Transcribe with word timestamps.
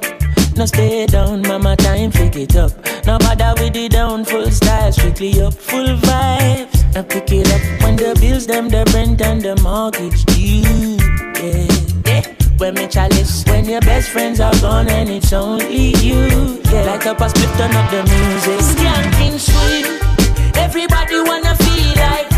No 0.56 0.66
stay 0.66 1.06
down, 1.06 1.42
mama, 1.42 1.76
time 1.76 2.12
pick 2.12 2.36
it 2.38 2.56
up. 2.56 2.72
No 3.06 3.18
bother 3.18 3.54
with 3.60 3.74
the 3.74 3.90
down, 3.90 4.24
full 4.24 4.50
style, 4.52 4.92
strictly 4.94 5.42
up, 5.42 5.54
full 5.54 5.98
vibes. 5.98 6.96
I 6.96 7.02
pick 7.02 7.32
it 7.34 7.52
up 7.52 7.62
when 7.84 7.98
the 7.98 8.18
bills, 8.22 8.48
them, 8.48 8.70
the 8.70 8.90
rent 8.94 9.22
and 9.22 9.42
the 9.42 9.56
mortgage 9.62 10.24
due. 10.32 10.96
Yeah, 11.44 11.68
yeah. 12.08 12.24
When 12.58 12.76
me 12.76 12.88
chalice, 12.88 13.44
when 13.48 13.66
your 13.66 13.82
best 13.82 14.10
friends 14.12 14.40
are 14.40 14.58
gone 14.62 14.88
and 14.88 15.10
it's 15.10 15.34
only 15.34 15.90
you. 15.98 16.62
Yeah, 16.72 16.84
like 16.86 17.06
up 17.06 17.20
a 17.20 17.28
split, 17.28 17.50
turn 17.58 17.76
up 17.76 17.92
the 17.92 18.02
music. 18.14 18.60
Skanking 18.72 19.38
sweet, 19.48 20.56
everybody 20.56 21.20
wanna 21.20 21.54
feel 21.58 21.96
like 21.98 22.35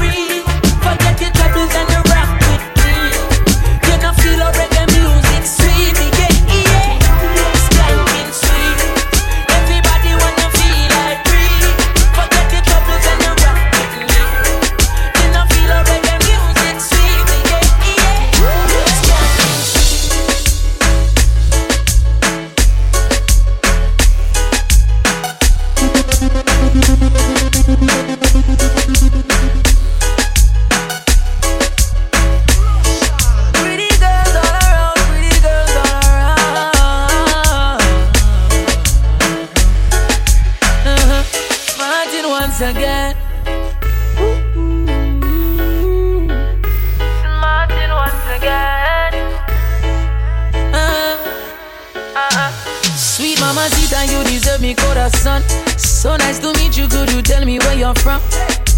Sweet 53.57 53.91
mama, 53.91 54.11
you 54.11 54.23
deserve 54.23 54.61
me 54.61 54.75
corazón. 54.75 55.41
So 55.77 56.15
nice 56.17 56.39
to 56.39 56.53
meet 56.53 56.77
you. 56.77 56.87
Could 56.87 57.11
you 57.11 57.21
tell 57.21 57.43
me 57.43 57.57
where 57.59 57.73
you're 57.73 57.95
from? 57.95 58.21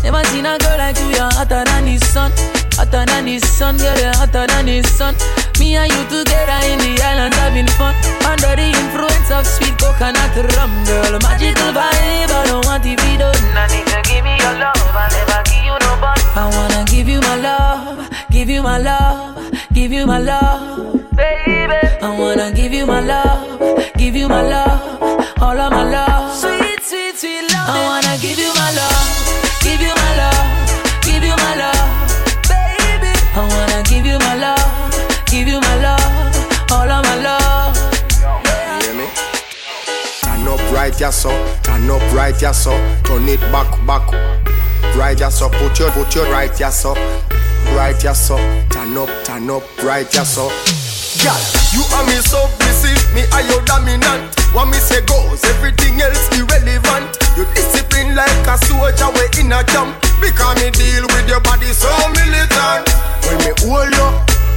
Never 0.03 0.23
seen 0.31 0.45
a 0.45 0.57
girl 0.57 0.77
like 0.77 0.97
you. 0.99 1.09
You're 1.09 1.31
hotter 1.35 1.63
than 1.65 1.85
the 1.85 1.97
sun. 2.05 2.31
Hotter 2.79 3.05
than 3.05 3.25
the 3.25 3.39
sun, 3.39 3.77
girl. 3.77 3.97
You're 3.99 4.15
hotter 4.15 4.47
than 4.47 4.65
the 4.65 4.81
sun. 4.83 5.15
Me 5.59 5.75
and 5.75 5.91
you 5.91 6.03
together 6.07 6.59
in 6.71 6.79
the 6.79 6.95
island 7.03 7.33
having 7.35 7.67
fun. 7.75 7.93
Under 8.23 8.55
the 8.55 8.71
influence 8.71 9.31
of 9.31 9.45
sweet 9.45 9.77
coconut 9.77 10.31
rum, 10.55 10.71
girl. 10.87 11.19
Magical 11.19 11.71
vibe. 11.75 12.31
I 12.31 12.43
don't 12.47 12.65
want 12.65 12.83
to 12.83 12.95
be 12.95 13.17
done. 13.19 13.35
I 13.35 13.67
need 13.67 13.85
to 13.91 13.99
give 14.07 14.23
me 14.23 14.39
your 14.39 14.55
love. 14.63 14.79
I 14.95 15.11
never 15.11 15.41
give 15.43 15.65
you 15.67 15.75
no 15.75 15.91
bun. 15.99 16.17
I 16.39 16.47
wanna 16.55 16.85
give 16.87 17.09
you 17.09 17.19
my 17.19 17.35
love. 17.35 18.09
Give 18.31 18.49
you 18.49 18.63
my 18.63 18.77
love. 18.77 19.51
Give 19.73 19.91
you 19.91 20.05
my 20.07 20.19
love. 20.19 21.11
Baby. 21.11 21.99
I 22.01 22.15
wanna 22.17 22.51
give 22.53 22.71
you 22.71 22.85
my 22.85 23.01
love. 23.01 23.68
Give 23.99 24.15
you 24.15 24.29
my 24.29 24.41
love. 24.41 25.01
All 25.41 25.59
of 25.59 25.71
my 25.73 25.83
love. 25.83 26.33
Sweet, 26.33 26.81
sweet, 26.81 27.17
sweet 27.17 27.43
love. 27.51 27.67
I 27.67 27.83
wanna 27.83 28.17
give 28.21 28.39
you 28.39 28.51
my 28.55 28.71
love. 28.71 29.05
Give 29.61 29.81
you 29.81 29.93
my 29.93 30.11
love. 30.21 31.03
Give 31.03 31.21
you 31.21 31.35
my 31.35 31.53
love. 31.59 31.87
Baby. 32.47 33.11
I 33.35 33.43
wanna 33.43 33.83
give 33.83 34.05
you 34.05 34.17
my 34.19 34.35
love. 34.35 35.25
Give 35.25 35.49
you 35.49 35.59
my 35.59 35.75
love. 35.83 36.71
All 36.71 36.89
of 36.89 37.03
my 37.03 37.15
love. 37.21 37.75
You 38.23 38.85
hear 38.85 38.95
me? 38.95 39.07
Turn 40.23 40.47
up 40.47 40.61
right, 40.71 40.97
yeah, 40.97 41.09
so. 41.09 41.29
Turn 41.63 41.89
up 41.91 42.01
right, 42.13 42.41
yeah, 42.41 42.53
so. 42.53 42.71
Turn 43.03 43.27
it 43.27 43.41
back, 43.51 43.69
back. 43.85 44.09
Right, 44.95 45.19
yeah, 45.19 45.27
so. 45.27 45.49
Put 45.49 45.77
your, 45.77 45.91
put 45.91 46.15
your 46.15 46.31
right, 46.31 46.57
yeah, 46.57 46.69
so. 46.69 46.93
Right, 47.75 48.01
yeah, 48.01 48.13
so. 48.13 48.37
Turn 48.69 48.95
up, 48.97 49.09
turn 49.25 49.49
up, 49.49 49.63
right, 49.83 50.07
yeah, 50.15 50.23
so. 50.23 50.49
Girl, 51.19 51.35
you 51.75 51.83
are 51.99 52.05
me 52.07 52.15
submissive, 52.23 52.95
me 53.13 53.27
are 53.35 53.43
your 53.43 53.59
dominant. 53.67 54.31
What 54.55 54.71
me 54.71 54.79
say 54.79 55.03
goes, 55.03 55.43
everything 55.51 55.99
else 55.99 56.31
irrelevant. 56.31 57.11
You 57.35 57.43
discipline 57.53 58.15
like 58.15 58.31
a 58.47 58.55
soldier 58.63 59.11
way 59.11 59.27
in 59.35 59.51
a 59.51 59.59
camp. 59.67 59.99
Because 60.23 60.55
me 60.63 60.71
deal 60.71 61.03
with 61.11 61.27
your 61.27 61.41
body 61.43 61.67
so 61.75 61.91
militant. 62.15 62.87
When 63.27 63.37
me 63.43 63.51
hold 63.59 63.91
you, 63.91 64.07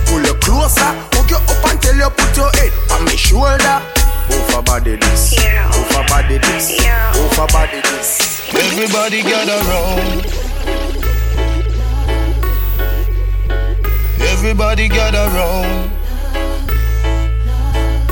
pull 0.07 0.23
you 0.23 0.35
closer, 0.39 0.87
hook 1.19 1.35
you 1.35 1.43
up 1.43 1.63
until 1.67 1.97
you 1.99 2.11
put 2.15 2.31
your 2.39 2.51
head 2.55 2.73
on 2.95 3.05
me 3.11 3.17
shoulder. 3.19 3.83
Over 4.31 4.63
body 4.63 4.97
this, 4.97 5.35
over 5.75 6.05
body 6.09 6.39
this, 6.39 6.79
over 7.19 7.47
body 7.51 7.81
this. 7.91 8.55
Everybody 8.55 9.23
gather 9.23 9.59
round. 9.67 10.27
Everybody 14.21 14.89
gather 14.89 15.27
round. 15.35 16.02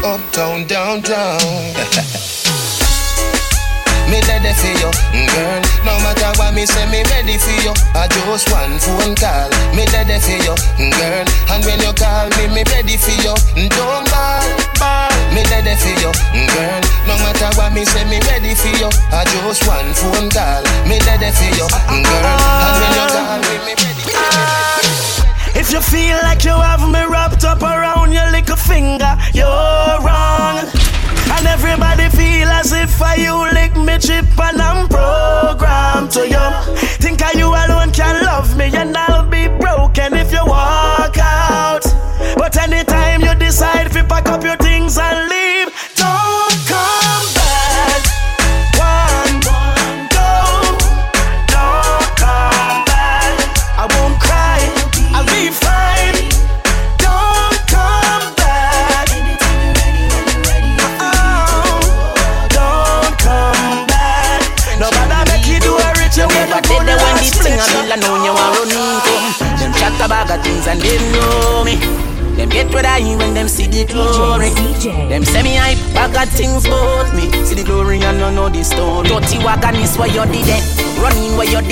Uptown, 0.03 0.65
downtown. 0.66 1.37
me 4.09 4.19
ready 4.27 4.53
for 4.56 4.72
you, 4.81 4.91
girl. 5.28 5.61
No 5.84 5.93
matter 6.00 6.33
what 6.41 6.55
me 6.55 6.65
say, 6.65 6.88
me 6.91 7.05
ready 7.12 7.37
for 7.37 7.53
you. 7.62 7.72
I 7.94 8.09
just 8.09 8.50
one 8.50 8.78
phone 8.81 9.15
call. 9.15 9.50
Me 9.77 9.84
ready 9.93 10.16
for 10.19 10.41
you, 10.41 10.56
girl. 10.97 11.27
And 11.53 11.60
when 11.69 11.78
you 11.84 11.93
call 11.93 12.27
me, 12.41 12.49
me 12.49 12.65
ready 12.72 12.97
for 12.97 13.12
you. 13.12 13.37
Don't 13.69 14.09
ball, 14.10 14.49
ball. 14.81 15.12
Me 15.37 15.44
ready 15.53 15.77
for 15.77 15.93
you, 16.00 16.10
girl. 16.49 16.81
No 17.06 17.15
matter 17.21 17.53
what 17.60 17.72
me 17.77 17.84
say, 17.84 18.05
me 18.09 18.19
ready 18.25 18.55
for 18.56 18.72
you. 18.81 18.89
I 19.12 19.28
just 19.28 19.69
one 19.69 19.93
phone 19.94 20.31
call. 20.33 20.65
Me 20.89 20.97
ready 21.05 21.31
for 21.31 21.50
you, 21.60 21.69
girl. 21.69 22.59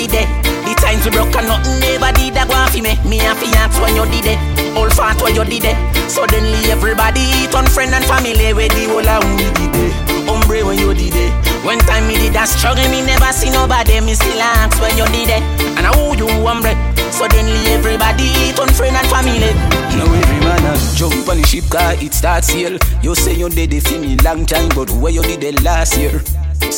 Did 0.07 0.23
it. 0.23 0.27
The 0.63 0.73
times 0.79 1.03
we 1.03 1.11
broke 1.11 1.35
and 1.35 1.47
nothing 1.47 1.79
never 1.83 2.11
did 2.15 2.31
that 2.39 2.47
go 2.47 2.55
for 2.71 2.79
me. 2.79 2.95
Me 3.03 3.19
and 3.19 3.35
fiance 3.35 3.75
when 3.81 3.95
you 3.95 4.05
did 4.07 4.31
it. 4.31 4.39
All 4.77 4.89
fat 4.89 5.19
where 5.19 5.33
you 5.35 5.43
did 5.43 5.65
it. 5.67 5.77
Suddenly 6.07 6.71
everybody 6.71 7.27
turn 7.51 7.67
friend 7.67 7.91
and 7.91 8.05
family 8.05 8.53
where 8.55 8.71
the 8.71 8.87
whole 8.87 9.03
of 9.03 9.23
we 9.35 9.51
did 9.51 9.75
it. 9.75 10.19
Way 10.49 10.63
when 10.63 10.79
you 10.79 10.95
did 10.95 11.13
it. 11.13 11.29
One 11.63 11.77
time 11.85 12.07
me 12.07 12.17
did 12.17 12.33
that 12.33 12.49
struggle, 12.49 12.81
me 12.89 13.05
never 13.05 13.29
see 13.29 13.53
nobody. 13.53 14.01
Me 14.01 14.17
still 14.17 14.41
ask 14.41 14.81
when 14.81 14.97
you 14.97 15.05
did 15.13 15.29
it. 15.29 15.43
And 15.77 15.85
I 15.85 15.93
who 15.93 16.17
you 16.17 16.25
umbre. 16.25 16.73
Suddenly 17.13 17.69
everybody 17.69 18.25
turn 18.57 18.73
friend 18.73 18.97
and 18.97 19.05
family. 19.13 19.53
Now 19.93 20.09
every 20.09 20.39
man 20.41 20.65
a 20.65 20.73
jump 20.97 21.29
on 21.29 21.37
the 21.37 21.45
ship 21.45 21.69
car, 21.69 21.93
it 22.01 22.15
starts 22.15 22.49
here. 22.49 22.79
You 23.03 23.13
say 23.13 23.35
you 23.35 23.49
did 23.49 23.73
it 23.73 23.85
for 23.85 23.99
me 23.99 24.17
long 24.25 24.47
time, 24.47 24.69
but 24.73 24.89
where 24.89 25.13
you 25.13 25.21
did 25.21 25.43
it 25.43 25.61
last 25.61 25.97
year? 25.97 26.17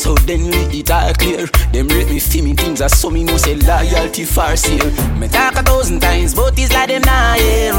So 0.01 0.15
then 0.25 0.49
we 0.49 0.79
it 0.79 0.89
all 0.89 1.13
clear. 1.13 1.45
Them 1.71 1.87
rate 1.89 2.09
me 2.09 2.19
for 2.19 2.41
me 2.41 2.55
things 2.55 2.81
as 2.81 2.99
so 2.99 3.11
me 3.11 3.23
know 3.23 3.37
say 3.37 3.53
loyalty 3.53 4.25
far 4.25 4.55
sale. 4.55 4.89
Me 5.19 5.27
talk 5.27 5.53
a 5.53 5.61
thousand 5.61 5.99
times, 5.99 6.33
but 6.33 6.57
it's 6.57 6.73
like 6.73 6.89
them 6.89 7.03
not 7.03 7.37
here. 7.37 7.77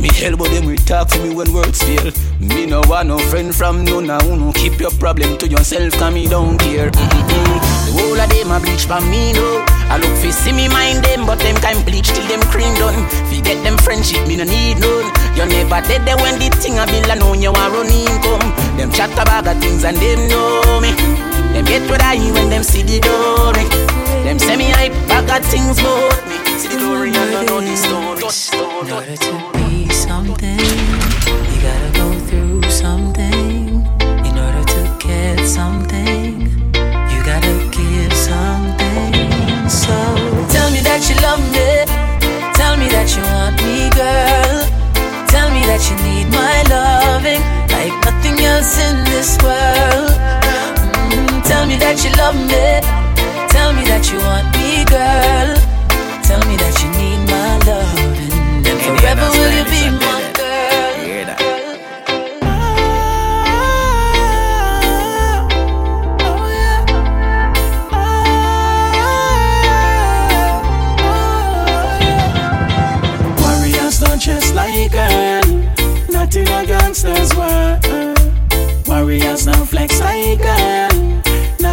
Me 0.00 0.10
but 0.34 0.50
them 0.50 0.66
we 0.66 0.74
talk 0.74 1.06
to 1.10 1.22
me 1.22 1.32
when 1.32 1.52
words 1.52 1.80
fail. 1.84 2.10
Me 2.40 2.66
no 2.66 2.82
want 2.88 3.06
no 3.06 3.18
friend 3.18 3.54
from 3.54 3.84
no 3.84 4.00
now 4.00 4.18
no 4.18 4.50
keep 4.52 4.80
your 4.80 4.90
problem 4.98 5.38
to 5.38 5.46
yourself 5.46 5.92
cause 5.92 6.12
me 6.12 6.26
don't 6.26 6.58
care. 6.58 6.90
Mm-mm-mm. 6.90 7.60
The 7.86 7.92
whole 7.94 8.18
of 8.18 8.28
them 8.28 8.50
a 8.50 8.58
bleach 8.58 8.86
for 8.90 9.00
me 9.06 9.32
no. 9.32 9.62
I 9.86 9.98
look 10.02 10.16
fi 10.18 10.30
see 10.30 10.50
me 10.50 10.66
mind 10.66 11.04
them 11.04 11.24
but 11.24 11.38
them 11.38 11.54
can 11.62 11.84
bleach 11.84 12.08
till 12.08 12.26
them 12.26 12.42
cream 12.50 12.74
done. 12.82 12.98
Fi 13.30 13.40
get 13.42 13.62
them 13.62 13.78
friendship 13.78 14.26
me 14.26 14.34
no 14.34 14.42
need 14.42 14.80
none. 14.82 15.06
You 15.38 15.46
never 15.46 15.86
dead 15.86 16.02
there 16.02 16.16
when 16.16 16.34
the 16.42 16.50
thing 16.58 16.82
a 16.82 16.86
bill 16.86 17.12
and 17.12 17.20
know 17.20 17.34
you 17.34 17.52
want 17.52 17.72
run 17.72 17.86
income. 17.86 18.76
Them 18.76 18.90
chat 18.90 19.12
about 19.12 19.44
the 19.44 19.54
things 19.60 19.84
and 19.84 19.96
them 19.98 20.26
know 20.26 20.80
me. 20.82 21.29
Get 21.66 21.88
what 21.88 22.02
I 22.02 22.16
when 22.32 22.48
them 22.50 22.64
see 22.64 22.82
the 22.82 22.98
glory. 23.00 23.64
Them 24.24 24.38
say 24.38 24.56
me 24.56 24.70
hype, 24.70 24.92
I 25.10 25.24
got 25.24 25.42
things 25.44 25.78
about 25.78 26.26
me. 26.26 26.36
See 26.58 26.68
the 26.68 26.78
glory 26.78 27.14
and 27.14 27.46
the 27.68 27.76
stone. 27.76 28.16
In 28.86 28.92
order 28.92 29.16
to 29.16 29.32
be 29.54 29.88
something, 29.90 30.58
you 30.58 31.58
gotta 31.62 31.90
go 31.94 32.10
through 32.26 32.62
something. 32.70 33.86
In 34.26 34.34
order 34.36 34.64
to 34.64 34.80
get 34.98 35.46
something, 35.46 36.50
you 37.12 37.18
gotta 37.22 37.54
give 37.70 38.12
something. 38.14 39.68
So 39.68 39.94
tell 40.50 40.70
me 40.74 40.80
that 40.82 41.06
you 41.06 41.14
love 41.22 41.42
me. 41.54 41.86
Tell 42.58 42.76
me 42.76 42.88
that 42.90 43.14
you 43.14 43.22
want 43.30 43.62
me, 43.62 43.90
girl. 43.94 44.66
Tell 45.28 45.48
me 45.54 45.62
that 45.70 45.82
you 45.86 45.94
need 46.02 46.26
my 46.34 46.66
loving 46.66 47.42
like 47.70 47.94
nothing 48.04 48.44
else 48.44 48.74
in 48.78 49.04
this 49.04 49.38
world. 49.38 50.49
Tell 51.50 51.66
me 51.66 51.76
that 51.82 51.98
you 52.04 52.10
love 52.14 52.38
me. 52.46 52.78
Tell 53.50 53.72
me 53.74 53.82
that 53.90 54.06
you 54.06 54.18
want 54.22 54.46
me, 54.54 54.86
girl. 54.86 55.50
Tell 56.22 56.38
me 56.46 56.54
that 56.62 56.74
you 56.78 56.88
need 56.94 57.20
my 57.26 57.58
love. 57.66 57.98
And 58.70 58.78
forever 58.86 59.26
will 59.34 59.52
you 59.58 59.66
be 59.66 59.90
my 59.98 60.19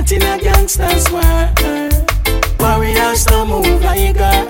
Uh, 0.09 0.15
uh, 0.15 0.23
uh. 0.23 0.37
Nothing 0.37 0.39
a 0.39 0.39
gangsters 0.39 1.11
world. 1.11 2.59
Warriors 2.61 3.25
don't 3.25 3.49
move 3.49 3.81
like 3.81 4.15
girl. 4.15 4.45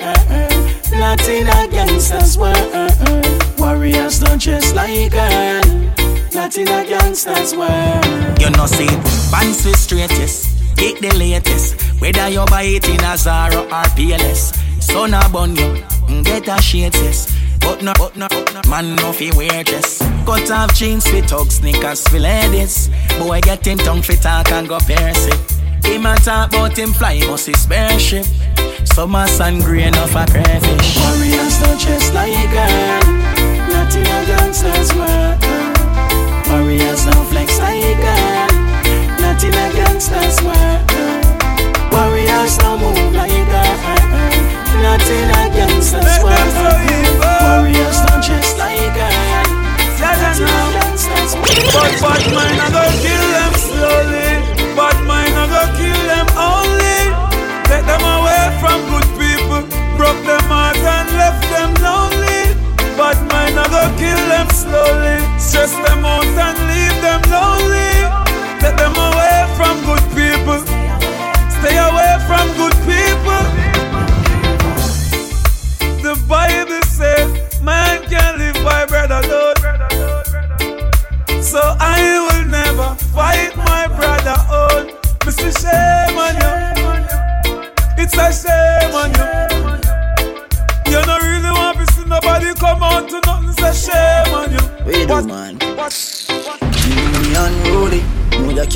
Nothing 0.91 1.47
a 1.47 1.67
gangsters 1.67 2.37
world. 2.37 3.57
Warriors 3.57 4.19
don't 4.19 4.39
chase 4.39 4.73
like 4.75 5.11
girl. 5.11 5.63
Nothing 6.33 6.67
a 6.67 6.85
gangsters 6.85 7.55
world. 7.55 8.39
You 8.39 8.51
know 8.51 8.67
see 8.67 8.85
pants 9.31 9.65
with 9.65 9.77
straightest 9.77 10.75
Get 10.75 11.01
the 11.01 11.11
latest 11.17 11.81
Whether 11.99 12.29
you 12.29 12.45
buy 12.45 12.61
it 12.63 12.87
in 12.87 13.03
a 13.03 13.17
Zara 13.17 13.61
or 13.61 13.89
PLS 13.97 14.53
Son 14.81 15.15
a 15.15 15.27
bun 15.27 15.55
you 15.55 15.83
Get 16.23 16.47
a 16.47 16.61
shades 16.61 17.01
yes 17.01 17.36
but 17.59 17.81
no, 17.83 17.93
but 17.97 18.15
no, 18.15 18.27
but 18.29 18.53
no, 18.53 18.61
man 18.69 18.95
no 18.95 19.11
fi 19.11 19.31
wear 19.35 19.63
dress 19.63 19.99
Cut 20.25 20.49
off 20.51 20.73
jeans 20.73 21.07
fit 21.07 21.27
tug 21.27 21.51
sneakers 21.51 22.07
fi 22.07 22.17
ladies 22.19 22.89
Boy 23.19 23.41
get 23.41 23.65
him 23.65 23.77
tongue 23.77 24.01
fi 24.01 24.15
talk 24.15 24.51
and 24.51 24.67
go 24.67 24.79
pierce 24.79 25.27
it 25.27 25.85
Him 25.85 26.05
a 26.05 26.15
talk 26.17 26.49
about 26.49 26.77
him 26.77 26.93
fly 26.93 27.19
must 27.27 27.47
his 27.47 27.61
spaceship 27.61 28.25
Summer 28.85 29.27
sun 29.27 29.59
grain 29.59 29.95
of 29.97 30.15
a 30.15 30.25
crayfish 30.25 30.97
Warriors 30.97 31.59
don't 31.59 31.79
chase 31.79 32.11
like 32.13 32.33
girl. 32.51 33.01
Nothing 33.69 34.07
a 34.07 34.25
gangsters 34.25 34.93
world. 34.95 35.43
Warriors 36.49 37.05
don't 37.05 37.25
flex 37.27 37.59
like 37.59 37.97
girl. 37.97 38.47
Nothing 39.21 39.53
a 39.53 39.67
gangsters 39.77 40.41
world. 40.41 40.91
Warriors 41.91 42.57
don't 42.57 42.81
move 42.81 43.13
like 43.13 43.31
girl. 43.51 43.96
Nothing 44.81 45.29
a 45.33 45.43
gangsters 45.55 46.13
world. 46.23 46.53
Warriors 47.21 47.99
don't 48.05 48.21
chase 48.21 48.53
like 48.57 48.93
girl. 48.93 49.47
Nothing 49.99 50.45
a 50.45 50.63
gangsters. 50.75 51.33
But 51.73 51.93
bad 52.01 52.23
mind 52.35 52.59
I 52.61 52.67
go 52.71 52.85
kill 53.01 53.25
them 53.35 53.53
slowly. 53.57 54.29
Bad 54.77 54.97
mind 55.09 55.33
I 55.33 55.45
go 55.49 55.63
kill 55.79 56.01
them 56.11 56.27
only. 56.37 57.01
Take 57.69 57.85
them 57.89 58.03
away 58.05 58.43
from 58.61 58.77
good 58.93 59.07
people. 59.17 59.61
Broke 59.97 60.21
them 60.29 60.45
heart 60.45 60.77
and 60.77 61.09
left 61.17 61.43
them 61.49 61.73
lonely. 61.81 62.53
Bad 62.95 63.17
mind 63.33 63.57
I 63.57 63.65
go 63.73 63.83
kill 63.97 64.21
them 64.29 64.47
slowly. 64.53 65.17
Stress 65.41 65.73
them 65.73 66.05
out 66.05 66.25
and 66.25 66.57
leave 66.69 66.97
them 67.01 67.21
lonely. 67.33 67.93
Take 68.61 68.77
them 68.77 68.93
away 68.93 69.37
from 69.57 69.73
good 69.89 70.05
people. 70.13 70.26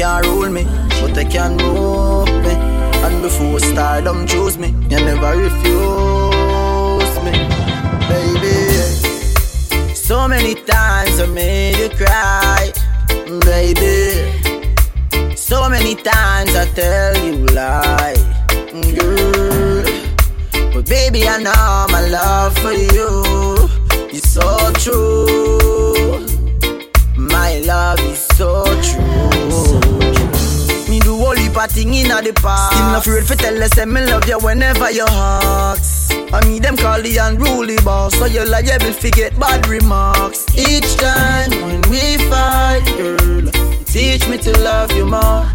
Can't 0.01 0.25
rule 0.25 0.49
me, 0.49 0.63
but 0.99 1.13
they 1.13 1.25
can 1.25 1.55
move 1.57 2.27
me. 2.45 2.53
And 3.05 3.21
before 3.21 3.59
stardom 3.59 4.25
choose 4.25 4.57
me, 4.57 4.69
you 4.89 4.99
never 5.09 5.31
refuse 5.45 7.15
me, 7.25 7.33
baby. 8.09 8.55
So 9.93 10.27
many 10.27 10.55
times 10.55 11.19
I 11.19 11.27
made 11.27 11.77
you 11.77 11.89
cry, 12.01 12.71
baby. 13.45 14.01
So 15.35 15.69
many 15.69 15.93
times 15.93 16.55
I 16.55 16.65
tell 16.73 17.13
you 17.23 17.45
lie, 17.57 18.17
girl. 18.97 19.83
But 20.73 20.89
baby, 20.89 21.27
I 21.27 21.37
know 21.45 21.85
my 21.95 22.03
love 22.07 22.57
for 22.57 22.73
you 22.73 23.69
is 24.09 24.23
so 24.37 24.47
true. 24.83 26.25
My 27.15 27.59
love 27.59 27.99
is 27.99 28.20
do 31.69 31.69
all 31.69 31.69
heap 31.69 31.69
of 31.69 31.71
thing 31.71 31.93
inna 31.93 32.21
the 32.21 32.33
past. 32.33 32.73
Still 32.73 32.85
not 32.87 33.07
afraid 33.07 33.27
to 33.27 33.35
tell 33.35 33.55
you 33.55 33.67
say 33.67 33.85
me 33.85 34.05
love 34.05 34.27
you 34.27 34.37
whenever 34.39 34.91
you 34.91 35.05
ask. 35.07 36.11
I 36.33 36.41
me 36.47 36.59
them 36.59 36.77
call 36.77 37.01
the 37.01 37.17
unruly 37.17 37.77
boss, 37.83 38.17
so 38.17 38.25
you 38.25 38.45
liable 38.45 38.93
to 38.93 39.11
get 39.11 39.37
bad 39.39 39.67
remarks. 39.67 40.45
Each 40.57 40.95
time 40.95 41.51
when 41.61 41.81
we 41.89 42.17
fight, 42.29 42.83
girl, 42.97 43.51
teach 43.85 44.27
me 44.27 44.37
to 44.39 44.57
love 44.59 44.91
you 44.93 45.05
more. 45.05 45.45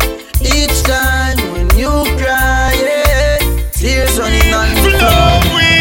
Each 0.40 0.82
time 0.82 1.38
when 1.52 1.70
you 1.76 1.90
cry, 2.18 2.72
yeah, 2.80 3.70
tears 3.72 4.18
running 4.18 4.52
on 4.52 4.74
the 4.74 5.75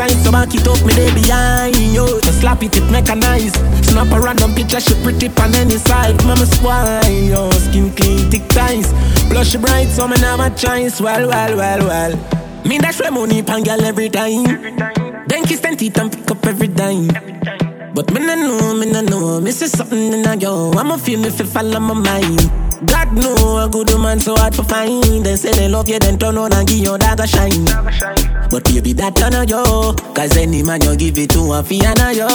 sign, 0.00 0.24
so 0.24 0.32
back 0.32 0.54
it 0.54 0.66
up 0.66 0.80
me 0.86 0.94
day 0.94 1.12
behind 1.12 1.76
you. 1.76 2.06
To 2.20 2.32
slap 2.32 2.62
it, 2.62 2.76
it 2.76 2.90
make 2.90 3.08
a 3.08 3.14
nice. 3.14 3.52
Snap 3.86 4.12
a 4.12 4.20
random 4.20 4.54
picture, 4.54 4.80
she 4.80 4.94
pretty 5.02 5.28
on 5.42 5.54
any 5.54 5.76
side. 5.76 6.16
Mama 6.24 6.46
spoil 6.46 7.04
yo. 7.32 7.50
Skin 7.50 7.90
clean, 7.92 8.30
thick 8.30 8.46
ties. 8.48 8.88
Plus 9.30 9.50
she 9.50 9.58
bright, 9.58 9.88
so 9.88 10.08
me 10.08 10.16
never 10.20 10.50
choice. 10.56 11.00
Well, 11.00 11.28
well, 11.28 11.56
well, 11.56 11.80
well. 11.86 12.12
Me 12.64 12.78
dash 12.78 13.00
my 13.00 13.10
money 13.10 13.42
pan 13.42 13.62
girl 13.62 13.82
every 13.84 14.08
time. 14.08 14.44
Then 15.28 15.44
kiss 15.44 15.64
and 15.64 15.78
teeth 15.78 15.98
and 15.98 16.10
pick 16.12 16.30
up 16.30 16.46
every 16.46 16.68
dime. 16.68 17.08
But 17.94 18.12
me 18.12 18.20
no 18.20 18.34
know, 18.34 18.74
me 18.74 18.86
no 18.90 19.00
know, 19.02 19.40
me 19.40 19.50
see 19.50 19.66
something 19.66 20.12
in 20.12 20.26
a 20.26 20.36
yo. 20.36 20.72
I'ma 20.72 20.96
feel 20.96 21.20
me 21.20 21.30
fi 21.30 21.44
follow 21.44 21.80
my 21.80 21.94
mind. 21.94 22.50
God 22.86 23.12
know 23.12 23.64
a 23.64 23.68
good 23.68 23.90
woman 23.90 24.20
so 24.20 24.34
hard 24.36 24.54
to 24.54 24.62
find. 24.62 25.26
They 25.26 25.36
say 25.36 25.52
they 25.52 25.68
love 25.68 25.88
you, 25.88 25.98
then 25.98 26.18
turn 26.18 26.38
on 26.38 26.54
and 26.54 26.66
give 26.66 26.78
your 26.78 26.96
dagger 26.96 27.26
shine. 27.26 27.66
But 28.50 28.64
baby, 28.64 28.92
that 28.94 29.14
turn 29.14 29.34
on 29.34 29.46
yo. 29.46 29.94
Cause 30.12 30.36
any 30.36 30.62
man 30.62 30.82
you 30.82 30.96
give 30.96 31.18
it 31.18 31.30
to 31.30 31.38
a 31.54 31.62
fiana 31.62 32.12
yo. 32.14 32.26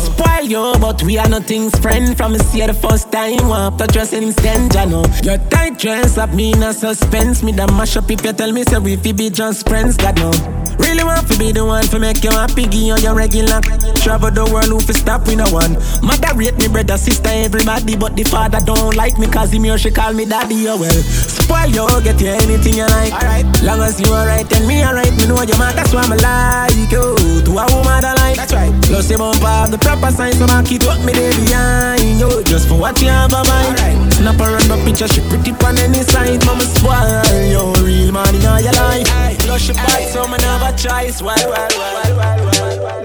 Spoil 0.00 0.44
yo, 0.44 0.78
but 0.78 1.02
we 1.04 1.18
are 1.18 1.28
nothing's 1.28 1.78
friend. 1.78 2.16
From 2.16 2.36
see 2.38 2.66
the 2.66 2.74
first 2.74 3.12
time, 3.12 3.48
want 3.48 3.78
to 3.78 3.86
trust 3.86 4.12
instant, 4.12 4.74
ya 4.74 4.86
know. 4.86 5.04
Your 5.22 5.38
tight 5.48 5.78
dress 5.78 6.18
up 6.18 6.34
me 6.34 6.52
in 6.52 6.62
a 6.62 6.72
suspense. 6.72 7.42
Me 7.44 7.52
that 7.52 7.70
mash 7.72 7.96
up 7.96 8.10
if 8.10 8.24
you 8.24 8.32
tell 8.32 8.50
me 8.50 8.64
say 8.64 8.78
we 8.78 8.96
fi 8.96 9.12
be 9.12 9.30
just 9.30 9.68
friends, 9.68 9.96
God 9.96 10.16
know. 10.16 10.32
Really 10.80 11.04
want 11.04 11.28
to 11.28 11.38
be 11.38 11.52
the 11.52 11.64
one 11.64 11.84
to 11.88 11.98
make 11.98 12.24
you 12.24 12.30
happy, 12.30 12.62
give 12.64 12.74
you 12.74 12.96
your 12.98 13.14
regular. 13.14 13.60
Travel 14.00 14.30
the 14.30 14.48
world, 14.50 14.72
who 14.72 14.80
fi 14.80 14.92
stop 14.94 15.28
we 15.28 15.36
no 15.36 15.44
one. 15.52 15.76
Mother 16.02 16.34
rate 16.34 16.56
me, 16.56 16.68
brother, 16.68 16.96
sister, 16.96 17.28
everybody, 17.30 17.96
but 17.96 18.16
the 18.16 18.24
father 18.24 18.58
don't 18.64 18.96
like 18.96 19.18
me, 19.18 19.28
cause 19.28 19.52
him 19.52 19.64
here 19.64 19.76
she 19.78 19.90
call 19.90 20.12
me 20.14 20.24
daddy, 20.24 20.66
oh 20.68 20.80
well. 20.80 20.90
Spoil 20.90 21.68
you, 21.68 21.86
get 22.02 22.20
you 22.20 22.32
anything 22.32 22.74
you 22.74 22.88
like. 22.88 23.12
Alright. 23.12 23.44
Long 23.62 23.80
as 23.80 24.00
you 24.00 24.08
alright, 24.08 24.50
and 24.56 24.66
me 24.66 24.82
alright, 24.82 25.12
me 25.20 25.26
know 25.28 25.42
your 25.42 25.58
man, 25.58 25.76
that's 25.76 25.92
why 25.92 26.06
me 26.08 26.16
like 26.16 26.90
you. 26.90 27.14
To 27.44 27.50
a 27.52 27.64
woman 27.68 28.00
that 28.00 28.16
like. 28.18 28.36
That's 28.36 28.52
right. 28.52 28.72
Plus 28.82 29.10
you 29.10 29.18
bump 29.18 29.42
up 29.44 29.70
the 29.70 29.78
proper 29.78 30.10
sign, 30.10 30.32
so 30.32 30.46
I 30.48 30.62
keep 30.62 30.82
up 30.84 31.04
me 31.04 31.12
there 31.12 31.32
behind 31.36 32.20
you. 32.20 32.42
Just 32.44 32.68
for 32.68 32.78
what 32.78 33.00
you 33.00 33.08
have 33.08 33.32
a 33.32 33.44
mind. 33.44 33.76
Alright. 33.76 34.12
Snap 34.14 34.40
a 34.40 34.44
random 34.48 34.80
picture, 34.84 35.08
she 35.08 35.20
pretty 35.28 35.52
on 35.64 35.78
any 35.78 36.02
side, 36.02 36.44
mama 36.46 36.64
spoil 36.64 37.20
you. 37.44 37.60
Real 37.84 38.12
man 38.12 38.34
in 38.34 38.46
all 38.46 38.60
your 38.60 38.72
life. 38.72 39.38
Plus 39.44 39.62
she 39.62 39.72
bite, 39.72 40.08
so 40.08 40.26
me 40.26 40.38
never 40.40 40.72
choice. 40.76 41.20
Well, 41.22 41.36
well, 41.48 41.68
well, 41.76 42.16
well, 42.16 42.40
well, 42.46 42.78
well, 42.80 43.04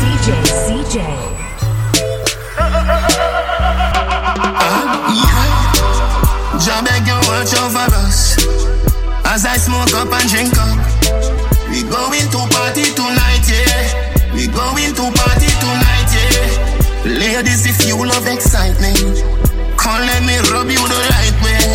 DJ, 0.00 0.28
CJay. 0.64 1.34
Jah 2.54 3.33
watch 7.44 7.60
over 7.60 7.92
us 8.00 8.40
As 9.26 9.44
I 9.44 9.56
smoke 9.56 9.92
up 9.94 10.12
and 10.12 10.28
drink 10.30 10.54
up. 10.56 10.80
We 11.68 11.82
going 11.84 12.28
to 12.32 12.40
party 12.54 12.88
tonight, 12.96 13.44
yeah. 13.44 14.32
We 14.32 14.48
going 14.48 14.94
to 14.96 15.04
party 15.12 15.50
tonight, 15.60 16.08
yeah. 16.16 17.04
Ladies, 17.04 17.66
if 17.66 17.86
you 17.86 17.96
love 18.00 18.26
excitement 18.26 18.96
Come 19.76 20.00
let 20.08 20.22
me 20.24 20.36
rub 20.52 20.70
you 20.70 20.80
the 20.80 21.00
right 21.12 21.36
way. 21.44 21.68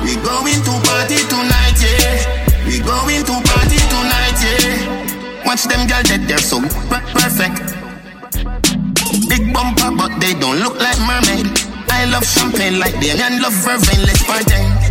We 0.00 0.16
going 0.24 0.60
to 0.64 0.74
party 0.88 1.20
tonight, 1.28 1.76
yeah. 1.84 2.64
We 2.64 2.80
going 2.80 3.24
to 3.28 3.36
party 3.44 3.80
tonight, 3.92 4.38
yeah. 4.40 5.44
Watch 5.44 5.64
them 5.64 5.84
girls, 5.86 6.08
that 6.08 6.24
they're 6.28 6.38
so 6.38 6.60
perfect. 7.12 7.60
Big 9.28 9.52
bumper, 9.52 9.90
but 9.96 10.18
they 10.20 10.32
don't 10.34 10.60
look 10.60 10.80
like 10.80 10.98
mermaid. 11.00 11.50
I 11.90 12.06
love 12.06 12.24
champagne 12.24 12.78
like 12.78 12.98
Damien 13.00 13.42
love 13.42 13.52
vervain. 13.52 14.00
Let's 14.06 14.24
party. 14.24 14.89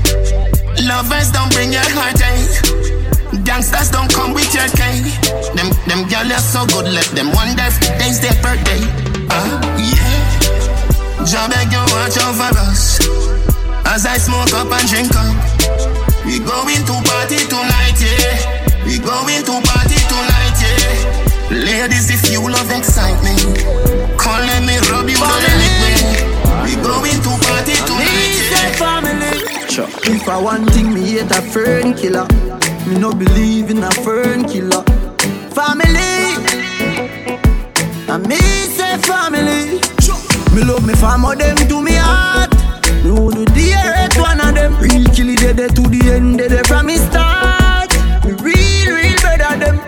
Lovers 0.88 1.31
don't 1.31 1.51
bring 1.51 1.74
your 1.74 1.83
heartache. 1.91 3.43
Gangsters 3.43 3.91
don't 3.91 4.12
come 4.13 4.33
with 4.33 4.48
your 4.53 4.67
cake. 4.79 5.05
Them 5.55 5.69
them 5.88 6.07
girls 6.07 6.31
are 6.31 6.39
so 6.39 6.62
good, 6.67 6.88
let 6.88 7.05
them 7.12 7.31
wonder 7.36 7.63
if 7.67 7.79
today's 7.79 8.19
their 8.19 8.36
birthday. 8.41 8.79
Ah 9.29 9.59
yeah. 9.75 11.25
Jah 11.25 11.48
beg 11.51 11.71
you 11.71 11.83
watch 11.91 12.17
over 12.24 12.51
us 12.63 13.00
as 13.86 14.05
I 14.05 14.17
smoke 14.17 14.53
up 14.53 14.71
and 14.71 14.88
drink 14.88 15.12
up. 15.15 15.36
We 16.25 16.39
going 16.39 16.83
to 16.86 16.95
party 17.09 17.41
tonight, 17.50 18.00
yeah. 18.00 18.86
We 18.86 19.00
going 19.00 19.43
to 19.43 19.55
party 19.65 20.00
tonight, 20.07 20.57
yeah. 20.63 21.19
Ladies, 21.51 22.09
if 22.09 22.31
you 22.31 22.41
love 22.41 22.71
excitement, 22.71 23.41
let 24.45 24.63
me 24.63 24.77
rub 24.89 25.09
you 25.09 25.17
the 25.17 25.78
Sure. 29.79 30.13
If 30.13 30.27
I 30.27 30.41
one 30.41 30.65
thing, 30.65 30.93
me 30.93 31.01
hate 31.12 31.31
a 31.31 31.41
fern 31.41 31.93
killer. 31.93 32.27
Me 32.86 33.00
no 33.00 33.13
believe 33.13 33.69
in 33.69 33.81
a 33.81 33.91
fern 34.03 34.43
killer. 34.43 34.83
Family, 35.55 36.36
I 38.09 38.17
me 38.27 38.36
say 38.75 38.98
family. 38.98 39.79
Me 40.53 40.63
love 40.65 40.86
me 40.86 40.93
family, 40.95 41.38
them 41.38 41.55
to 41.69 41.81
me 41.81 41.93
heart. 41.95 42.51
Me 43.05 43.09
who 43.09 43.31
do 43.31 43.45
the 43.45 43.71
hate 43.71 44.17
one 44.19 44.41
of 44.41 44.53
them. 44.53 44.75
Real 44.81 45.05
kill 45.15 45.29
it 45.29 45.55
dead 45.55 45.74
to 45.77 45.81
the 45.83 46.12
end, 46.12 46.39
dead 46.39 46.67
from 46.67 46.88
me 46.88 46.98
start. 46.98 47.89
Me 48.25 48.33
real, 48.43 48.95
real 48.95 49.15
better 49.21 49.55
them. 49.63 49.79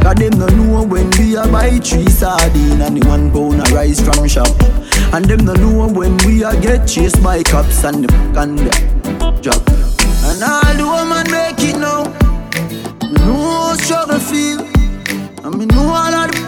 Cause 0.00 0.14
them 0.14 0.38
no 0.38 0.46
know 0.46 0.86
when 0.86 1.10
we 1.18 1.36
a 1.36 1.46
buy 1.46 1.78
three 1.80 2.08
sardine 2.08 2.80
and 2.80 2.96
the 2.96 3.06
one 3.06 3.30
pound 3.30 3.60
a 3.60 3.74
rice 3.74 4.00
from 4.00 4.26
shop. 4.26 4.48
And 5.12 5.26
them 5.26 5.44
no 5.44 5.52
know 5.52 5.88
when 5.92 6.16
we 6.24 6.42
a 6.42 6.58
get 6.58 6.88
chased 6.88 7.22
by 7.22 7.42
cops 7.42 7.84
and 7.84 8.04
the 8.04 8.14
f- 8.14 8.36
and 8.38 8.58
the. 8.58 8.99
And 10.42 10.48
all 10.50 10.74
the 10.74 10.86
woman 10.86 11.30
make 11.30 11.60
it 11.60 11.76
now. 11.76 12.04
Me 13.10 13.18
know 13.26 13.68
how 13.68 13.74
struggle 13.74 14.18
feel. 14.18 14.60
And 15.44 15.58
me 15.58 15.66
know 15.66 15.88
all 15.88 16.14
of 16.14 16.30
the- 16.30 16.39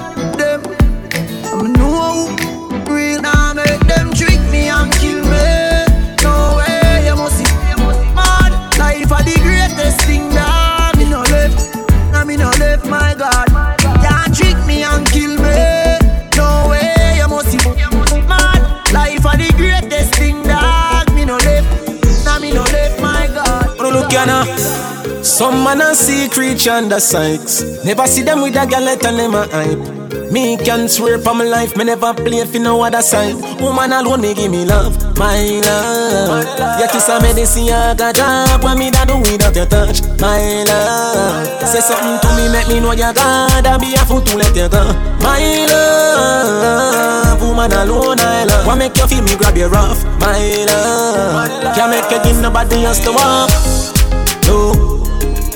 God. 24.13 24.27
Now. 24.27 25.23
Some 25.23 25.65
man 25.65 25.81
a 25.81 25.95
see 25.95 26.29
creature 26.29 26.71
under 26.71 27.01
sights. 27.01 27.85
Never 27.85 28.07
see 28.07 28.23
them 28.23 28.43
with 28.43 28.57
a 28.57 28.67
galette 28.67 29.05
and 29.07 29.19
them 29.19 29.35
a 29.35 29.47
hype. 29.49 30.31
Me 30.33 30.57
can 30.57 30.89
swear 30.89 31.19
for 31.19 31.35
my 31.35 31.45
life, 31.45 31.77
me 31.77 31.85
never 31.85 32.13
play 32.15 32.45
for 32.45 32.59
no 32.59 32.83
other 32.83 33.03
side. 33.03 33.35
Woman 33.61 33.93
alone 33.93 34.21
me 34.21 34.35
give 34.35 34.51
me 34.51 34.65
love, 34.65 34.97
my 35.17 35.61
love. 35.65 36.79
Your 36.79 36.89
kiss 36.89 37.09
a 37.09 37.21
medicine, 37.21 37.69
I 37.69 37.95
got 37.95 38.15
job. 38.15 38.63
What 38.63 38.79
me 38.79 38.91
da 38.91 39.05
do 39.05 39.19
without 39.19 39.55
your 39.55 39.67
touch, 39.67 40.03
my 40.21 40.65
love. 40.65 41.69
Say 41.69 41.81
something 41.81 42.19
to 42.21 42.37
me, 42.37 42.49
make 42.53 42.69
me 42.69 42.81
know 42.81 42.93
you 42.93 43.13
gotta 43.13 43.79
be 43.79 43.95
a 43.95 44.05
fool 44.05 44.21
to 44.23 44.37
let 44.37 44.57
you 44.57 44.69
go, 44.69 44.93
my 45.21 45.67
love. 45.69 47.41
Woman 47.43 47.73
alone, 47.73 48.21
I 48.21 48.45
love. 48.45 48.67
What 48.67 48.77
make 48.77 48.97
you 48.97 49.07
feel 49.07 49.23
me 49.23 49.37
grab 49.37 49.57
you 49.57 49.67
rough, 49.67 50.05
my 50.19 50.65
love. 50.67 51.77
Can't 51.77 51.91
make 51.91 52.11
you 52.11 52.23
give 52.25 52.41
nobody 52.41 52.85
else 52.85 53.01
to 53.01 53.13
walk. 53.13 54.02
No, 54.47 54.73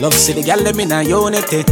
Love 0.01 0.15
city 0.15 0.43
gal 0.43 0.63
them 0.63 0.81
in 0.81 0.93
a 0.93 1.03
unity. 1.03 1.65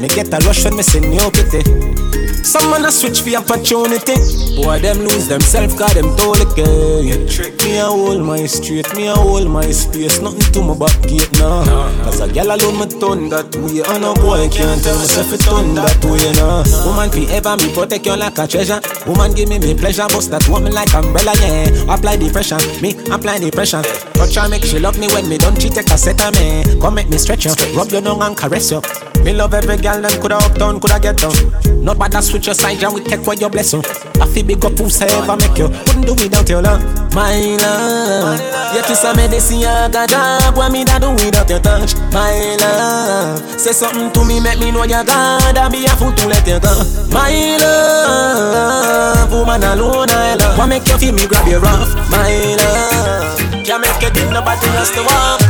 Me 0.00 0.08
get 0.08 0.32
a 0.32 0.38
rush 0.46 0.64
when 0.64 0.76
me 0.76 0.82
see 0.82 1.00
new 1.00 1.30
pity. 1.30 2.03
Some 2.44 2.70
man 2.70 2.84
a 2.84 2.92
switch 2.92 3.22
for 3.22 3.34
opportunity. 3.40 4.20
Boy, 4.60 4.78
them 4.78 4.98
lose 4.98 5.28
themselves, 5.28 5.74
cause 5.74 5.94
them 5.94 6.14
told 6.16 6.44
again. 6.44 7.24
Me 7.64 7.78
a 7.80 7.86
hold 7.86 8.20
my 8.20 8.44
street, 8.44 8.84
me 8.94 9.08
a 9.08 9.14
hold 9.14 9.48
my 9.48 9.70
space. 9.70 10.20
Nothing 10.20 10.52
to 10.52 10.60
my 10.60 10.76
back 10.76 10.92
gate 11.08 11.32
now. 11.40 11.64
Cause 12.04 12.20
a 12.20 12.28
gal 12.28 12.52
alone 12.52 12.78
me 12.78 12.86
turn 13.00 13.30
that 13.30 13.48
way. 13.56 13.80
And 13.80 14.04
a 14.04 14.12
boy 14.20 14.46
can't 14.52 14.76
tell 14.84 14.94
myself 14.94 15.32
it 15.32 15.40
turn 15.40 15.74
that 15.74 15.96
way 16.04 16.20
now. 16.36 16.60
Woman 16.84 17.08
fi 17.08 17.24
ever 17.32 17.56
me 17.56 17.72
protect 17.72 18.04
you 18.04 18.14
like 18.14 18.36
a 18.36 18.46
treasure. 18.46 18.80
Woman 19.08 19.32
give 19.32 19.48
me 19.48 19.58
me 19.58 19.72
pleasure, 19.74 20.06
bust 20.12 20.30
that 20.30 20.46
woman 20.46 20.74
like 20.74 20.92
umbrella, 20.92 21.32
yeah. 21.40 21.88
Apply 21.88 22.16
the 22.20 22.28
pressure, 22.28 22.60
me 22.84 22.92
apply 23.08 23.38
the 23.40 23.50
pressure. 23.50 23.82
Touch 24.12 24.36
her, 24.36 24.48
make 24.50 24.64
she 24.64 24.78
love 24.78 24.98
me 25.00 25.08
when 25.08 25.26
me 25.28 25.38
don't 25.38 25.58
cheat, 25.58 25.72
take 25.72 25.88
a 25.88 25.96
set 25.96 26.20
of 26.20 26.36
me. 26.36 26.62
Come 26.78 26.96
make 26.96 27.08
me 27.08 27.16
stretch 27.16 27.46
you, 27.46 27.56
rub 27.72 27.88
your 27.88 28.02
tongue 28.02 28.20
and 28.20 28.36
caress 28.36 28.70
you. 28.70 28.82
Me 29.24 29.32
love 29.32 29.54
every 29.54 29.76
girl, 29.78 30.00
them 30.02 30.20
coulda 30.20 30.36
up 30.36 30.54
down, 30.54 30.78
coulda 30.78 31.00
get 31.00 31.16
down. 31.16 31.32
Not 31.82 31.98
bad, 31.98 32.12
that 32.12 32.24
switch 32.24 32.46
your 32.46 32.54
side, 32.54 32.82
and 32.84 32.92
we 32.92 33.00
take 33.00 33.24
away 33.24 33.36
your 33.40 33.48
blessing. 33.48 33.80
I 34.20 34.28
feel 34.28 34.44
big 34.44 34.64
up 34.64 34.76
who's 34.76 35.00
ever 35.00 35.36
make 35.36 35.56
you. 35.56 35.68
Couldn't 35.68 36.04
do 36.04 36.12
without 36.12 36.48
your 36.48 36.60
love, 36.60 36.80
my 37.16 37.56
love. 37.56 38.36
Uh, 38.36 38.72
your 38.76 38.84
kiss 38.84 39.04
a 39.04 39.16
medicine, 39.16 39.64
I 39.64 39.88
got 39.88 40.08
dog. 40.12 40.56
What 40.56 40.72
me 40.72 40.84
da 40.84 40.98
do 40.98 41.12
without 41.12 41.48
your 41.48 41.60
touch, 41.60 41.96
my 42.12 42.56
love. 42.60 43.40
Uh, 43.40 43.58
say 43.58 43.72
something 43.72 44.12
to 44.12 44.24
me, 44.28 44.40
make 44.40 44.60
me 44.60 44.70
know 44.70 44.84
you're 44.84 45.04
God. 45.04 45.56
I 45.56 45.68
be 45.72 45.84
a 45.88 45.96
fool 45.96 46.12
to 46.12 46.24
let 46.28 46.44
you 46.44 46.60
go, 46.60 46.72
my 47.08 47.56
love. 47.64 49.32
Uh, 49.32 49.36
woman 49.40 49.64
alone, 49.64 50.10
I 50.12 50.36
love. 50.36 50.58
What 50.58 50.68
make 50.68 50.86
you 50.86 50.98
feel 51.00 51.14
me 51.16 51.26
grab 51.26 51.48
your 51.48 51.60
rough, 51.60 51.96
my 52.12 52.28
love. 52.60 53.40
Can't 53.64 53.80
make 53.80 54.00
you 54.04 54.12
give 54.12 54.28
nobody 54.28 54.68
else 54.76 54.92
to 54.92 55.00
walk. 55.00 55.40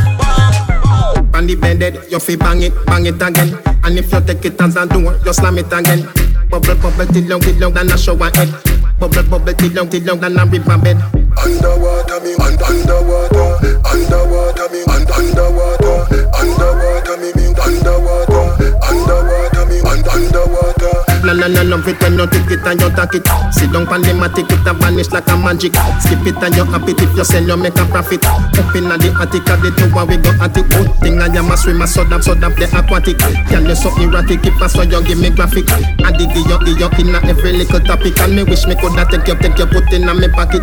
On 1.35 1.47
the 1.49 1.57
bed, 1.57 1.83
you 2.11 2.21
fi 2.21 2.37
bang 2.37 2.63
it, 2.63 2.73
bang 2.87 3.07
it 3.07 3.21
again. 3.21 3.59
And 3.83 3.99
if 3.99 4.13
you 4.13 4.21
take 4.21 4.45
it 4.45 4.61
as 4.61 4.77
a 4.77 4.87
door, 4.87 5.19
you 5.27 5.33
slam 5.33 5.59
it 5.59 5.67
again. 5.73 6.07
Bubble, 6.49 6.77
bubble, 6.77 7.07
till 7.07 7.27
long, 7.27 7.41
till 7.41 7.59
long, 7.59 7.75
than 7.75 7.91
a 7.91 7.99
shower 7.99 8.31
head. 8.35 8.55
Bubble, 9.01 9.25
bubble, 9.25 9.53
till 9.53 9.73
long, 9.73 9.89
till 9.91 10.05
long, 10.05 10.21
than 10.21 10.39
a 10.39 10.47
river 10.47 10.79
bed. 10.79 11.24
Underwater 11.37 12.21
me, 12.21 12.33
un- 12.41 12.63
underwater, 12.63 13.49
underwater 13.85 14.69
me, 14.73 14.81
un- 14.89 15.11
underwater, 15.13 15.97
underwater 16.39 17.17
me, 17.19 17.31
me, 17.37 17.47
underwater, 17.59 18.45
underwater 18.85 19.65
me, 19.67 19.79
un- 19.81 20.09
underwater. 20.09 20.93
La 21.25 21.33
love 21.49 21.89
it 21.89 22.01
when 22.03 22.15
you 22.19 22.27
take 22.29 22.51
it 22.53 22.65
and 22.69 22.81
you 22.81 22.91
take 22.95 23.15
it. 23.17 23.27
Sit 23.53 23.73
down 23.73 23.87
pan 23.87 24.03
the 24.03 24.13
matic, 24.13 24.45
it 24.53 24.67
a 24.69 24.73
vanish 24.77 25.11
like 25.11 25.27
a 25.29 25.37
magic. 25.37 25.75
Skip 26.05 26.21
it 26.29 26.37
and 26.43 26.55
you 26.55 26.65
happy 26.65 26.93
if 26.93 27.17
you 27.17 27.25
sell, 27.25 27.43
you 27.43 27.57
make 27.57 27.77
a 27.81 27.85
profit. 27.87 28.25
Up 28.25 28.71
in 28.77 28.85
the 28.89 29.09
attic, 29.21 29.49
at 29.49 29.61
the 29.65 29.73
tower 29.73 30.05
we 30.07 30.17
go 30.21 30.31
at 30.41 30.57
it. 30.57 30.69
Good 30.69 30.89
thing 31.01 31.21
I 31.21 31.27
am 31.33 31.51
a 31.51 31.57
swimmer, 31.57 31.87
so 31.89 32.05
that 32.05 32.23
so 32.25 32.35
that 32.35 32.55
the 32.57 32.69
aquatic. 32.77 33.19
Girl 33.49 33.65
you 33.67 33.75
so 33.75 33.89
erratic, 34.01 34.45
if 34.47 34.61
I 34.63 34.67
saw 34.69 34.83
you 34.83 35.03
give 35.03 35.19
me 35.19 35.31
graphic. 35.31 35.65
I 36.05 36.13
dig 36.13 36.31
you, 36.37 36.45
you, 36.45 36.77
you 36.77 36.89
in 37.01 37.15
every 37.17 37.53
little 37.57 37.81
topic, 37.81 38.21
and 38.21 38.37
me 38.37 38.45
wish 38.45 38.67
me 38.67 38.77
coulda 38.77 39.05
take 39.09 39.27
you, 39.27 39.35
take 39.41 39.59
you, 39.59 39.67
put 39.67 39.91
in 39.93 40.09
a 40.09 40.15
me 40.15 40.29
pocket. 40.29 40.63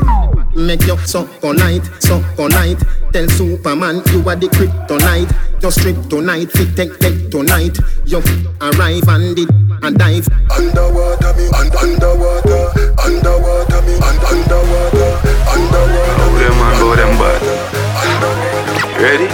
Make 0.55 0.85
you 0.85 0.97
so 1.07 1.25
polite, 1.39 1.85
so 1.99 2.21
polite. 2.35 2.77
Tell 3.13 3.27
Superman 3.29 4.03
you 4.11 4.19
are 4.27 4.35
the 4.35 4.47
kryptonite. 4.51 5.31
Just 5.61 5.79
strip 5.79 5.95
tonight, 6.09 6.51
fit 6.51 6.75
take 6.75 6.97
take 6.99 7.29
tonight. 7.31 7.77
You 8.05 8.19
arrive 8.59 9.07
and 9.07 9.37
it 9.39 9.49
and 9.83 9.97
dive. 9.97 10.27
Underwater 10.51 11.31
me, 11.39 11.47
un- 11.55 11.71
underwater, 11.71 12.67
underwater 12.99 13.81
me, 13.87 13.95
un- 13.95 14.21
underwater, 14.27 15.09
underwater. 15.47 16.19
Oh, 16.19 16.35
them 16.39 16.55
man, 16.59 16.73
go 16.79 16.95
them 16.99 17.13
bad. 17.15 17.41
Ready? 18.99 19.27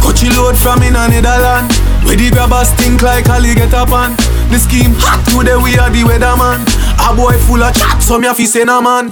Coachy 0.00 0.28
load 0.36 0.56
from 0.56 0.82
in 0.82 0.94
a 0.94 1.08
Netherland 1.08 1.72
Where 2.04 2.16
the 2.16 2.30
grabbers 2.30 2.68
stink 2.68 3.02
like 3.02 3.28
Ali 3.28 3.54
get 3.54 3.74
up 3.74 3.90
on 3.90 4.14
The 4.50 4.58
scheme 4.58 4.94
hot 4.98 5.22
today 5.26 5.56
we 5.58 5.74
are 5.78 5.90
the 5.90 6.02
weatherman 6.06 6.62
A 7.02 7.14
boy 7.16 7.34
full 7.46 7.62
of 7.62 7.74
chat 7.74 8.00
so 8.02 8.18
me 8.18 8.28
a 8.28 8.34
fi 8.34 8.44
say 8.44 8.62
nah 8.64 8.80
man 8.80 9.10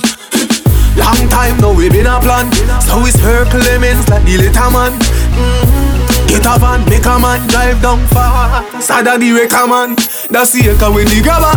Long 0.96 1.28
time 1.28 1.56
now 1.58 1.72
we 1.72 1.88
been 1.88 2.06
a 2.06 2.20
plan. 2.20 2.50
So 2.82 3.04
it's 3.06 3.18
her 3.20 3.44
Clemens 3.46 4.08
like 4.08 4.24
the 4.24 4.38
little 4.38 4.70
man. 4.70 4.92
Mhm. 4.98 5.80
Get 6.30 6.46
a 6.46 6.58
van, 6.60 6.84
make 6.86 7.04
a 7.06 7.18
man 7.18 7.42
drive 7.48 7.82
down 7.82 8.06
far 8.06 8.62
Sada 8.80 9.18
the 9.18 9.32
wrecker 9.32 9.66
man 9.66 9.96
That's 10.30 10.54
the 10.54 10.70
echo 10.70 10.94
when 10.94 11.06
the 11.10 11.18
grabber. 11.26 11.50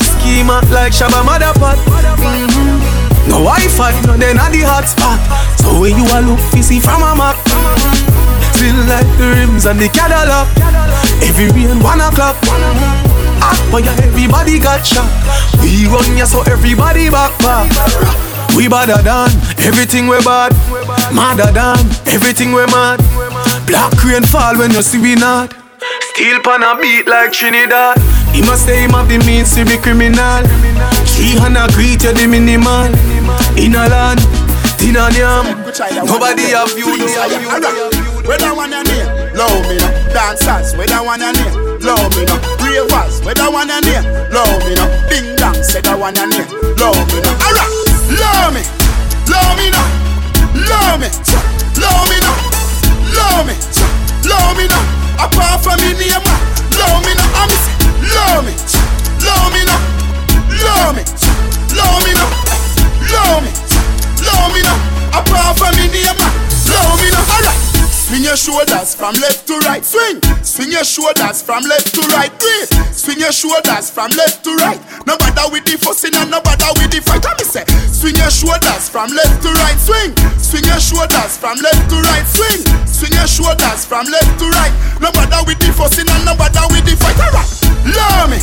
Schema 0.00 0.64
like 0.72 0.92
Shabba 0.96 1.20
Motherpot 1.20 1.76
mm-hmm. 1.76 3.28
No 3.28 3.44
Wi-Fi, 3.44 3.92
no 4.06 4.16
then 4.16 4.38
at 4.40 4.52
the 4.52 4.64
hotspot 4.64 5.20
So 5.60 5.80
when 5.80 6.00
you 6.00 6.06
a 6.16 6.24
look, 6.24 6.40
you 6.56 6.62
see 6.62 6.80
from 6.80 7.02
a 7.02 7.12
map. 7.12 7.36
Still 8.56 8.80
like 8.88 9.04
the 9.20 9.36
rims 9.36 9.66
and 9.66 9.78
the 9.78 9.88
Cadillac. 9.88 10.48
Every 11.20 11.52
rain 11.52 11.76
one 11.84 12.00
o'clock. 12.00 12.36
Hot 13.44 13.60
but 13.70 13.84
yeah, 13.84 14.00
everybody 14.00 14.58
got 14.58 14.80
shot. 14.86 15.04
We 15.60 15.84
run 15.92 16.16
ya 16.16 16.24
so 16.24 16.40
everybody 16.48 17.10
back 17.10 17.36
back 17.44 18.33
We 18.56 18.68
badder 18.68 19.02
than 19.02 19.30
everything 19.66 20.06
we 20.06 20.18
bad 20.22 20.52
Madder 21.12 21.50
than 21.52 21.78
everything 22.06 22.52
we 22.52 22.64
mad 22.66 23.02
Black 23.66 23.92
rain 24.04 24.22
fall 24.22 24.56
when 24.56 24.70
you 24.70 24.82
see 24.82 24.98
we 24.98 25.14
not 25.14 25.54
Steel 26.14 26.40
pan 26.40 26.62
a 26.62 26.78
beat 26.80 27.06
like 27.06 27.32
Trinidad 27.32 27.98
He 28.32 28.42
must 28.42 28.64
say 28.66 28.84
him 28.84 28.90
have 28.90 29.08
the 29.08 29.18
means 29.26 29.54
to 29.54 29.64
be 29.64 29.76
criminal 29.78 30.42
Three 31.14 31.34
hundred 31.36 31.74
greet 31.74 32.02
you 32.04 32.12
the 32.14 32.26
minimal 32.30 32.90
In 33.58 33.74
a 33.74 33.88
land, 33.90 34.22
tin 34.78 34.96
and 34.96 35.16
yam 35.16 35.46
Nobody 36.06 36.54
have 36.54 36.70
you, 36.78 36.94
that 38.44 38.56
one 38.56 38.70
your 38.72 38.84
name? 38.84 39.08
Love 39.36 39.64
me 39.68 39.76
no. 39.76 39.88
Dancers, 40.12 40.76
where 40.76 40.86
that 40.86 41.04
one 41.04 41.20
your 41.20 41.32
name? 41.32 41.80
Love 41.84 42.08
me 42.16 42.24
no. 42.24 42.36
Ravers, 42.60 43.20
where 43.24 43.34
that 43.34 43.50
one 43.52 43.68
your 43.68 43.80
name? 43.84 44.04
Love 44.32 44.60
me 44.64 44.72
no. 44.76 44.84
Ding 45.08 45.36
dong, 45.36 45.56
say 45.60 45.80
that 45.84 45.96
one 45.98 46.14
your 46.16 46.28
name? 46.28 46.48
Love 46.80 47.04
me 47.12 47.20
no. 47.20 47.30
Alright, 47.44 47.68
love 48.20 48.54
me, 48.54 48.62
love 49.28 49.56
me 49.58 49.70
no, 49.70 49.82
love 50.68 51.00
me, 51.00 51.08
love 51.80 52.06
me 52.10 52.18
no, 52.20 52.32
love 53.16 53.46
me, 53.46 53.54
love 54.28 54.56
me 54.56 54.66
no. 54.68 54.78
Apart 55.18 55.62
from 55.64 55.78
me 55.80 55.92
name, 55.98 56.22
ah, 56.22 56.38
love 56.78 57.00
me 57.06 57.12
no. 57.14 57.24
I'm 57.40 57.50
love 58.14 58.44
me, 58.46 58.52
love 59.24 59.52
me 59.54 59.62
no, 59.64 59.76
love 60.64 60.94
me, 60.96 61.02
love 61.74 62.02
me 62.04 62.12
no, 62.14 62.26
love 63.12 63.42
me, 63.42 63.50
love 64.26 64.52
me 64.54 64.60
no. 64.62 64.74
Apart 65.18 65.58
from 65.58 65.72
me 65.76 65.86
name, 65.88 66.18
ah, 66.18 66.32
love 66.70 67.00
me 67.02 67.10
no. 67.10 67.20
Alright. 67.34 67.73
Swing 68.04 68.20
your 68.20 68.36
shoulders 68.36 68.92
from 68.94 69.16
left 69.16 69.48
to 69.48 69.56
right. 69.64 69.80
Swing. 69.80 70.20
Swing 70.44 70.68
your 70.68 70.84
shoulders 70.84 71.40
from 71.40 71.64
left 71.64 71.88
to 71.96 72.04
right. 72.12 72.28
Breathe. 72.36 72.68
Swing 72.92 73.16
your 73.16 73.32
shoulders 73.32 73.88
from 73.88 74.12
left 74.12 74.44
to 74.44 74.52
right. 74.60 74.76
No 75.08 75.16
bother 75.16 75.48
with 75.48 75.64
the 75.64 75.80
fussing 75.80 76.12
and 76.12 76.28
no 76.28 76.36
bother 76.44 76.68
with 76.76 76.92
the 76.92 77.00
fight. 77.00 77.24
Me 77.24 77.44
say. 77.48 77.64
Swing 77.88 78.12
your 78.20 78.28
shoulders 78.28 78.92
from 78.92 79.08
left 79.08 79.40
to 79.40 79.48
right. 79.56 79.80
Swing. 79.80 80.12
Swing 80.36 80.68
your 80.68 80.84
shoulders 80.84 81.40
from 81.40 81.56
left 81.64 81.88
to 81.88 81.96
right. 82.04 82.28
Swing. 82.28 82.60
Swing 82.84 83.16
your 83.16 83.24
shoulders 83.24 83.88
from 83.88 84.04
left 84.12 84.36
to 84.36 84.52
right. 84.52 84.74
No 85.00 85.08
bother 85.08 85.40
with 85.48 85.56
the 85.64 85.72
fussing 85.72 86.04
and 86.04 86.28
no 86.28 86.36
bother 86.36 86.68
with 86.76 86.84
the 86.84 87.00
fight. 87.00 87.16
Alright. 87.16 87.48
Love 87.88 88.28
me. 88.28 88.38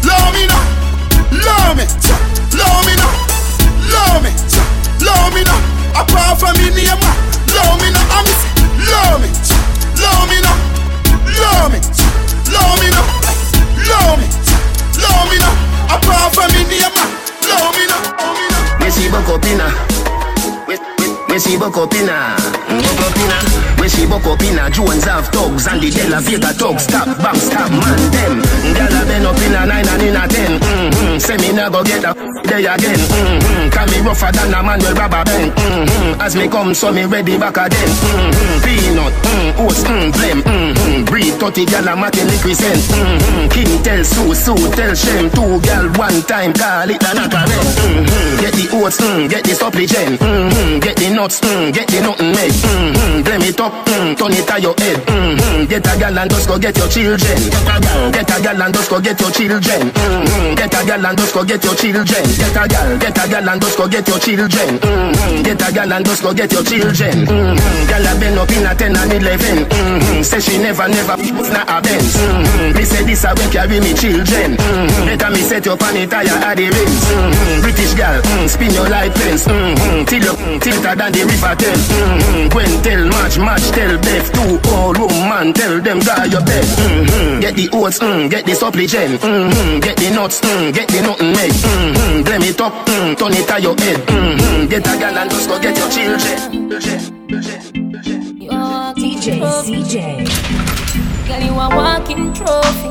Love 0.00 0.32
me 0.32 0.48
now. 0.48 0.64
Love 1.44 1.76
me. 1.76 1.84
Love 2.56 2.82
me 2.88 2.94
now. 2.96 3.12
Love 3.84 4.24
me. 4.24 4.32
Love 5.04 5.28
me 5.36 5.44
now. 5.44 5.60
Apart 5.92 6.40
from 6.40 6.56
me 6.56 6.72
name. 6.72 7.04
Love 7.52 7.76
me 7.84 7.92
now. 7.92 8.16
I'm. 8.16 8.53
Love 8.90 9.20
me, 9.22 9.28
love 10.00 10.26
me 10.28 10.38
now, 10.44 10.56
love 11.40 11.72
me, 11.72 11.78
love 12.52 12.76
me 12.80 12.88
now, 12.92 13.06
love 13.88 14.16
me, 14.20 14.26
love 15.00 15.26
me 15.30 15.36
now. 15.38 15.54
Apart 15.94 16.34
from 16.34 16.48
me 16.52 16.62
name, 16.68 16.92
ah, 16.92 17.08
love 17.48 17.72
me 17.76 17.84
now, 17.86 18.00
love 18.18 18.36
me 18.36 18.46
now. 18.48 18.64
Up 19.14 19.28
up 19.30 19.44
inna. 19.46 19.68
Buck 21.56 21.78
up 21.78 21.94
see 23.88 24.06
buck 24.06 24.26
up. 24.26 24.44
Jones 24.72 25.04
have 25.04 25.28
thugs 25.28 25.66
and 25.66 25.80
the 25.80 25.90
De 25.90 26.08
La 26.08 26.20
Vega 26.20 26.52
thugs. 26.52 26.82
Stop, 26.84 27.06
bang, 27.18 27.36
stop, 27.36 27.70
man, 27.70 28.10
them. 28.10 28.42
Gyal 28.74 29.02
a 29.02 29.06
been 29.06 29.24
up 29.24 29.38
inna 29.38 29.66
nine 29.66 29.88
and 29.88 30.02
inna 30.02 30.28
ten. 30.28 30.60
Mm-hmm. 30.60 31.18
Say 31.18 31.36
me 31.38 31.52
nah 31.52 31.70
go 31.70 31.82
get 31.84 32.04
a 32.04 32.12
day 32.42 32.66
again. 32.66 32.98
Mm-hmm. 32.98 33.53
Can 33.74 33.90
me 33.90 33.98
rougher 34.06 34.30
than 34.30 34.54
a 34.54 34.62
man 34.62 34.78
with 34.78 34.96
rubber 34.96 35.24
band. 35.26 35.50
Mm-hmm. 35.50 36.20
As 36.22 36.36
me 36.36 36.46
come, 36.46 36.74
so 36.74 36.92
me 36.92 37.04
ready 37.04 37.36
back 37.36 37.58
again. 37.58 37.90
Mm-hmm. 37.90 38.62
Peanut, 38.62 39.12
mm, 39.12 39.66
oats, 39.66 39.82
mm, 39.82 40.12
blem, 40.14 40.38
mm-hmm. 40.46 41.04
Breathe 41.10 41.34
30 41.42 41.66
gal 41.66 41.88
a 41.88 41.96
matin 41.96 42.26
represent. 42.30 42.78
Mm-hmm. 42.78 43.48
King 43.50 43.82
tell 43.82 44.04
Sue, 44.04 44.34
Sue 44.34 44.70
tell 44.78 44.94
Shem. 44.94 45.26
Two 45.34 45.58
gal 45.66 45.90
one 45.98 46.22
time 46.22 46.54
call 46.54 46.86
it 46.86 47.02
a 47.02 47.10
knock 47.18 47.34
a 47.34 47.42
mm-hmm. 47.50 48.38
Get 48.38 48.54
the 48.54 48.66
oats, 48.78 49.00
mm, 49.02 49.28
get 49.28 49.42
the 49.42 49.54
supplement. 49.58 50.22
Mm-hmm. 50.22 50.78
Get 50.78 50.94
the 50.94 51.10
nuts, 51.10 51.40
mm, 51.42 51.74
get 51.74 51.88
the 51.90 51.98
nothing 51.98 52.30
made. 52.30 52.54
Mm-hmm. 52.54 53.22
Blame 53.26 53.42
it 53.42 53.58
up, 53.58 53.74
mm, 53.90 54.14
turn 54.14 54.38
it 54.38 54.46
to 54.46 54.56
your 54.62 54.74
head. 54.78 55.02
Mm-hmm. 55.02 55.66
Get 55.66 55.82
a 55.82 55.98
gal 55.98 56.14
and 56.14 56.30
just 56.30 56.46
go 56.46 56.58
get 56.62 56.78
your 56.78 56.86
children. 56.86 57.40
Get 58.14 58.30
a 58.30 58.36
gal 58.38 58.62
and 58.62 58.70
just 58.70 58.86
go 58.88 59.00
get 59.02 59.18
your 59.18 59.34
children. 59.34 59.82
Mm-hmm. 59.90 60.54
Get 60.54 60.74
a 60.78 60.80
gal 60.86 61.06
and 61.06 61.18
just 61.18 61.34
go 61.34 61.42
get 61.42 61.64
your 61.64 61.74
children. 61.74 62.22
Get 62.38 62.54
a 62.54 62.62
gal, 62.70 62.98
get 63.02 63.18
a 63.18 63.24
gal 63.26 63.48
and 63.50 63.63
just 63.64 63.78
go 63.78 63.88
get 63.88 64.06
your 64.06 64.18
children. 64.18 64.76
Mm-hmm. 64.78 65.42
Get 65.42 65.62
a 65.64 65.72
gal 65.72 65.92
and 65.92 66.04
just 66.04 66.22
go 66.22 66.34
get 66.34 66.52
your 66.52 66.62
children. 66.62 67.24
Mm-hmm. 67.24 67.88
Gal 67.88 68.04
a 68.04 68.12
been 68.20 68.36
up 68.36 68.50
in 68.52 68.66
a 68.68 68.72
10 68.76 68.96
and 68.96 69.12
11. 69.12 69.64
Mm-hmm. 69.64 70.22
Say 70.22 70.40
she 70.40 70.58
never, 70.58 70.86
never 70.88 71.16
not 71.16 71.68
a 71.72 71.80
Benz. 71.80 72.12
Mm-hmm. 72.16 72.76
Me 72.76 72.84
say 72.84 73.02
this 73.04 73.24
a 73.24 73.32
when 73.32 73.48
carry 73.50 73.80
me 73.80 73.92
children. 73.96 74.56
Mm-hmm. 74.60 75.04
Better 75.08 75.30
me 75.32 75.40
set 75.40 75.64
your 75.64 75.76
pan 75.76 75.96
tire 76.08 76.28
at 76.44 76.54
the 76.60 76.66
rims. 76.68 77.00
Mm-hmm. 77.08 77.60
British 77.64 77.94
gal, 77.96 78.20
mm, 78.20 78.48
spin 78.48 78.70
your 78.76 78.88
light 78.88 79.14
fence. 79.16 79.44
Mm-hmm. 79.48 80.04
Till 80.04 80.22
you 80.22 80.34
mm, 80.36 80.60
tilter 80.60 80.94
than 80.94 81.10
the 81.12 81.22
river 81.24 81.54
tell. 81.56 81.80
Mm-hmm. 81.80 82.48
Gwen 82.52 82.72
tell 82.84 83.02
match, 83.08 83.36
match 83.40 83.66
tell 83.72 83.94
Beth. 83.96 84.28
Two 84.34 84.60
old 84.76 84.98
woman 85.00 85.52
tell 85.56 85.80
them 85.80 85.98
guy 86.04 86.24
your 86.28 86.44
bed. 86.44 86.64
Mm-hmm. 86.68 87.40
Get 87.40 87.54
the 87.56 87.66
oats, 87.72 87.98
mm, 87.98 88.28
get 88.28 88.44
the 88.44 88.54
supplement. 88.54 88.84
Mm-hmm. 89.24 89.80
Get 89.80 89.96
the 89.96 90.08
nuts, 90.12 90.40
mm, 90.44 90.68
get 90.74 90.88
the 90.92 91.00
nothing 91.00 91.32
made. 91.32 91.56
Mm-hmm. 91.56 92.22
Blame 92.28 92.42
it 92.44 92.60
up, 92.60 92.74
mm, 92.86 93.16
turn 93.16 93.32
it 93.32 93.48
to 93.56 93.62
your 93.62 93.76
head. 93.78 94.00
Mm-hmm. 94.08 94.66
Get 94.66 94.86
a 94.86 94.98
gal 94.98 95.18
and 95.18 95.30
just 95.30 95.48
go 95.48 95.60
get 95.60 95.76
your 95.76 95.90
children. 95.90 96.70
DJ 98.96 99.40
CJay. 99.64 100.26
Girl, 101.26 101.42
you 101.42 101.52
a 101.52 101.68
walking 101.68 102.32
trophy. 102.32 102.90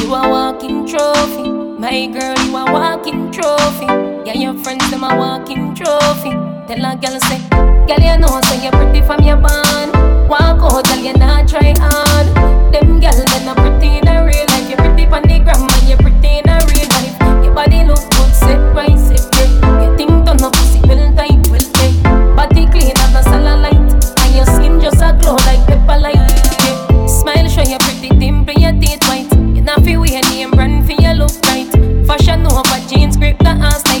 You 0.00 0.14
a 0.14 0.28
walking 0.28 0.86
trophy. 0.86 1.48
My 1.78 2.06
girl, 2.06 2.38
you 2.44 2.56
a 2.56 2.72
walking 2.72 3.30
trophy. 3.30 3.86
Yeah, 4.26 4.34
your 4.34 4.54
friends 4.62 4.90
them 4.90 5.04
a 5.04 5.16
walking 5.16 5.74
trophy. 5.74 6.30
Tell 6.66 6.84
a 6.84 6.96
girl 6.96 7.18
say, 7.20 7.38
girl 7.86 8.02
you 8.02 8.18
know 8.18 8.40
say 8.42 8.62
you're 8.62 8.72
pretty 8.72 9.00
from 9.06 9.22
your 9.22 9.36
band. 9.36 9.92
Walk 10.28 10.62
out, 10.62 10.84
girl 10.86 10.98
you 10.98 11.12
not 11.14 11.48
try 11.48 11.74
hard. 11.78 12.26
Them 12.72 13.00
girl 13.00 13.12
they 13.12 13.44
not 13.44 13.61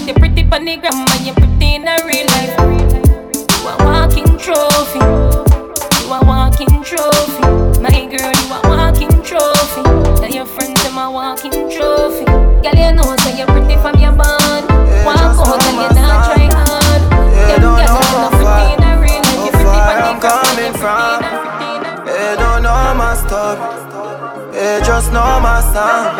the 0.06 0.12
ass 0.12 0.14
tight. 0.14 0.14
You 0.14 0.14
pretty 0.14 0.44
pon 0.44 0.64
the 0.64 0.76
gram 0.76 1.06
and 1.06 1.26
you 1.26 1.32
pretty 1.32 1.74
in 1.74 1.88
a 1.88 1.96
real 2.06 2.26
life. 2.26 2.58
You 3.62 3.68
a 3.68 3.76
walking 3.84 4.38
trophy. 4.38 4.98
You 6.02 6.12
a 6.12 6.20
walking 6.24 6.82
trophy. 6.82 7.42
My 7.80 7.90
girl, 7.90 8.32
you 8.32 8.52
a 8.52 8.60
walking 8.68 9.22
trophy. 9.22 9.82
Tell 10.20 10.30
your 10.30 10.46
friends 10.46 10.82
them 10.82 10.98
a 10.98 11.10
walking 11.10 11.70
trophy. 11.70 12.24
Girl, 12.24 12.74
you 12.74 12.92
know 12.92 13.16
say 13.18 13.38
you're 13.38 13.46
pretty 13.46 13.76
from 13.76 13.98
your 14.00 14.12
band. 14.12 14.66
Walk 15.04 15.18
out 15.18 15.64
and 15.64 15.76
you 15.76 15.88
not 16.00 16.24
try 16.26 16.48
hard. 16.50 17.02
Them 17.48 17.60
girls 17.60 17.78
them 17.78 18.22
not 18.22 18.32
pretty 18.32 18.74
in 18.74 18.82
a 18.82 19.00
real 19.00 19.22
life. 19.22 19.44
You 19.44 19.50
pretty 19.52 19.78
pon 19.78 20.02
I'm 20.02 20.20
coming 20.20 20.74
from. 20.78 21.22
They 22.06 22.36
don't 22.36 22.62
know 22.62 22.94
my 22.94 23.14
story. 23.14 23.60
They 24.52 24.80
just 24.84 25.12
know 25.12 25.40
my 25.40 25.60
song. 25.60 26.16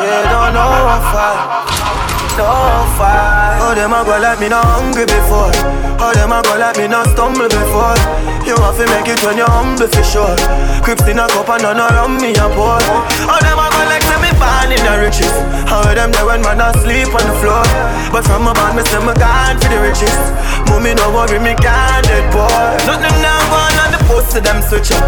They 0.00 0.22
don't 0.28 0.52
know 0.54 0.72
how 0.88 1.00
far. 1.12 1.93
No 2.34 2.50
fight. 2.98 3.62
Oh, 3.62 3.74
them 3.74 3.94
a 3.94 4.02
go 4.02 4.18
like 4.18 4.40
me 4.40 4.48
not 4.50 4.66
hungry 4.66 5.06
before. 5.06 5.54
Oh, 6.02 6.10
them 6.10 6.34
a 6.34 6.42
go 6.42 6.58
like 6.58 6.74
me 6.76 6.90
not 6.90 7.06
stumble 7.14 7.46
before. 7.46 7.94
You 8.42 8.58
have 8.58 8.74
to 8.76 8.84
make 8.90 9.06
it 9.06 9.22
when 9.22 9.38
you're 9.38 9.48
humble 9.48 9.86
for 9.86 10.02
sure. 10.02 10.34
Crips 10.82 11.06
in 11.06 11.22
a 11.22 11.30
cup 11.30 11.48
and 11.48 11.62
none 11.62 11.78
around 11.78 12.18
me 12.18 12.34
a 12.34 12.46
pour. 12.50 12.82
Oh, 13.30 13.38
them 13.38 13.58
a 13.58 13.66
go 13.70 13.82
like 13.86 14.02
me 14.18 14.30
born 14.34 14.70
in 14.74 14.82
the 14.82 14.94
riches. 14.98 15.30
How 15.70 15.86
them 15.94 16.10
there 16.10 16.26
when 16.26 16.42
man 16.42 16.58
asleep 16.58 17.14
on 17.14 17.22
the 17.22 17.34
floor. 17.38 17.62
But 18.10 18.26
from 18.26 18.50
a 18.50 18.52
band, 18.52 18.76
me 18.76 18.82
say 18.82 18.98
me 18.98 19.14
gone 19.14 19.56
for 19.62 19.70
the 19.70 19.78
riches. 19.78 20.18
Mommy 20.66 20.94
no 20.98 21.14
worry, 21.14 21.38
me 21.38 21.54
can't 21.54 22.02
dead 22.02 22.26
boy. 22.34 22.50
Nothing 22.82 23.16
now 23.22 23.40
going 23.46 23.78
on 23.78 23.90
the 23.94 24.00
post, 24.10 24.34
them 24.34 24.58
switch 24.58 24.90
up. 24.90 25.06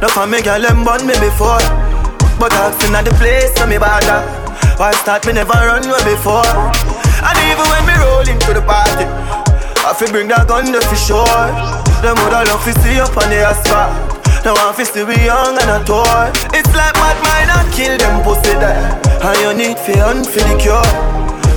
No 0.00 0.08
for 0.12 0.28
me 0.28 0.44
girl, 0.44 0.60
them 0.60 0.84
born 0.84 1.08
me 1.08 1.16
before. 1.18 1.60
But 2.36 2.52
asking 2.52 2.94
at 2.96 3.04
the 3.04 3.12
place, 3.16 3.52
so 3.56 3.66
me 3.66 3.76
bother. 3.76 4.39
Why 4.80 4.96
start 5.04 5.26
me 5.26 5.36
never 5.36 5.52
run 5.52 5.84
way 5.84 6.00
before? 6.08 6.40
And 6.40 7.36
even 7.52 7.68
when 7.68 7.84
me 7.84 7.92
roll 8.00 8.24
into 8.24 8.56
the 8.56 8.64
party, 8.64 9.04
I 9.84 9.92
feel 9.92 10.08
bring 10.08 10.32
that 10.32 10.48
gun 10.48 10.72
there 10.72 10.80
for 10.80 10.96
sure. 10.96 11.44
Them 12.00 12.16
woulda 12.16 12.48
love 12.48 12.64
to 12.64 12.72
see 12.80 12.96
up 12.96 13.12
on 13.12 13.28
the 13.28 13.44
asphalt. 13.44 13.92
Now 14.40 14.56
I 14.56 14.72
feel 14.72 14.88
still 14.88 15.04
be 15.04 15.20
young 15.20 15.52
and 15.52 15.68
a 15.68 15.84
toy. 15.84 16.32
It's 16.56 16.72
like 16.72 16.96
mad 16.96 17.20
mind 17.20 17.52
and 17.52 17.68
kill 17.76 17.92
them 17.92 18.24
pussy 18.24 18.56
there. 18.56 18.96
And 19.20 19.36
you 19.44 19.52
need 19.52 19.76
for 19.76 20.00
and 20.00 20.24
for 20.24 20.40
the 20.48 20.56
cure. 20.56 20.88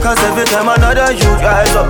Cause 0.04 0.20
every 0.28 0.44
time 0.52 0.68
another 0.68 1.16
you 1.16 1.32
rise 1.40 1.72
up, 1.80 1.88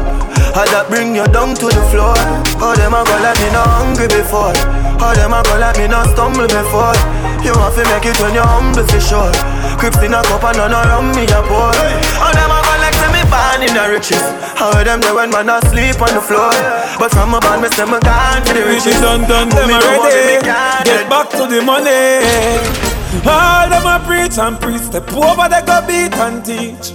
I 0.53 0.69
that 0.69 0.85
bring 0.85 1.17
you 1.17 1.25
down 1.33 1.57
to 1.57 1.65
the 1.65 1.81
floor. 1.89 2.13
Oh, 2.61 2.77
them 2.77 2.93
a 2.93 3.01
go 3.01 3.15
like 3.25 3.41
me 3.41 3.49
not 3.49 3.65
hungry 3.81 4.05
before. 4.05 4.53
Oh, 5.01 5.17
them 5.17 5.33
a 5.33 5.41
go 5.41 5.57
like 5.57 5.81
me 5.81 5.89
not 5.89 6.13
stumble 6.13 6.45
before. 6.45 6.93
You 7.41 7.57
have 7.57 7.73
to 7.73 7.81
make 7.89 8.05
it 8.05 8.21
when 8.21 8.37
you're 8.37 8.45
humble 8.45 8.85
for 8.85 9.01
sure. 9.01 9.33
Crips 9.79 10.01
in 10.03 10.13
a 10.13 10.21
cup 10.23 10.43
and 10.43 10.57
none 10.57 10.71
around 10.71 11.15
me 11.15 11.23
a 11.25 11.39
pour. 11.47 11.71
Oh, 12.21 12.31
them 12.31 12.51
a 12.51 12.73
say 13.03 13.09
me 13.11 13.21
born 13.27 13.61
in 13.65 13.73
the 13.73 13.83
riches. 13.91 14.25
How 14.55 14.71
them 14.83 15.01
there 15.01 15.15
when 15.15 15.29
man 15.31 15.49
asleep 15.49 15.99
on 16.01 16.13
the 16.13 16.21
floor. 16.21 16.51
But 16.99 17.11
from 17.11 17.33
a 17.33 17.39
band, 17.39 17.61
me 17.61 17.69
say 17.69 17.85
me 17.85 17.99
gone 17.99 18.41
to 18.45 18.53
the 18.53 18.63
riches. 18.63 18.99
done, 19.01 19.27
done, 19.27 19.49
them 19.49 19.67
don't 19.67 19.83
already. 19.83 20.39
me 20.39 20.47
Get 20.87 21.09
back 21.09 21.29
to 21.35 21.43
the 21.49 21.59
money. 21.61 22.23
All 23.25 23.69
them 23.69 23.87
a 23.87 23.99
preach 24.05 24.37
and 24.37 24.55
preach. 24.59 24.81
Step 24.81 25.11
over, 25.13 25.47
they 25.49 25.61
go 25.65 25.77
beat 25.87 26.15
and 26.15 26.39
teach. 26.45 26.93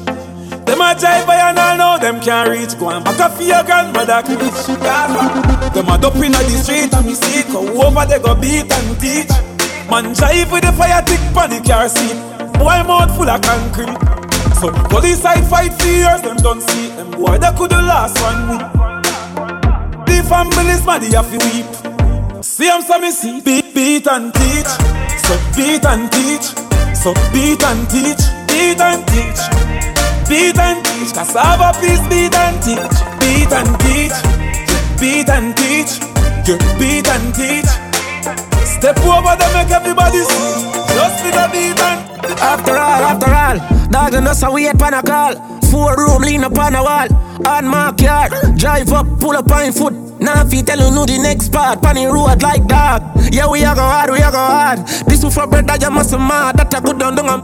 Them 0.65 0.81
a 0.81 0.93
jive 0.95 1.27
by 1.27 1.37
and 1.37 1.59
all 1.59 1.77
know 1.77 1.99
them 1.99 2.21
can't 2.21 2.49
reach. 2.49 2.79
Go 2.79 2.91
and 2.91 3.05
back 3.05 3.21
up 3.21 3.33
for 3.33 3.43
your 3.43 3.63
grandmother 3.65 4.23
preach. 4.23 4.61
Them 5.75 5.89
a 5.89 5.99
dope 5.99 6.17
in 6.17 6.33
the 6.33 6.57
street 6.63 6.93
and 6.95 7.07
me 7.07 7.15
see 7.15 7.43
go 7.53 7.61
over, 7.83 8.05
they 8.07 8.19
go 8.19 8.35
beat 8.35 8.71
and 8.71 9.01
teach. 9.01 9.33
Man 9.91 10.15
jive 10.15 10.53
with 10.53 10.65
the 10.65 10.73
fire 10.73 11.03
tick 11.03 11.21
on 11.37 11.51
the 11.51 11.61
car 11.67 11.89
seat. 11.89 12.38
Boy 12.59 12.83
mouth 12.87 13.15
full 13.17 13.31
of 13.31 13.41
concrete. 13.43 13.99
So 14.61 14.73
police 14.91 15.23
side 15.23 15.47
fight 15.47 15.73
for 15.75 15.87
years, 15.87 16.23
them 16.23 16.37
don't 16.37 16.61
see 16.61 16.89
them. 16.89 17.11
Boy 17.13 17.39
they 17.39 17.53
could 17.57 17.71
the 17.71 17.81
last 17.83 18.19
one 18.21 18.51
week. 18.51 18.67
The 20.07 20.23
family's 20.29 20.85
mad, 20.85 21.03
they 21.03 21.15
have 21.17 21.31
to 21.31 21.39
weep. 21.47 22.45
See 22.45 22.69
I'm 22.69 22.83
so 22.83 22.99
me 22.99 23.11
see 23.11 23.41
beat, 23.41 23.75
beat 23.75 24.07
and 24.09 24.35
teach. 24.35 24.73
So 25.23 25.35
beat 25.55 25.85
and 25.85 26.11
teach. 26.11 26.47
So 26.97 27.15
beat 27.33 27.63
and 27.63 27.89
teach. 27.89 28.23
Beat 28.51 28.81
and 28.81 29.07
teach. 29.07 29.41
Beat 30.29 30.59
and 30.59 30.85
teach. 30.85 31.15
Cassava 31.15 31.79
please 31.79 32.03
beat 32.11 32.35
and 32.35 32.59
teach. 32.63 32.99
Beat 33.21 33.53
and 33.53 33.73
teach. 33.81 34.17
Beat 34.99 35.29
and 35.29 35.57
teach. 35.57 36.01
You 36.49 36.59
beat 36.79 37.07
and 37.09 37.35
teach. 37.35 37.88
Step 38.79 38.97
over 39.03 39.35
them, 39.35 39.53
make 39.55 39.75
everybody 39.75 40.23
see. 40.23 40.71
Just 40.95 41.25
with 41.25 41.35
a 41.35 41.51
beat 41.51 41.75
and 41.83 42.39
After 42.39 42.79
all, 42.79 43.03
after 43.11 43.27
all, 43.27 43.89
dog 43.91 44.15
and 44.15 44.29
us 44.29 44.43
a 44.45 44.53
wait 44.53 44.79
pan 44.79 44.95
a 44.95 45.03
call. 45.03 45.35
Four 45.69 45.97
room 45.97 46.23
lean 46.23 46.45
up 46.45 46.57
on 46.57 46.77
a 46.77 46.83
wall. 46.83 47.09
On 47.45 47.67
my 47.67 47.93
yard, 47.99 48.31
drive 48.57 48.93
up, 48.93 49.07
pull 49.19 49.37
up 49.37 49.51
on 49.51 49.73
foot. 49.73 49.95
Now 50.21 50.47
if 50.47 50.55
you 50.55 50.63
tell 50.63 50.79
you 50.79 50.95
know 50.95 51.05
the 51.05 51.19
next 51.19 51.51
part, 51.51 51.83
pan 51.83 51.97
the 51.97 52.07
road 52.07 52.41
like 52.41 52.67
dog. 52.69 53.03
Yeah, 53.33 53.51
we 53.51 53.65
a 53.65 53.75
go 53.75 53.83
hard, 53.83 54.11
we 54.11 54.19
a 54.19 54.31
go 54.31 54.39
hard. 54.39 54.87
This 55.11 55.25
one 55.25 55.33
for 55.33 55.49
bread 55.49 55.67
that 55.67 55.83
you 55.83 55.91
must 55.91 56.13
mad, 56.13 56.57
that 56.59 56.73
a 56.73 56.81
good 56.81 57.01
down 57.01 57.17
down. 57.17 57.29
Um. 57.29 57.41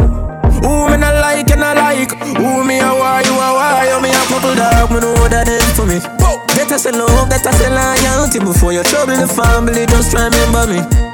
Who 0.62 0.88
me 0.88 0.96
not 0.96 1.18
like 1.20 1.50
and 1.50 1.64
I 1.64 1.74
like 1.74 2.12
Who 2.38 2.64
me 2.64 2.78
a 2.78 2.88
why, 2.88 3.20
you 3.26 3.34
a 3.34 3.48
why 3.52 3.90
You 3.90 4.00
me 4.00 4.08
a 4.08 4.22
couple 4.30 4.54
dog, 4.54 4.88
me 4.88 5.00
know 5.00 5.28
that 5.28 5.44
them 5.44 5.60
for 5.74 5.84
me 5.84 5.98
us 6.72 6.86
a 6.86 6.92
love, 6.92 7.28
us 7.28 7.60
a 7.60 7.68
loyalty 7.68 8.38
Before 8.38 8.72
you 8.72 8.82
trouble 8.84 9.16
the 9.16 9.28
family, 9.28 9.84
just 9.84 10.14
remember 10.14 10.64
me 10.72 11.13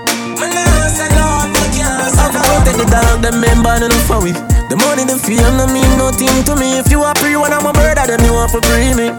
I've 2.20 2.34
wanted 2.52 2.76
the 2.80 2.86
dog, 2.88 3.22
them 3.22 3.40
member 3.40 3.76
enough 3.76 4.06
for 4.06 4.22
we 4.22 4.32
The 4.32 4.76
money, 4.80 5.04
the 5.04 5.18
feel, 5.18 5.44
no 5.56 5.66
mean 5.68 5.90
nothing 5.98 6.44
to 6.44 6.56
me 6.56 6.78
If 6.78 6.90
you 6.90 7.02
a 7.04 7.14
free 7.16 7.36
when 7.36 7.52
I'm 7.52 7.66
a 7.66 7.72
brother, 7.72 8.06
then 8.06 8.24
you 8.24 8.32
want 8.32 8.52
to 8.52 8.60
free 8.64 8.94
me 8.94 9.12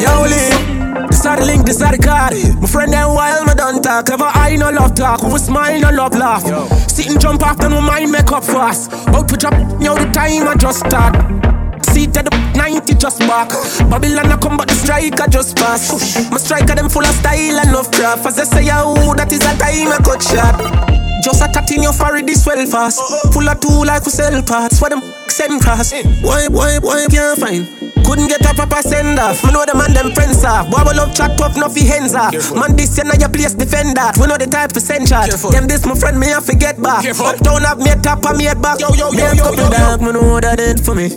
Yo, 0.00 0.24
Lee, 0.24 0.72
this 1.08 1.24
are 1.26 1.36
the 1.36 1.44
link, 1.44 1.64
this 1.64 1.80
are 1.82 1.92
the 1.92 2.02
card. 2.02 2.34
My 2.60 2.66
friend 2.66 2.92
them 2.92 3.14
while 3.14 3.44
me 3.44 3.54
done 3.54 3.80
talk, 3.82 4.06
clever 4.06 4.24
I 4.24 4.56
no 4.56 4.70
love 4.70 4.94
talk, 4.94 5.22
we 5.22 5.38
smile 5.38 5.80
no 5.80 5.90
love 5.90 6.14
laugh. 6.14 6.42
Sit 6.90 7.08
and 7.08 7.20
jump 7.20 7.42
after 7.42 7.68
no 7.68 7.80
mind 7.80 8.10
make 8.10 8.32
up 8.32 8.44
fast. 8.44 8.92
Out 9.08 9.28
to 9.28 9.36
drop, 9.36 9.54
now 9.80 9.94
the 9.94 10.10
time 10.12 10.48
I 10.48 10.56
just 10.56 10.80
start. 10.80 11.61
Seat 11.92 12.16
at 12.16 12.24
the 12.24 12.52
90 12.56 12.94
just 12.94 13.18
back. 13.20 13.50
Babylon 13.90 14.32
I 14.32 14.36
come 14.38 14.56
but 14.56 14.68
the 14.68 14.74
striker 14.74 15.28
just 15.28 15.56
pass. 15.56 16.30
My 16.30 16.38
striker 16.38 16.74
them 16.74 16.88
full 16.88 17.04
of 17.04 17.14
style 17.16 17.58
and 17.60 17.76
of 17.76 17.90
craft. 17.90 18.26
As 18.26 18.38
I 18.38 18.44
say, 18.44 18.68
oh, 18.72 19.14
that 19.14 19.30
is 19.30 19.40
a 19.40 19.52
time 19.58 19.92
I 19.92 19.98
cut 20.02 20.22
shot. 20.22 21.11
Just 21.22 21.42
a 21.42 21.46
tat 21.46 21.70
in 21.70 21.82
your 21.82 21.92
forehead, 21.92 22.26
this 22.26 22.44
well 22.44 22.66
fast. 22.66 22.98
Oh, 23.00 23.20
oh. 23.24 23.30
Full 23.30 23.48
of 23.48 23.60
two 23.60 23.84
like 23.84 24.04
we 24.04 24.10
sell 24.10 24.42
parts. 24.42 24.80
Where 24.80 24.90
them 24.90 25.02
send 25.28 25.62
cross. 25.62 25.92
Eh. 25.92 26.02
Why, 26.20 26.48
why, 26.48 26.78
why 26.82 27.06
can't 27.08 27.38
find? 27.38 27.66
Couldn't 28.04 28.26
get 28.26 28.42
a 28.42 28.52
proper 28.54 28.82
send 28.82 29.18
off. 29.18 29.44
Me 29.44 29.52
know 29.52 29.64
the 29.64 29.74
man 29.78 29.94
them 29.94 30.10
friends 30.12 30.42
off. 30.44 30.68
Boy, 30.68 30.82
we 30.82 30.98
love 30.98 31.14
chat 31.14 31.38
tough, 31.38 31.56
no 31.56 31.68
fi 31.68 31.86
hands 31.86 32.14
off. 32.14 32.34
Man, 32.54 32.74
this 32.74 32.98
you 32.98 33.04
know 33.04 33.14
your 33.14 33.28
place 33.30 33.54
defend 33.54 33.96
that. 33.96 34.18
We 34.18 34.26
know 34.26 34.36
the 34.36 34.46
type 34.46 34.72
to 34.72 34.80
send 34.80 35.08
shot. 35.08 35.30
Them 35.30 35.66
this 35.70 35.86
my 35.86 35.94
friend, 35.94 36.18
me 36.18 36.26
have 36.34 36.44
to 36.46 36.56
get 36.56 36.82
back. 36.82 37.06
Uptown 37.06 37.62
have 37.62 37.78
me 37.78 37.90
a 37.90 37.96
top 37.96 38.26
and 38.26 38.36
me 38.38 38.48
a 38.48 38.54
back. 38.54 38.80
Yo, 38.80 38.90
yo, 38.94 39.12
yo, 39.12 39.32
yo, 39.32 39.54
yo, 39.54 39.70
dog, 39.70 40.02
me 40.02 40.10
know 40.12 40.40
that 40.40 40.58
it 40.58 40.80
for 40.80 40.94
me. 40.94 41.08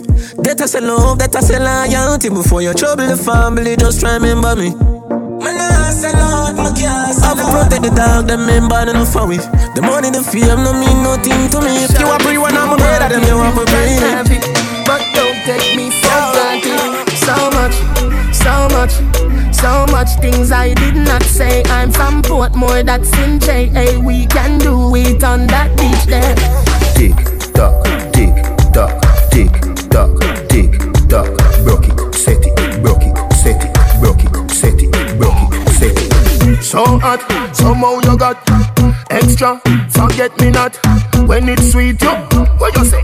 That 0.46 0.62
I 0.62 0.66
say 0.66 0.80
love, 0.80 1.18
that 1.18 1.34
I 1.34 1.40
say 1.40 1.58
loyalty. 1.58 2.30
Before 2.30 2.62
your 2.62 2.74
trouble 2.74 3.06
the 3.08 3.16
family, 3.18 3.74
just 3.76 4.02
remember 4.06 4.54
me. 4.54 4.70
Man, 5.54 5.62
I 5.62 5.90
say 5.94 6.10
Lord, 6.10 6.56
my 6.56 6.74
can't 6.74 7.14
I 7.22 7.30
protect 7.38 7.82
the 7.84 7.90
dog, 7.94 8.26
them 8.26 8.46
men 8.46 8.68
bad 8.68 8.88
enough 8.88 9.12
for 9.12 9.26
we. 9.26 9.38
The 9.78 9.82
money, 9.82 10.10
the 10.10 10.22
fame, 10.22 10.66
no 10.66 10.72
mean 10.74 11.06
nothing 11.06 11.46
to 11.54 11.62
me. 11.62 11.86
If 11.86 11.94
you 12.00 12.10
a 12.10 12.18
free 12.18 12.38
one, 12.38 12.56
I'm 12.56 12.74
a 12.74 12.76
brother, 12.76 13.06
then 13.14 13.22
you 13.22 13.38
a 13.38 13.50
free 13.54 13.94
happy, 14.02 14.42
but 14.82 15.02
don't 15.14 15.38
take 15.46 15.76
me 15.78 15.94
for 16.02 16.18
granted. 16.34 17.14
So 17.22 17.36
much, 17.54 17.78
so 18.34 18.54
much, 18.74 18.94
so 19.54 19.86
much 19.94 20.10
things 20.18 20.50
I 20.50 20.74
did 20.74 20.96
not 20.96 21.22
say. 21.22 21.62
I'm 21.66 21.92
from 21.92 22.22
Portmore, 22.22 22.84
that's 22.84 23.12
in 23.18 23.38
JA. 23.38 24.00
We 24.00 24.26
can 24.26 24.58
do 24.58 24.96
it 24.96 25.22
on 25.22 25.46
that 25.46 25.70
beach 25.78 26.10
there. 26.10 26.34
Tick 26.98 27.14
tock, 27.54 27.86
tick 28.10 28.34
tock, 28.74 28.98
tick 29.30 29.52
tock, 29.90 30.10
tick 30.48 30.85
So 36.76 36.84
hot, 37.00 37.24
somehow 37.56 38.00
you 38.04 38.18
got 38.18 38.36
extra. 39.08 39.58
Forget 39.88 40.38
me 40.38 40.50
not 40.50 40.76
when 41.26 41.48
it's 41.48 41.72
sweet. 41.72 42.02
You, 42.02 42.10
what 42.60 42.76
you 42.76 42.84
say? 42.84 43.00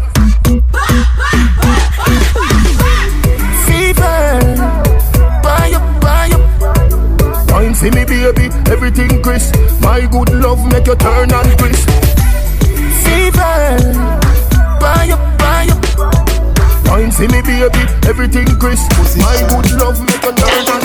Fever, 3.64 4.44
buy 5.40 5.72
up, 5.72 5.86
buy 6.04 6.28
up. 6.36 6.44
Wine 7.48 7.72
for 7.72 7.88
me, 7.96 8.04
baby, 8.04 8.52
everything 8.68 9.22
crisp. 9.22 9.56
My 9.80 10.04
good 10.04 10.34
love 10.34 10.60
make 10.70 10.86
you 10.86 10.96
turn 10.96 11.32
and 11.32 11.58
crisp. 11.58 11.88
Fever, 13.08 13.64
buy 14.84 15.08
up, 15.16 15.24
buy 15.40 15.64
up. 15.72 15.80
Wine 16.92 17.10
for 17.10 17.22
me, 17.22 17.40
baby, 17.40 17.88
everything 18.04 18.52
crisp. 18.60 18.92
My 19.16 19.40
good 19.48 19.72
love 19.80 19.98
make 20.04 20.22
you 20.22 20.32
turn 20.36 20.68
and 20.76 20.81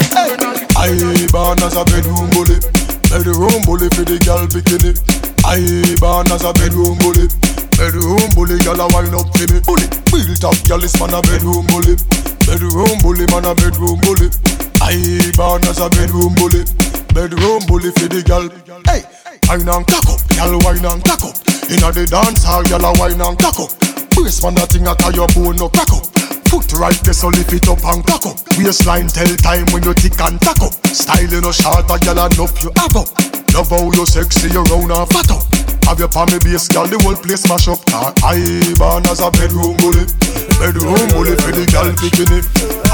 I 0.87 1.27
born 1.35 1.59
as 1.67 1.75
a 1.75 1.83
bedroom 1.83 2.31
bully, 2.31 2.63
bedroom 3.11 3.59
bully 3.67 3.91
for 3.91 4.07
the 4.07 4.15
girl 4.23 4.47
bikini. 4.47 4.95
I 5.43 5.59
born 5.99 6.31
as 6.31 6.47
a 6.47 6.55
bedroom 6.55 6.95
bully, 7.03 7.27
bedroom 7.75 8.23
bully, 8.31 8.55
girl 8.63 8.79
a 8.79 8.87
wine 8.95 9.11
up 9.11 9.27
for 9.35 9.43
me. 9.51 9.59
Bully, 9.67 9.83
built 10.07 10.47
up 10.47 10.55
girl 10.63 10.79
is 10.79 10.95
man 10.95 11.11
a 11.11 11.19
bedroom 11.27 11.67
bully, 11.67 11.99
bedroom 12.47 13.03
bully 13.03 13.27
man 13.35 13.43
a 13.43 13.51
bedroom 13.51 13.99
bully. 13.99 14.31
I 14.79 15.27
born 15.35 15.67
as 15.67 15.83
a 15.83 15.91
bedroom 15.91 16.31
bully, 16.39 16.63
bedroom 17.11 17.67
bully 17.67 17.91
for 17.91 18.07
the 18.07 18.23
girl. 18.23 18.47
Hey, 18.87 19.03
wine 19.51 19.67
and 19.67 19.83
cock 19.91 20.07
up, 20.07 20.23
girl 20.39 20.55
wine 20.63 20.87
and 20.87 21.03
cock 21.03 21.19
up. 21.19 21.35
Inna 21.67 21.91
the 21.91 22.07
dance 22.07 22.47
hall, 22.47 22.63
girl 22.63 22.87
a 22.87 22.95
wine 22.95 23.19
and 23.19 23.35
cock 23.35 23.59
up. 23.59 23.75
Brace 24.15 24.39
man 24.39 24.55
a 24.55 24.63
thing 24.63 24.87
a 24.87 24.95
tie 24.95 25.11
your 25.11 25.27
bone 25.35 25.59
no 25.59 25.67
crack 25.67 25.91
up. 25.91 26.07
Foot 26.47 26.71
right 26.79 26.95
there, 27.03 27.13
so 27.13 27.27
lift 27.27 27.51
it 27.51 27.67
up 27.67 27.83
and 27.83 28.05
cock 28.07 28.25
up. 28.25 28.39
Waistline 28.55 29.07
tell 29.11 29.27
time 29.43 29.67
when 29.75 29.83
you 29.83 29.93
tick 29.93 30.15
and 30.23 30.39
tack 30.39 30.63
up. 30.63 30.71
Style 30.87 31.27
in 31.27 31.43
a 31.43 31.51
short, 31.51 31.83
a 31.91 31.99
gyal 31.99 32.15
enough 32.15 32.55
you 32.63 32.71
have 32.79 32.95
up. 32.95 33.11
Love 33.51 33.67
how 33.67 33.83
you 33.91 34.05
sexy, 34.05 34.47
you 34.55 34.63
round 34.71 34.91
and 34.91 35.07
fat 35.11 35.27
up. 35.31 35.43
Have 35.87 35.99
your 35.99 36.07
palmy 36.07 36.39
base, 36.39 36.67
gyal, 36.71 36.87
the 36.87 36.95
whole 37.03 37.19
place 37.19 37.47
mash 37.51 37.67
up. 37.67 37.83
Ah, 37.91 38.15
I 38.23 38.39
born 38.79 39.03
as 39.11 39.19
a 39.19 39.27
bedroom 39.31 39.75
bully, 39.79 40.07
bedroom 40.55 41.07
bully 41.11 41.35
for 41.35 41.51
the 41.51 41.67
gyal 41.67 41.91
bikini. 41.99 42.39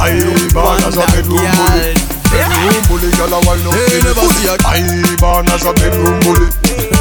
I 0.02 0.18
born 0.54 0.82
as 0.82 0.98
a 0.98 1.06
bedroom 1.14 1.46
bully, 1.46 1.94
bedroom 2.34 2.82
bully, 2.90 3.10
gyal 3.14 3.34
a 3.34 3.40
wind 3.46 3.66
up. 3.70 3.78
See 4.34 4.50
a 4.50 4.58
I 4.66 4.82
born 5.22 5.46
as 5.54 5.66
a 5.66 5.74
bedroom 5.78 6.18
bully, 6.26 6.50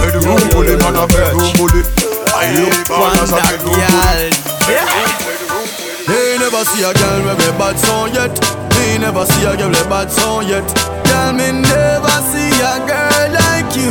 bedroom 0.00 0.44
bully, 0.52 0.76
man 0.80 1.00
a 1.00 1.04
bedroom 1.08 1.48
bully. 1.56 1.80
I 2.36 2.60
born 2.88 3.16
as 3.20 3.32
a 3.32 3.40
bedroom 3.40 3.80
bully. 3.80 5.11
Never 6.62 6.78
see 6.78 6.86
a 6.86 6.94
girl 6.94 7.22
with 7.26 7.42
a 7.42 7.58
bad 7.58 7.74
song 7.74 8.14
yet. 8.14 8.30
Me 8.78 8.94
never 8.94 9.26
see 9.26 9.42
a 9.42 9.58
girl 9.58 9.74
with 9.74 9.82
a 9.82 9.88
bad 9.90 10.06
song 10.14 10.46
yet. 10.46 10.62
Girl, 11.10 11.34
me 11.34 11.50
never 11.50 12.18
see 12.30 12.54
a 12.62 12.78
girl 12.86 13.26
like 13.34 13.74
you. 13.74 13.90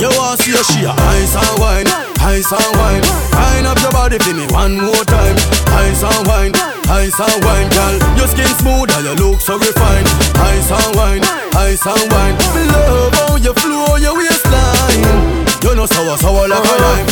You 0.00 0.08
want 0.16 0.40
see 0.40 0.56
a 0.56 0.64
she 0.64 0.88
a 0.88 0.92
ice 0.96 1.36
and 1.36 1.60
wine, 1.60 1.84
ice 2.24 2.48
and 2.48 2.72
wine. 2.80 3.04
Wine 3.36 3.68
up 3.68 3.76
your 3.84 3.92
body 3.92 4.16
for 4.16 4.32
me 4.32 4.48
one 4.56 4.80
more 4.80 5.04
time. 5.04 5.36
Ice 5.76 6.00
and 6.00 6.24
wine, 6.24 6.56
ice 6.88 7.20
and 7.20 7.44
wine, 7.44 7.68
girl. 7.76 7.96
Your 8.16 8.28
skin 8.32 8.48
smooth 8.64 8.88
and 8.96 9.04
your 9.04 9.16
look 9.20 9.44
so 9.44 9.60
refined. 9.60 10.08
Ice 10.48 10.72
and 10.72 10.96
wine, 10.96 11.20
ice 11.60 11.84
and 11.84 12.08
wine. 12.08 12.40
Me 12.56 12.64
love 12.72 13.12
how 13.20 13.36
you 13.36 13.52
flow 13.52 14.00
your 14.00 14.16
waistline. 14.16 15.44
You 15.60 15.76
know 15.76 15.84
sour, 15.84 16.16
sour 16.16 16.48
like 16.48 16.64
a 16.64 16.76
lime. 16.80 17.08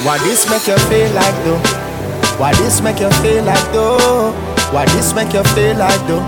Why 0.00 0.16
this 0.24 0.48
make 0.48 0.64
you 0.64 0.80
feel 0.88 1.12
like 1.12 1.36
though? 1.44 1.81
Why 2.42 2.50
this 2.58 2.82
make 2.82 2.98
you 2.98 3.06
feel 3.22 3.46
like 3.46 3.70
though? 3.70 4.34
Why 4.74 4.82
this 4.98 5.14
make 5.14 5.30
you 5.30 5.46
feel 5.54 5.78
like 5.78 6.02
though? 6.10 6.26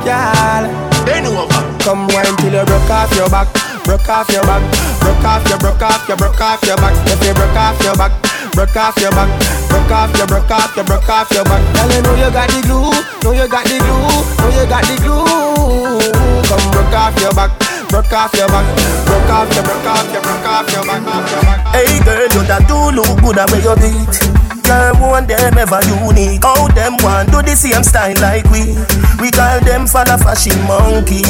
Girl, 0.00 0.64
bend 1.04 1.28
over. 1.28 1.60
Come 1.84 2.08
wine 2.16 2.32
till 2.40 2.56
you 2.56 2.64
broke 2.64 2.88
off 2.88 3.12
your 3.12 3.28
back, 3.28 3.44
broke 3.84 4.08
off 4.08 4.24
your 4.32 4.40
back, 4.48 4.64
broke 5.04 5.20
off 5.20 5.44
your, 5.52 5.60
broke 5.60 5.84
off 5.84 6.08
your, 6.08 6.16
broke 6.16 6.40
off 6.40 6.64
your 6.64 6.80
back. 6.80 6.96
If 7.12 7.20
you 7.20 7.36
broke 7.36 7.60
off 7.60 7.76
your 7.84 7.92
back, 7.92 8.08
broke 8.56 8.72
off 8.72 8.96
your 8.96 9.12
back, 9.12 9.28
broke 9.68 9.92
off 9.92 10.16
your, 10.16 10.26
broke 10.32 10.48
off 10.48 10.72
your, 10.72 10.88
broke 10.88 11.10
off 11.12 11.28
your 11.28 11.44
back. 11.44 11.60
Girl, 11.76 11.92
you 11.92 12.00
know 12.00 12.16
you 12.16 12.32
got 12.32 12.48
the 12.48 12.60
glue, 12.64 12.88
know 13.20 13.36
you 13.36 13.46
got 13.52 13.68
the 13.68 13.76
glue, 13.76 14.00
know 14.00 14.48
you 14.48 14.64
got 14.64 14.80
the 14.88 14.96
glue. 14.96 16.08
Come 16.48 16.66
broke 16.72 16.96
off 16.96 17.12
your 17.20 17.36
back, 17.36 17.52
broke 17.92 18.16
off 18.16 18.32
your 18.32 18.48
back, 18.48 18.64
broke 19.04 19.28
off 19.28 19.52
your, 19.52 19.60
broke 19.60 19.92
off 19.92 20.08
your, 20.08 20.24
broke 20.24 20.48
off 20.48 20.72
your 20.72 20.80
back, 20.88 21.04
off 21.04 21.28
your 21.28 21.44
back. 21.44 21.60
Hey 21.76 22.00
girl, 22.00 22.32
you 22.32 22.48
that 22.48 22.64
do 22.64 22.96
look 22.96 23.12
good 23.20 23.36
at 23.36 23.52
where 23.52 23.60
you 23.60 23.76
beat. 23.76 24.55
Girl, 24.66 24.94
one 24.98 25.26
them 25.26 25.58
ever 25.58 25.80
unique. 25.86 26.42
How 26.42 26.66
them 26.68 26.96
want 27.02 27.30
do 27.30 27.40
the 27.40 27.54
same 27.54 27.84
style 27.84 28.16
like 28.20 28.44
we? 28.50 28.74
We 29.22 29.30
call 29.30 29.60
them 29.60 29.86
for 29.86 30.04
the 30.04 30.18
fashion 30.18 30.58
monkey. 30.66 31.22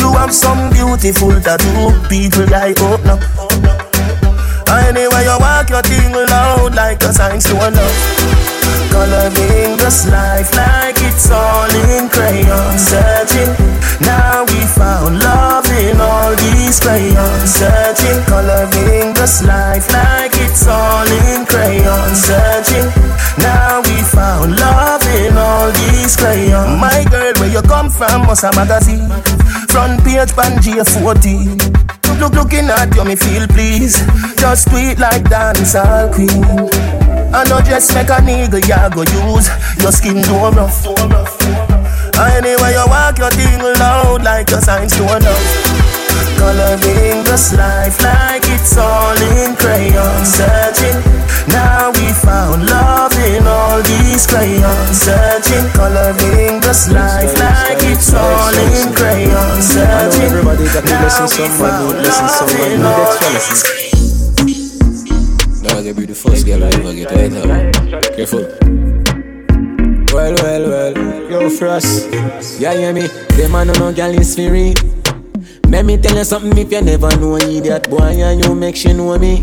You 0.00 0.12
have 0.14 0.32
some 0.32 0.70
beautiful 0.70 1.38
tattoo, 1.40 1.92
people 2.08 2.46
like 2.48 2.80
open 2.80 3.10
up. 3.10 3.83
Anyway, 4.68 5.24
you 5.24 5.36
walk 5.40 5.70
your 5.70 5.82
thing 5.82 6.12
loud 6.12 6.74
like 6.74 7.02
a 7.02 7.12
sign 7.12 7.38
to 7.40 7.54
a 7.56 7.68
love. 7.70 8.44
Coloring 8.90 9.76
this 9.76 10.06
life 10.06 10.54
like 10.54 10.94
it's 11.02 11.30
all 11.30 11.70
in 11.90 12.08
crayon. 12.08 12.78
Searching, 12.78 13.50
now 14.00 14.44
we 14.46 14.60
found 14.78 15.18
love 15.18 15.66
in 15.82 16.00
all 16.00 16.34
these 16.36 16.78
crayons. 16.78 17.50
Searching, 17.50 18.22
coloring 18.30 19.12
this 19.14 19.42
life 19.42 19.90
like 19.92 20.30
it's 20.34 20.66
all 20.68 21.06
in 21.06 21.44
crayon. 21.44 22.14
Searching, 22.14 22.86
now 23.38 23.82
we 23.82 24.02
found 24.02 24.56
love 24.58 25.02
in 25.18 25.36
all 25.36 25.72
these 25.72 26.16
crayons. 26.16 26.80
My 26.80 27.04
girl, 27.10 27.32
where 27.40 27.50
you 27.50 27.62
come 27.62 27.90
from? 27.90 28.26
Must 28.26 28.44
a 28.44 28.52
magazine. 28.54 29.10
Front 29.68 30.04
page, 30.04 30.30
Pangea 30.38 30.86
14. 30.86 32.03
Look, 32.14 32.32
look, 32.32 32.44
looking 32.44 32.70
at 32.70 32.94
you, 32.94 33.04
me 33.04 33.16
feel 33.16 33.46
please. 33.48 33.98
Just 34.36 34.68
tweet 34.68 34.98
like 34.98 35.24
dancehall 35.24 36.14
queen. 36.14 36.44
I 37.34 37.42
know 37.48 37.60
just 37.60 37.92
make 37.94 38.08
a 38.08 38.22
nigga 38.22 38.60
ya 38.68 38.88
go 38.88 39.02
use 39.02 39.48
your 39.82 39.90
skin 39.90 40.22
do 40.22 40.34
rough. 40.34 40.86
Anyway, 42.16 42.72
you 42.72 42.84
walk 42.86 43.18
your 43.18 43.30
thing 43.30 43.60
loud 43.80 44.22
like 44.22 44.48
your 44.50 44.60
signs 44.60 44.96
a 44.96 45.02
love. 45.02 45.93
Coloring 46.38 47.24
this 47.24 47.52
life 47.56 48.00
like 48.02 48.42
it's 48.44 48.76
all 48.76 49.16
in 49.16 49.56
crayon. 49.56 50.24
Searching, 50.24 50.98
now 51.48 51.90
we 51.92 52.12
found 52.12 52.66
love 52.66 53.12
in 53.24 53.46
all 53.46 53.82
these 53.82 54.26
crayons. 54.26 54.96
Searching, 54.96 55.66
coloring 55.72 56.60
this 56.60 56.90
life 56.90 57.32
like 57.38 57.82
it's 57.82 58.12
all 58.12 58.54
in 58.54 58.92
crayon. 58.94 59.62
Searching, 59.62 60.30
everybody 60.30 60.64
got 60.70 60.84
to 60.84 60.96
listen 61.02 61.28
someone, 61.28 61.96
need 61.96 62.06
listen 62.06 62.28
someone, 62.28 62.82
need 62.82 63.08
extra 63.14 63.94
Dog, 65.64 65.84
you 65.84 65.94
be 65.94 66.04
the 66.04 66.14
first 66.14 66.44
girl 66.44 66.62
I 66.62 66.68
ever 66.68 66.92
get 66.92 67.10
right 67.10 67.32
now. 67.32 67.70
Careful. 68.14 68.44
Well, 70.14 70.34
well, 70.42 70.64
well, 70.68 70.94
yo, 71.30 71.50
Frost. 71.50 72.08
Yeah, 72.60 72.74
hear 72.74 72.92
me? 72.92 73.08
Them 73.36 73.52
man 73.52 73.66
no 73.68 73.92
girl 73.92 74.12
is 74.12 74.34
free. 74.36 74.74
Let 75.68 75.84
me 75.86 75.96
tell 75.96 76.16
you 76.16 76.24
something 76.24 76.56
if 76.56 76.70
you 76.70 76.82
never 76.82 77.14
know 77.16 77.36
idiot 77.36 77.90
boy 77.90 77.98
and 77.98 78.44
you 78.44 78.54
make 78.54 78.76
she 78.76 78.92
know 78.92 79.18
me. 79.18 79.42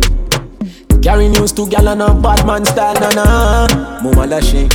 Carry 1.02 1.28
news 1.28 1.52
to 1.52 1.68
gal 1.68 1.88
on 1.88 2.00
a 2.00 2.14
bad 2.14 2.46
man 2.46 2.64
style, 2.64 2.94
na 2.94 3.10
na. 3.10 4.00
Mama 4.02 4.26
la 4.26 4.40
she. 4.40 4.68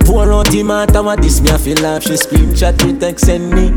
Pour 0.00 0.32
out 0.32 0.48
the 0.50 0.62
matter 0.62 1.02
what 1.02 1.20
this 1.22 1.40
me 1.40 1.50
I 1.50 1.58
feel 1.58 1.78
laugh. 1.78 2.02
She 2.02 2.16
scream 2.16 2.54
chat 2.54 2.82
me 2.84 2.98
text 2.98 3.26
send 3.26 3.50
me. 3.50 3.70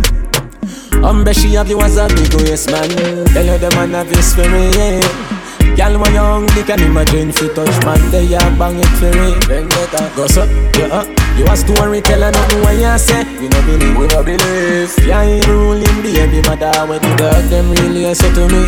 Umbe 1.03 1.33
she 1.33 1.53
have 1.53 1.69
you 1.69 1.79
as 1.81 1.97
a 1.97 2.07
big 2.07 2.33
waist 2.41 2.71
man 2.71 2.89
Tell 3.27 3.45
you 3.45 3.57
the 3.59 3.69
man 3.75 3.91
have 3.91 4.11
your 4.11 4.21
spirit 4.23 4.75
yeah. 4.75 5.36
Girl 5.77 5.99
when 6.01 6.13
young 6.13 6.45
they 6.57 6.63
can 6.63 6.81
imagine 6.81 7.31
fi 7.31 7.47
touch 7.53 7.77
man 7.85 8.01
They 8.09 8.33
a 8.33 8.39
bang 8.57 8.79
it 8.81 8.89
for 8.97 9.13
it 9.13 9.47
Then 9.47 9.69
get 9.69 9.93
a 9.93 10.11
go 10.15 10.25
so 10.25 10.43
yeah, 10.73 10.89
uh. 10.89 11.05
You 11.37 11.45
a 11.45 11.55
storyteller 11.55 12.31
nothing 12.31 12.61
when 12.65 12.79
you 12.81 12.97
say. 12.97 13.21
We 13.37 13.47
no 13.47 13.61
believe, 13.61 13.95
we 13.95 14.07
no 14.07 14.23
believe. 14.23 14.89
Yeah 15.05 15.21
ain't 15.21 15.45
ruling 15.45 16.01
baby 16.01 16.41
mother 16.49 16.73
When 16.89 16.99
the 16.99 17.15
dog 17.17 17.43
them 17.53 17.69
really 17.69 18.11
say 18.15 18.33
to 18.33 18.47
me. 18.49 18.63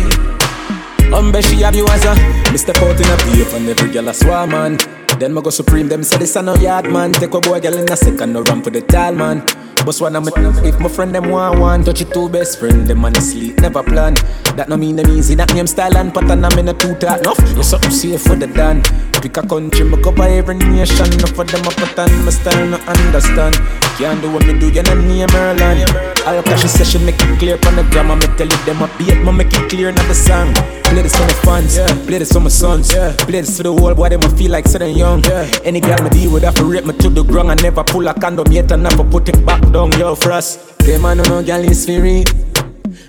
Umbe 1.10 1.42
she 1.42 1.62
have 1.62 1.74
you 1.74 1.84
as 1.88 2.04
a 2.04 2.14
Mr. 2.54 2.70
Out 2.78 3.00
in 3.00 3.10
a 3.10 3.16
beef 3.26 3.52
and 3.54 3.68
every 3.68 3.90
girl 3.90 4.08
a 4.08 4.14
swarm 4.14 4.50
man. 4.50 4.78
Then 5.18 5.34
me 5.34 5.42
go 5.42 5.50
supreme 5.50 5.88
them 5.88 6.04
say 6.04 6.16
this 6.18 6.36
a 6.36 6.42
no 6.42 6.54
yard 6.54 6.88
man. 6.92 7.10
Take 7.10 7.34
a 7.34 7.40
boy 7.40 7.58
girl 7.58 7.74
in 7.74 7.90
a 7.90 7.96
second 7.96 8.32
no 8.34 8.42
run 8.42 8.62
for 8.62 8.70
the 8.70 8.82
tall 8.82 9.12
man 9.14 9.42
But 9.84 9.96
one 9.98 10.14
of 10.14 10.24
me 10.24 10.32
if 10.68 10.78
my 10.78 10.88
friend 10.88 11.14
them 11.14 11.30
want 11.30 11.58
one 11.58 11.84
Touch 11.84 12.02
it 12.02 12.12
two 12.12 12.28
best 12.28 12.58
friend 12.58 12.86
them 12.86 13.04
honestly 13.04 13.54
never 13.54 13.82
plan 13.82 14.14
That 14.56 14.68
no 14.68 14.76
mean 14.76 14.96
them 14.96 15.10
easy 15.10 15.34
that 15.36 15.52
name 15.54 15.66
style 15.66 15.96
and 15.96 16.12
pattern 16.12 16.44
I'm 16.44 16.58
in 16.58 16.68
a 16.68 16.74
two 16.74 16.94
talk 16.96 17.20
enough 17.20 17.40
You 17.56 17.62
something 17.62 17.90
safe 17.90 18.22
for 18.22 18.36
the 18.36 18.46
done 18.46 18.82
Pick 19.22 19.36
a 19.38 19.42
country 19.46 19.84
me 19.84 20.00
cover 20.02 20.24
every 20.24 20.56
nation 20.56 21.12
Enough 21.12 21.32
for 21.32 21.44
them 21.44 21.64
a 21.64 21.70
pattern 21.70 22.24
my 22.24 22.30
style 22.30 22.66
no 22.68 22.76
understand 22.92 23.56
Can't 23.96 24.20
do 24.20 24.30
what 24.30 24.46
me 24.46 24.58
do 24.58 24.68
you 24.68 24.82
no 24.82 24.94
name 24.94 25.28
Merlin 25.32 25.88
I'll 26.26 26.42
cash 26.42 26.62
she 26.62 26.68
say 26.68 26.84
she 26.84 26.98
make 26.98 27.20
it 27.20 27.38
clear 27.38 27.56
from 27.58 27.76
the 27.76 27.82
grammar 27.84 28.16
Me 28.16 28.26
tell 28.36 28.52
it 28.52 28.62
them 28.66 28.82
a 28.82 28.88
beat 28.98 29.16
me 29.16 29.32
make 29.32 29.52
it 29.52 29.70
clear 29.70 29.92
not 29.92 30.06
the 30.06 30.14
song 30.14 30.52
Play 30.90 31.02
this 31.02 31.14
for 31.14 31.22
my 31.22 31.32
fans, 31.44 31.76
yeah. 31.76 31.86
play 32.04 32.18
this 32.18 32.32
for 32.32 32.40
my 32.40 32.48
sons, 32.48 32.92
yeah. 32.92 33.14
play 33.16 33.40
this 33.42 33.56
for 33.56 33.62
the 33.62 33.72
whole 33.72 33.94
boy, 33.94 34.08
them 34.08 34.20
a 34.24 34.28
feel 34.30 34.50
like 34.50 34.66
sitting 34.66 34.98
young. 34.98 35.22
Yeah. 35.22 35.48
Any 35.62 35.78
girl 35.78 36.02
me 36.02 36.10
deal 36.10 36.32
with, 36.32 36.42
have 36.42 36.56
to 36.56 36.64
rape 36.64 36.84
me 36.84 36.92
to 36.94 37.08
the 37.08 37.22
ground. 37.22 37.52
I 37.52 37.54
never 37.54 37.84
pull 37.84 38.08
a 38.08 38.12
condom 38.12 38.50
yet, 38.50 38.72
and 38.72 38.82
never 38.82 39.04
put 39.04 39.28
it 39.28 39.46
back 39.46 39.62
down, 39.72 39.92
yo, 39.92 40.14
frost. 40.14 40.78
Them 40.78 41.04
I 41.06 41.14
know 41.14 41.22
no 41.24 41.42
girl 41.42 41.64
is 41.64 41.84
free. 41.84 42.24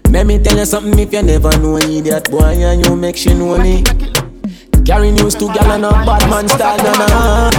Let 0.10 0.28
me 0.28 0.40
tell 0.40 0.58
you 0.58 0.66
something 0.66 0.98
if 1.00 1.14
you 1.14 1.24
never 1.24 1.58
know 1.60 1.78
an 1.78 1.90
idiot 1.90 2.30
boy, 2.30 2.44
and 2.44 2.86
you 2.86 2.96
make 2.96 3.18
she 3.18 3.34
know 3.34 3.58
me. 3.58 3.84
Carry 4.86 5.12
news 5.12 5.36
to 5.36 5.46
gal 5.54 5.72
and 5.72 5.86
a 5.86 5.92
bad 5.92 6.30
man 6.30 6.48
style, 6.50 6.78
na 6.78 6.92
na. 6.98 7.52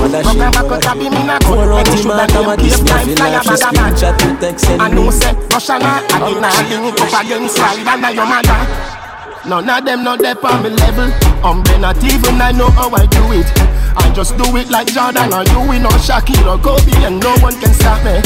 More 0.00 0.08
that 0.08 0.24
shit, 0.26 1.44
Pour 1.44 1.72
out 1.72 1.86
him 1.88 2.10
out, 2.10 2.34
I'm 2.34 2.48
a 2.48 2.56
this 2.56 2.82
me, 2.82 2.90
I 2.90 3.04
feel 3.04 3.16
like 3.16 3.42
she 3.42 3.50
screenshot 3.50 4.18
to 4.18 4.40
text 4.40 4.66
send 4.66 4.82
I 4.82 4.88
know 4.88 5.10
say 5.10 5.34
Russian 5.52 5.82
I 5.82 6.28
did 6.28 6.40
not 6.40 6.56
link 6.68 7.00
up 7.00 7.24
against 7.24 7.56
Slide 7.56 7.86
and 7.86 8.16
your 8.16 8.26
mother 8.26 8.99
None 9.48 9.64
of 9.70 9.84
them 9.84 10.04
not 10.04 10.20
there 10.20 10.36
on 10.36 10.62
me 10.62 10.68
level. 10.68 11.08
Um, 11.40 11.64
I'm 11.72 11.80
not 11.80 11.96
even 12.04 12.36
I 12.36 12.52
know 12.52 12.68
how 12.68 12.92
I 12.92 13.08
do 13.08 13.24
it. 13.32 13.48
I 13.96 14.12
just 14.12 14.36
do 14.36 14.44
it 14.60 14.68
like 14.68 14.92
Jordan 14.92 15.32
or 15.32 15.48
you 15.48 15.60
we 15.64 15.80
know 15.80 15.90
Shaquille 15.96 16.44
or 16.44 16.60
Kobe 16.60 16.92
and 17.08 17.16
no 17.24 17.32
one 17.40 17.56
can 17.56 17.72
stop 17.72 18.04
me. 18.04 18.20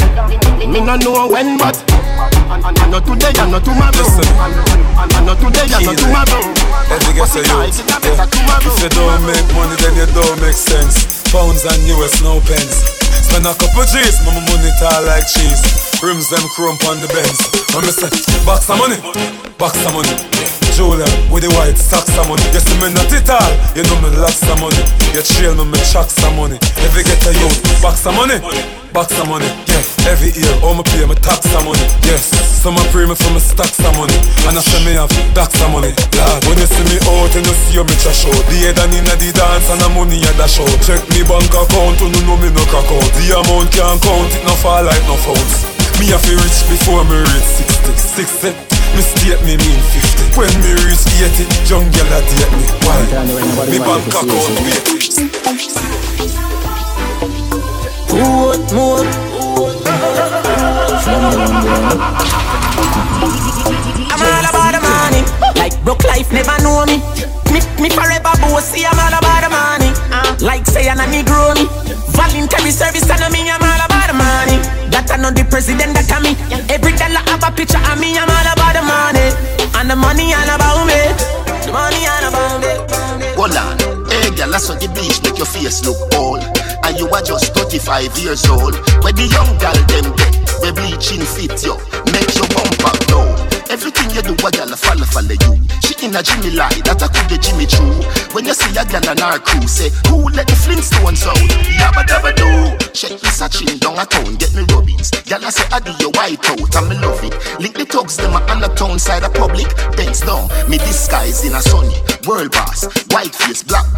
Me 0.67 0.83
no 0.83 0.99
know 0.99 1.31
when 1.31 1.55
but 1.57 1.79
I 2.51 2.75
know 2.91 2.99
today 2.99 3.31
I 3.39 3.47
know 3.47 3.63
tomorrow. 3.63 3.95
I 3.95 5.23
know 5.23 5.39
today 5.39 5.71
I 5.71 5.87
know 5.87 5.95
tomorrow. 5.95 6.43
Every 6.91 7.15
guess 7.15 7.39
a 7.39 7.47
youth 7.47 7.79
yeah. 7.87 8.27
If 8.67 8.83
you 8.83 8.91
don't 8.91 9.23
make 9.23 9.47
money 9.55 9.79
then 9.87 9.95
you 9.95 10.11
don't 10.19 10.39
make 10.43 10.59
sense. 10.59 11.23
Pounds 11.31 11.63
and 11.63 11.79
US 11.95 12.27
no 12.27 12.43
pence. 12.43 12.91
Spend 13.23 13.47
a 13.47 13.55
couple 13.55 13.87
G's, 13.87 14.19
mama 14.27 14.43
money 14.51 14.71
tall 14.83 15.07
like 15.07 15.31
cheese. 15.31 15.63
Rims 16.03 16.29
them 16.29 16.43
chrome 16.59 16.77
on 16.91 16.99
the 16.99 17.09
Benz 17.15 17.39
I'm 17.73 17.87
say, 17.87 18.11
box 18.45 18.69
of 18.69 18.77
money, 18.83 18.99
box 19.57 19.79
of 19.87 19.95
money 19.95 20.35
Julia 20.75 21.07
with 21.31 21.47
the 21.47 21.51
white 21.55 21.79
socks 21.79 22.11
of 22.19 22.27
money 22.27 22.43
You 22.51 22.59
see 22.59 22.75
me 22.83 22.91
not 22.91 23.07
it 23.15 23.31
all, 23.31 23.53
you 23.79 23.87
know 23.87 23.99
me 24.03 24.11
lots 24.19 24.43
of 24.43 24.59
money 24.59 24.83
You 25.15 25.23
trail 25.23 25.55
me, 25.55 25.71
me 25.71 25.79
chuck 25.87 26.11
some 26.11 26.35
money 26.35 26.59
you 26.95 27.03
get 27.03 27.27
a 27.27 27.33
youth, 27.35 27.59
box 27.83 28.07
of 28.07 28.15
money 28.15 28.39
Box 28.95 29.11
of 29.19 29.27
money, 29.27 29.51
yeah 29.67 29.83
Every 30.07 30.31
year, 30.31 30.55
all 30.63 30.79
me 30.79 30.87
pay 30.95 31.03
me 31.03 31.19
tax 31.19 31.43
some 31.51 31.67
money 31.67 31.83
Yes, 32.07 32.31
some 32.63 32.79
a 32.79 32.83
pray 32.95 33.03
me 33.03 33.19
for 33.19 33.35
me 33.35 33.43
stacks 33.43 33.83
of 33.83 33.91
money 33.99 34.15
And 34.47 34.55
I 34.55 34.63
say 34.63 34.79
me 34.87 34.95
have 34.95 35.11
stacks 35.11 35.59
of 35.59 35.75
money 35.75 35.91
Lord, 36.15 36.41
when 36.47 36.59
you 36.59 36.71
see 36.71 36.87
me 36.87 36.99
out 37.03 37.35
you 37.35 37.43
see 37.67 37.79
me 37.83 37.95
trash 37.99 38.27
out 38.31 38.43
The 38.47 38.57
head 38.63 38.79
and 38.79 38.95
inna 38.95 39.15
the 39.19 39.35
dance 39.35 39.67
and 39.75 39.83
the 39.83 39.91
money 39.91 40.23
a 40.23 40.31
dash 40.39 40.63
out 40.63 40.71
Check 40.87 41.03
me 41.11 41.27
bank 41.27 41.51
account, 41.51 41.99
you 41.99 42.11
know 42.27 42.39
me 42.39 42.51
no 42.55 42.63
crack 42.71 42.87
out 42.87 43.11
The 43.19 43.35
amount 43.35 43.75
can't 43.75 43.99
count, 43.99 44.31
it 44.31 44.43
no 44.47 44.55
fall 44.63 44.87
like 44.87 45.03
no 45.11 45.19
phones. 45.19 45.67
Me 45.99 46.11
have 46.15 46.23
to 46.23 46.35
rich 46.35 46.59
before 46.71 47.03
me 47.07 47.23
reach 47.27 47.51
60 48.11 48.55
60 48.55 48.84
me 48.95 49.03
state 49.03 49.43
me 49.45 49.55
mean 49.59 49.81
50 50.35 50.39
When 50.39 50.55
me 50.63 50.73
reach 50.87 51.05
80 51.07 51.45
Young 51.69 51.87
girl 51.91 52.11
a 52.15 52.21
date 52.23 52.53
me 52.55 52.65
Why? 52.87 53.03
Me 53.71 53.79
bank 53.79 54.07
account 54.09 54.31
wait 54.65 56.25
Put 58.15 58.71
more. 58.73 59.03
I'm 64.07 64.23
all 64.23 64.47
about 64.47 64.71
the 64.71 64.81
money. 64.81 65.23
Like 65.59 65.75
broke 65.83 66.05
life 66.05 66.31
never 66.31 66.55
know 66.63 66.87
me. 66.87 67.03
Me, 67.51 67.59
me 67.83 67.91
forever 67.91 68.31
bossy. 68.39 68.87
I'm 68.87 68.95
all 69.03 69.19
about 69.19 69.43
the 69.43 69.51
money. 69.51 69.91
Uh, 70.15 70.37
like 70.47 70.65
say 70.67 70.89
I'm 70.89 71.01
a 71.01 71.07
Negro 71.11 71.59
me. 71.59 71.67
Voluntary 72.15 72.71
service 72.71 73.11
and 73.11 73.33
me. 73.33 73.51
I'm 73.51 73.61
all 73.61 73.83
about 73.83 74.07
the 74.07 74.15
money. 74.15 74.63
That 74.95 75.11
I 75.11 75.17
know 75.17 75.33
the 75.33 75.43
president 75.51 75.95
that 75.99 76.07
I 76.15 76.23
me 76.23 76.39
Every 76.71 76.93
dollar 76.95 77.19
have 77.27 77.43
a 77.43 77.51
picture 77.51 77.83
of 77.83 77.99
me. 77.99 78.15
I'm 78.17 78.31
all 78.31 78.47
about 78.47 78.55
the 78.55 78.57
money. 78.59 78.64
And 79.85 79.91
the 79.91 79.97
money 79.97 80.33
all 80.33 80.49
about 80.49 80.87
me. 80.87 80.97
The 81.67 81.71
money 81.71 82.07
all 82.09 82.25
about 82.31 82.57
me. 82.59 82.73
Hold 83.37 83.53
on, 83.53 83.77
hey 84.09 84.35
girl, 84.35 84.55
I 84.55 84.57
saw 84.57 84.73
the 84.73 84.89
beach 84.97 85.21
make 85.23 85.37
your 85.37 85.45
face 85.45 85.85
look 85.85 86.01
old. 86.15 86.41
And 86.85 86.99
you 86.99 87.07
are 87.11 87.21
just 87.21 87.53
35 87.53 88.17
years 88.17 88.49
old. 88.49 88.77
Where 89.05 89.13
the 89.13 89.29
young 89.29 89.53
girl 89.61 89.77
them 89.93 90.17
get, 90.17 90.41
we 90.63 90.73
bleaching 90.73 91.21
fit 91.21 91.63
yo, 91.63 91.77
make 92.17 92.33
your 92.35 92.49
blow. 92.49 92.74
Everything 93.75 94.07
you 94.15 94.23
do, 94.23 94.35
a 94.39 94.51
girl 94.55 94.71
a 94.71 94.77
follow 94.79 95.03
follow 95.03 95.35
you. 95.35 95.59
She 95.83 95.99
in 96.07 96.15
a 96.15 96.23
Jimmy 96.23 96.55
lie, 96.55 96.79
that 96.87 97.03
I 97.03 97.11
could 97.11 97.27
the 97.27 97.35
Jimmy 97.43 97.67
Choo. 97.67 97.83
When 98.31 98.47
you 98.47 98.55
see 98.55 98.71
a 98.71 98.87
girl 98.87 99.03
and 99.03 99.19
her 99.19 99.43
crew, 99.43 99.67
say 99.67 99.91
who 100.07 100.31
let 100.31 100.47
the 100.47 100.55
Flintstones 100.55 101.27
out? 101.27 101.35
Yabba 101.75 102.07
dabba 102.07 102.31
do. 102.39 102.47
Check 102.95 103.19
this 103.19 103.43
a 103.43 103.49
chin 103.51 103.83
down 103.83 103.99
a 103.99 104.07
town, 104.07 104.39
get 104.39 104.55
me 104.55 104.63
rubbings. 104.71 105.11
Girl 105.27 105.43
I 105.43 105.51
say 105.51 105.67
I 105.75 105.83
do 105.83 105.91
your 105.99 106.15
white 106.15 106.39
out, 106.55 106.71
and 106.71 106.87
me 106.87 106.95
love 107.03 107.19
it. 107.27 107.35
Link 107.59 107.75
the 107.75 107.85
thugs 107.85 108.17
them 108.17 108.39
a 108.39 108.41
on 108.47 108.63
the 108.63 108.71
town 108.79 108.97
side 108.97 109.27
of 109.27 109.35
public. 109.35 109.67
Bends 109.99 110.23
down, 110.23 110.47
me 110.71 110.79
disguise 110.79 111.43
in 111.43 111.59
a 111.59 111.61
sunny 111.61 111.99
world 112.31 112.55
boss, 112.55 112.87
white 113.11 113.35
face 113.35 113.67
black. 113.67 113.91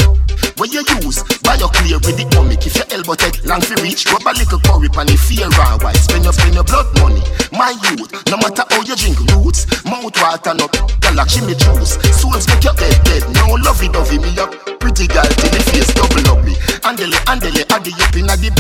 When 0.57 0.73
you 0.73 0.81
use, 1.05 1.21
buy 1.45 1.61
your 1.61 1.69
clear 1.69 2.01
with 2.01 2.17
the 2.17 2.25
comic. 2.33 2.65
If 2.65 2.81
your 2.81 2.89
elbow 2.97 3.13
take 3.13 3.45
long 3.45 3.61
for 3.61 3.77
reach, 3.85 4.09
rub 4.09 4.25
a 4.25 4.33
little 4.33 4.57
curry 4.65 4.89
pan 4.89 5.05
the 5.05 5.17
fear 5.21 5.45
and 5.45 5.83
white. 5.85 6.01
Spend 6.01 6.25
your 6.25 6.33
spend 6.33 6.55
your 6.57 6.65
blood 6.65 6.89
money. 7.05 7.21
My 7.53 7.77
youth, 7.93 8.09
no 8.33 8.41
matter 8.41 8.65
how 8.65 8.81
you 8.81 8.97
drink 8.97 9.21
roots, 9.37 9.66
mouth 9.85 10.17
water 10.19 10.55
no 10.55 10.67
girl 10.69 11.15
like 11.15 11.29
Jimmy 11.29 11.55
juice. 11.55 11.99
Souls 12.15 12.47
make 12.49 12.65
your 12.65 12.75
head 12.75 12.99
dead. 13.05 13.23
No 13.35 13.55
lovey 13.63 13.89
dovey 13.89 14.19
me 14.19 14.31
up. 14.39 14.51
Pretty 14.81 15.07
girl 15.07 15.25
till 15.25 15.51
the 15.51 15.61
face 15.71 15.91
double 15.95 16.27
ugly. 16.31 16.55
Andele, 16.87 17.19
andele, 17.27 17.63
addy 17.73 17.93
up 17.97 18.15
inna 18.17 18.37
the 18.37 18.51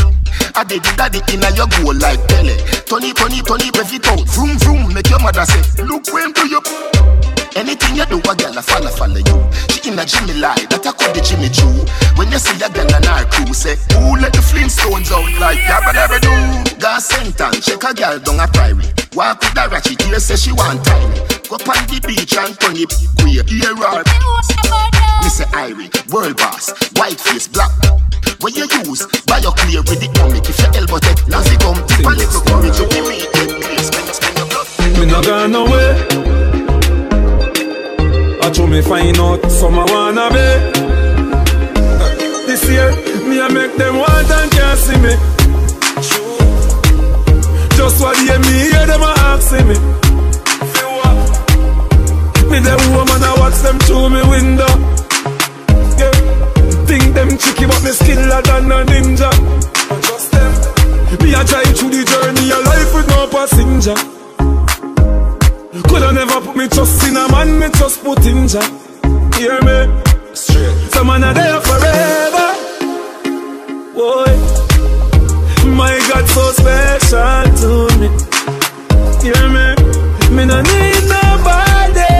Addy 0.56 0.78
the 0.78 0.92
daddy 0.96 1.20
inna 1.32 1.50
your 1.54 1.68
goal 1.68 1.94
like 2.00 2.20
Pele. 2.28 2.56
Tony, 2.86 3.12
Tony, 3.12 3.40
Tony, 3.42 3.70
rev 3.76 3.92
it 3.92 4.06
out. 4.08 4.26
Vroom, 4.28 4.58
vroom, 4.58 4.94
make 4.94 5.08
your 5.10 5.20
mother 5.20 5.44
say, 5.44 5.84
look 5.84 6.06
when 6.12 6.32
do 6.32 6.48
you. 6.48 7.35
Anything 7.56 7.96
you 7.96 8.04
do, 8.04 8.20
a 8.20 8.36
girl 8.36 8.52
a 8.52 8.60
follow, 8.60 8.92
follow 8.92 9.16
you. 9.16 9.36
She 9.72 9.88
in 9.88 9.96
a 9.96 10.04
Jimmy 10.04 10.36
lie, 10.36 10.60
that 10.68 10.84
I 10.84 10.92
call 10.92 11.08
the 11.16 11.24
Jimmy 11.24 11.48
Choo. 11.48 11.72
When 12.20 12.28
you 12.28 12.36
see 12.36 12.52
a 12.60 12.68
girl 12.68 12.84
and 12.84 13.08
her 13.08 13.24
crew, 13.32 13.48
say, 13.56 13.80
Who 13.96 14.20
let 14.20 14.36
the 14.36 14.44
Flintstones 14.44 15.08
out 15.08 15.24
like 15.40 15.64
Yabba 15.64 15.96
Dabba 15.96 16.20
Do? 16.20 16.28
Gas 16.76 17.08
sentence, 17.08 17.64
check 17.64 17.80
a 17.80 17.96
girl 17.96 18.20
down 18.20 18.44
a 18.44 18.46
prairie. 18.52 18.84
Walk 19.16 19.40
with 19.40 19.56
a 19.56 19.72
ratchet, 19.72 20.04
here 20.04 20.20
say 20.20 20.36
she 20.36 20.52
want 20.52 20.84
tiny. 20.84 21.16
Go 21.48 21.56
on 21.56 21.80
the 21.88 21.96
beach 22.04 22.36
and 22.36 22.52
turn 22.60 22.76
it 22.76 22.92
queer, 23.24 23.40
hear 23.48 23.72
her. 23.72 24.04
Me 25.24 25.28
say 25.32 25.48
Irie, 25.56 25.88
world 26.12 26.36
boss, 26.36 26.76
white 27.00 27.16
face, 27.16 27.48
black. 27.48 27.72
When 28.44 28.52
you 28.52 28.68
use, 28.84 29.08
buy 29.24 29.40
your 29.40 29.56
clear 29.56 29.80
with 29.80 30.04
the 30.04 30.12
comic. 30.12 30.44
If 30.44 30.60
your 30.60 30.76
elbow 30.76 31.00
take, 31.00 31.24
Nazi 31.24 31.56
come, 31.56 31.80
tip 31.88 32.04
a 32.04 32.12
little 32.12 32.44
courage, 32.44 32.76
you 32.76 32.86
give 32.92 33.08
me. 33.08 33.24
Please, 33.64 33.88
spend, 33.88 34.36
your 34.36 34.44
blood. 34.44 34.68
Me 35.00 35.08
no 35.08 35.24
gone 35.24 35.56
nowhere 35.56 36.35
I 38.46 38.50
told 38.50 38.70
me 38.70 38.80
find 38.80 39.18
out 39.18 39.42
some 39.50 39.74
I 39.76 39.84
wanna 39.90 40.30
be. 40.30 40.46
This 42.46 42.62
year, 42.70 42.94
me 43.26 43.40
I 43.40 43.48
make 43.48 43.74
them 43.74 43.98
want 43.98 44.30
and 44.30 44.50
can't 44.52 44.78
see 44.78 44.98
me. 45.02 45.14
Just 47.74 48.00
what 48.00 48.16
hear 48.22 48.38
me 48.38 48.70
hear 48.70 48.86
them 48.86 49.02
a 49.02 49.10
asking 49.34 49.66
me. 49.66 49.74
Me 52.46 52.58
the 52.62 52.76
woman 52.94 53.18
I 53.18 53.34
watch 53.42 53.58
them 53.66 53.80
through 53.80 54.10
me 54.14 54.22
window. 54.30 54.70
Yeah. 55.98 56.14
Think 56.86 57.14
them 57.14 57.36
tricky 57.36 57.66
but 57.66 57.82
me 57.82 57.90
skiller 57.90 58.42
than 58.46 58.70
a 58.70 58.86
ninja. 58.86 59.30
Just 60.06 60.30
them. 60.30 60.52
Me 61.18 61.34
a 61.34 61.42
drive 61.42 61.74
through 61.76 61.90
the 61.90 62.04
journey 62.06 62.52
of 62.54 62.62
life 62.64 62.94
with 62.94 63.08
no 63.08 63.26
passenger 63.26 64.25
Coulda 65.84 66.12
never 66.12 66.40
put 66.40 66.56
me 66.56 66.68
trust 66.68 67.06
in 67.08 67.16
a 67.16 67.28
man, 67.30 67.58
me 67.58 67.68
trust 67.70 68.02
put 68.04 68.24
in 68.26 68.48
Jah. 68.48 68.62
Hear 69.36 69.60
me? 69.62 69.78
Straight. 70.34 70.74
Some 70.92 71.06
man 71.08 71.24
are 71.24 71.34
there 71.34 71.60
forever. 71.60 72.48
Boy, 73.94 74.32
my 75.74 75.94
God, 76.08 76.26
so 76.28 76.44
special 76.52 77.42
to 77.60 77.70
me. 78.00 78.08
Hear 79.22 79.48
me? 79.48 79.66
Me 80.36 80.44
no 80.44 80.60
need 80.62 81.02
nobody. 81.08 82.14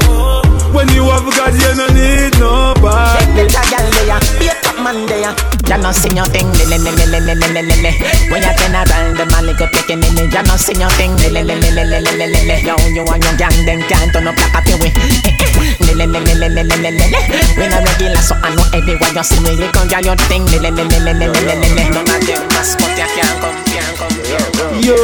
No. 0.00 0.42
When 0.74 0.88
you 0.90 1.04
have 1.04 1.28
God, 1.36 1.54
you 1.54 1.72
no 1.80 1.86
need 1.98 2.38
nobody 2.38 3.97
man 4.80 5.06
there. 5.06 5.34
You 5.68 5.76
not 5.76 5.94
see 5.94 6.08
your 6.16 6.24
thing, 6.32 6.48
le 6.48 6.64
le 6.64 6.78
le 6.80 6.92
le 6.96 7.20
le 7.20 7.34
le 7.34 7.48
le 7.52 7.62
le 7.62 7.76
le. 7.84 7.90
When 8.32 8.40
you 8.40 8.52
turn 8.56 8.72
around, 8.72 9.20
the 9.20 9.24
man 9.28 9.44
like 9.46 9.60
a 9.60 9.66
picking 9.68 10.00
in 10.00 10.16
it. 10.16 10.32
You 10.32 10.42
no 10.48 10.56
see 10.56 10.78
your 10.78 10.90
thing, 10.96 11.12
le 11.28 11.44
le. 11.44 11.58
lily 11.60 12.00
lily 12.00 12.26
lily. 12.32 12.56
Yo, 12.64 12.76
you 12.94 13.04
and 13.04 13.22
your 13.22 13.34
gang 13.36 13.58
them 13.66 13.80
can't 13.88 14.12
turn 14.12 14.26
up 14.26 14.36
like 14.38 14.54
a 14.54 14.60
pill. 14.64 14.78
Le 15.84 15.92
le 15.94 16.06
le 16.06 16.20
le 16.24 16.34
le 16.34 16.48
le 16.48 16.62
le 16.64 16.76
le 16.76 16.90
le. 16.90 17.06
We 17.58 17.68
not 17.68 17.84
regular, 17.84 18.22
so 18.22 18.34
I 18.40 18.54
know 18.54 18.64
everywhere 18.72 19.12
you 19.12 19.22
see 19.24 19.40
me. 19.42 19.52
You 19.58 19.68
can 19.72 19.88
get 19.88 20.04
your 20.04 20.16
thing, 20.28 20.44
le 20.46 20.58
le 20.58 20.70
le 20.70 20.84
le 20.84 21.12
le 21.12 21.12
le 21.12 21.26
None 21.92 22.08
of 22.08 22.20
them 22.26 22.42
must 22.54 22.78
but 22.78 22.92
you 22.96 23.08
can't 23.16 23.36
come, 23.40 23.58
can't 23.66 23.92
come, 23.98 24.16
can 24.24 24.46
come. 24.56 24.74
Yo, 24.80 24.96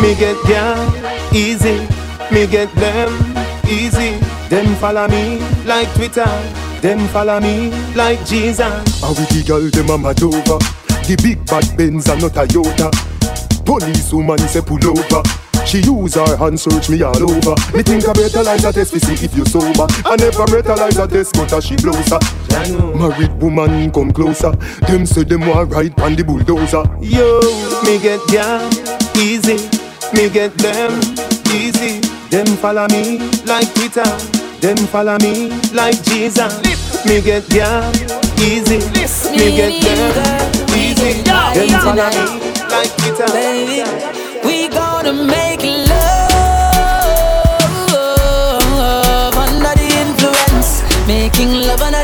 me 0.00 0.14
get 0.14 0.38
down 0.46 0.86
easy, 1.34 1.86
me 2.30 2.46
get 2.46 2.70
them 2.76 3.10
easy. 3.68 4.18
Them 4.48 4.74
follow 4.76 5.08
me 5.08 5.40
like 5.64 5.92
Twitter 5.94 6.28
them 6.84 7.08
follow 7.08 7.40
me 7.40 7.70
like 7.94 8.22
Jesus. 8.26 8.60
With 9.00 9.28
the 9.32 9.42
girl 9.46 9.70
dem 9.70 9.88
a 9.88 9.96
mad 9.96 10.22
over. 10.22 10.60
The 11.08 11.16
big 11.22 11.40
bad 11.46 11.64
Benz 11.76 12.08
and 12.08 12.20
not 12.20 12.36
a 12.36 12.44
Toyota 12.44 12.92
Police 13.64 14.12
woman 14.12 14.38
say 14.38 14.60
pull 14.60 14.84
over. 14.84 15.22
She 15.64 15.80
use 15.80 16.14
her 16.14 16.36
hand 16.36 16.60
search 16.60 16.90
me 16.90 17.00
all 17.00 17.16
over. 17.16 17.56
Me 17.72 17.82
think 17.82 18.04
I 18.04 18.12
better 18.12 18.44
brutalize 18.44 18.64
a 18.64 18.72
test 18.72 18.92
see 19.00 19.24
if 19.24 19.34
you 19.34 19.46
sober. 19.46 19.86
I 20.04 20.16
never 20.16 20.44
brutalize 20.44 20.98
a 20.98 21.08
test 21.08 21.32
but 21.32 21.52
as 21.54 21.64
she 21.64 21.76
blows 21.76 22.08
her. 22.12 22.20
Married 22.92 23.32
woman 23.40 23.90
come 23.90 24.12
closer. 24.12 24.52
Them 24.86 25.06
say 25.06 25.24
them 25.24 25.46
want 25.48 25.72
ride 25.72 25.98
on 26.02 26.14
the 26.16 26.22
bulldozer. 26.22 26.84
Yo, 27.00 27.40
me 27.88 27.96
get 27.96 28.20
girl 28.28 28.60
easy, 29.16 29.56
me 30.12 30.28
get 30.28 30.52
them 30.60 31.00
easy. 31.48 32.00
Them 32.28 32.46
follow 32.60 32.86
me 32.88 33.18
like 33.46 33.72
Twitter, 33.72 34.04
them 34.64 34.76
follow 34.86 35.18
me 35.18 35.50
like 35.74 36.02
Jesus. 36.04 36.56
Me 37.04 37.20
get 37.20 37.46
girl 37.50 37.92
easy, 38.40 38.78
me 39.36 39.52
get 39.52 39.82
them 39.84 40.16
easy. 40.72 41.20
Them 41.22 41.68
follow 41.84 42.08
me 42.08 42.24
like 42.72 42.90
Twitter. 42.96 43.28
Baby, 43.34 43.84
we 44.42 44.68
gonna 44.68 45.12
make 45.12 45.60
love. 45.90 46.32
Under 49.36 49.74
the 49.76 49.88
influence, 50.00 50.82
making 51.06 51.52
love 51.68 51.82
under 51.82 52.03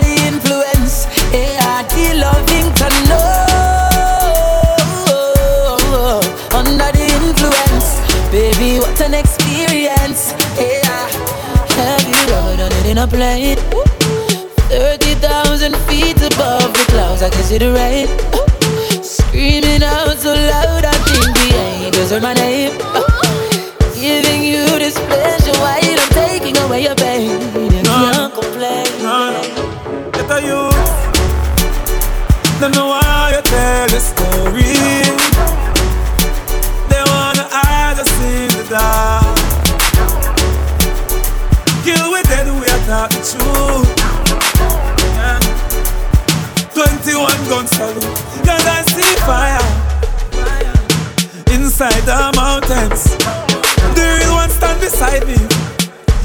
in 12.91 12.99
a 12.99 13.07
plane? 13.07 13.57
Thirty 14.69 15.15
thousand 15.15 15.77
feet 15.87 16.17
above 16.17 16.73
the 16.73 16.85
clouds, 16.89 17.23
I 17.23 17.31
can 17.31 17.43
see 17.45 17.59
the 17.59 17.73
rain. 17.73 18.09
Screaming 19.03 19.83
out 19.85 20.19
so 20.19 20.35
loud, 20.35 20.85
I 20.85 20.93
think 21.07 21.37
the 21.39 21.49
angels 21.87 22.11
heard 22.11 22.23
my 22.23 22.35
name. 22.35 22.77
Giving 23.95 24.43
you 24.43 24.67
this 24.79 24.99
pleasure 25.07 25.57
while 25.63 26.01
I'm 26.03 26.11
taking 26.11 26.57
away 26.65 26.83
your 26.83 26.97
pain. 26.97 27.41
You 27.55 27.83
can't 27.83 28.35
complain. 28.35 28.87
Get 30.13 30.31
a 30.31 30.39
youth. 30.43 31.01
Them 32.59 32.73
know 32.73 32.89
why 32.89 33.35
you 33.35 33.43
tell 33.43 33.87
the 33.87 34.01
story. 34.01 34.75
They 36.91 37.03
wanna 37.13 37.47
hide 37.55 37.99
us 38.03 38.13
in 38.31 38.49
the 38.59 38.65
dark. 38.69 39.39
Kill 41.85 42.11
with 42.13 42.29
dead, 42.29 42.47
we 42.61 42.70
talk 42.91 43.11
the. 43.23 43.39
Yeah. 45.15 45.39
21 46.75 47.31
gun 47.47 47.65
salute. 47.69 48.03
Cause 48.43 48.67
I 48.67 48.83
see 48.91 49.15
fire. 49.31 49.63
Inside 51.55 52.03
the 52.03 52.33
mountains. 52.35 53.15
The 53.95 54.03
real 54.19 54.35
ones 54.35 54.55
stand 54.55 54.81
beside 54.81 55.25
me. 55.25 55.39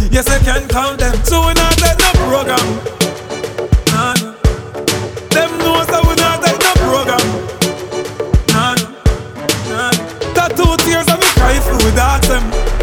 Yes, 0.10 0.28
I 0.28 0.40
can 0.40 0.68
count 0.68 0.98
them. 1.02 1.14
So 1.24 1.46
we 1.46 1.54
not 1.54 1.80
let 1.86 2.00
no 2.00 2.10
program. 2.26 2.68
Nah, 3.94 4.16
no. 4.26 4.34
Them 5.36 5.52
know 5.62 5.86
that 5.86 6.02
we 6.08 6.16
not 6.18 6.42
let 6.42 6.58
no 6.66 6.72
program. 6.82 7.26
Nah. 8.58 8.74
Nah. 9.70 9.94
Tattoo 10.34 10.76
tears 10.84 11.08
and 11.14 11.22
we 11.22 11.30
cry 11.38 11.60
through 11.60 11.86
without 11.86 12.24
them. 12.24 12.75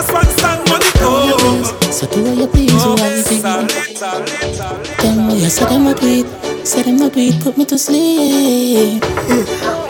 We 0.00 0.06
last 0.06 0.14
one 0.16 0.32
stand 0.32 0.64
on 0.72 0.80
the 0.80 0.90
toe. 0.96 1.92
So 1.92 2.06
do 2.08 2.24
what 2.24 2.38
you 2.38 2.46
please, 2.48 2.72
Oh, 2.72 2.96
wifey. 2.96 3.36
Salita, 3.36 4.24
Salita. 4.24 4.96
Tell 4.96 5.16
me, 5.28 5.44
I 5.44 5.48
said 5.48 5.68
them 5.68 5.86
a 5.88 5.94
do 5.94 6.24
it, 6.24 6.66
said 6.66 6.84
them 6.86 7.02
a 7.04 7.10
do 7.10 7.20
it, 7.20 7.36
put 7.42 7.58
me 7.58 7.66
to 7.66 7.76
sleep. 7.76 9.04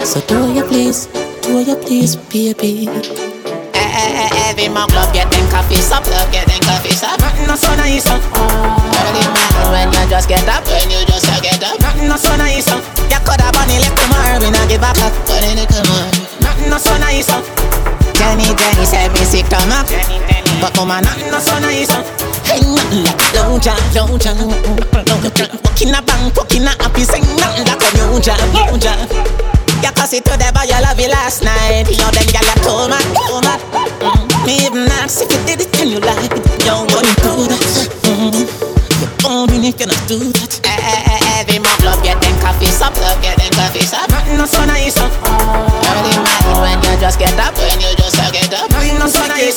So 0.02 0.18
do 0.26 0.34
what 0.42 0.56
you 0.56 0.64
please, 0.66 1.06
do 1.46 1.54
what 1.54 1.68
you 1.68 1.76
please, 1.76 2.16
baby. 2.16 2.90
Every 4.50 4.66
mug 4.66 4.90
love 4.98 5.14
get 5.14 5.30
them 5.30 5.46
coffee 5.48 5.78
sup, 5.78 6.02
love 6.10 6.26
get 6.32 6.42
them 6.48 6.58
coffee 6.66 6.90
sup. 6.90 7.14
Nothing 7.20 7.46
no 7.46 7.54
so 7.54 7.70
nice, 7.78 8.06
uh. 8.10 8.18
Early 8.18 9.22
morning 9.30 9.70
when 9.70 9.94
you 9.94 10.10
just 10.10 10.26
get 10.28 10.42
up, 10.50 10.66
when 10.66 10.90
you 10.90 11.06
just 11.06 11.30
uh, 11.30 11.38
get 11.38 11.62
up. 11.62 11.78
Nothing 11.78 12.08
no 12.08 12.16
so 12.16 12.34
nice, 12.34 12.66
uh. 12.66 12.82
You 13.06 13.20
coulda 13.22 13.46
bunny 13.54 13.78
left 13.78 13.94
tomorrow, 13.94 14.42
we 14.42 14.50
not 14.50 14.66
give 14.66 14.80
back 14.82 14.98
up. 15.06 15.14
But 15.30 15.46
in 15.46 15.54
the 15.54 15.70
come 15.70 15.86
on, 15.86 16.10
nothing 16.42 16.66
no 16.66 16.78
so 16.82 16.98
nice, 16.98 17.30
uh. 17.30 17.89
Jenny, 18.20 18.44
Jenny 18.52 18.84
said 18.84 19.08
me 19.16 19.24
sick 19.24 19.48
stomach. 19.48 19.88
But 20.60 20.76
come 20.76 20.92
woman, 20.92 21.04
nothing 21.08 21.32
no 21.32 21.40
so 21.40 21.56
nice. 21.58 21.88
Hey, 22.44 22.60
nothing 22.60 23.04
like 23.08 23.32
low 23.32 23.56
jam, 23.56 23.80
low 23.96 24.18
jam, 24.20 24.36
low 24.36 25.30
jam. 25.32 25.48
Walking 25.64 25.96
a 25.96 26.02
bank, 26.04 26.36
walking 26.36 26.68
a 26.68 26.72
happy, 26.76 27.08
sing 27.08 27.24
nothing 27.40 27.64
like 27.64 27.80
a 27.80 27.88
new 27.96 28.20
jam, 28.20 28.36
new 28.52 28.76
jam. 28.76 29.08
You 29.80 29.90
cause 29.96 30.12
it 30.12 30.24
to 30.26 30.36
the 30.36 30.52
boy 30.52 30.68
you 30.68 30.76
love 30.82 31.00
you 31.00 31.08
last 31.08 31.42
night 31.42 31.88
You 31.88 32.04
then 32.12 32.28
you 32.28 32.54
told 32.60 32.90
me, 32.90 33.00
told 33.16 33.44
me 33.44 33.54
mm. 34.04 34.46
Me 34.46 34.66
even 34.66 34.92
ask 35.00 35.22
if 35.22 35.32
you 35.32 35.40
did 35.46 35.60
it 35.62 35.80
and 35.80 35.90
you 35.90 36.00
like 36.00 36.30
it 36.36 36.44
You 36.66 36.84
wouldn't 36.84 37.16
do 37.24 37.48
that 37.48 38.79
mm. 39.00 39.08
You 39.24 39.28
only 39.28 39.72
cannot 39.72 40.00
do 40.04 40.18
that 40.20 40.60
eh, 40.64 40.68
eh, 40.68 41.08
eh, 41.08 41.40
Every 41.40 41.58
mug 41.58 41.80
love 41.82 42.02
get 42.04 42.20
them 42.20 42.36
coffee 42.44 42.68
sup 42.68 42.92
Love 43.00 43.20
get 43.24 43.40
them 43.40 43.52
coffee 43.56 43.88
sup 43.88 44.04
Nothing 44.12 44.36
no 44.36 44.44
so 44.44 44.64
nice 44.68 45.00
uh. 45.00 45.08
Early 45.08 46.14
morning 46.20 46.60
when 46.60 46.78
you 46.84 47.00
just 47.00 47.18
get 47.18 47.32
up 47.40 47.56
When 47.56 47.80
you 47.80 47.96
just 47.96 48.20
uh, 48.20 48.30
get 48.30 48.52
up 48.52 48.68
Nothing 48.70 48.98
no 49.00 49.08
so 49.08 49.24
nice 49.26 49.56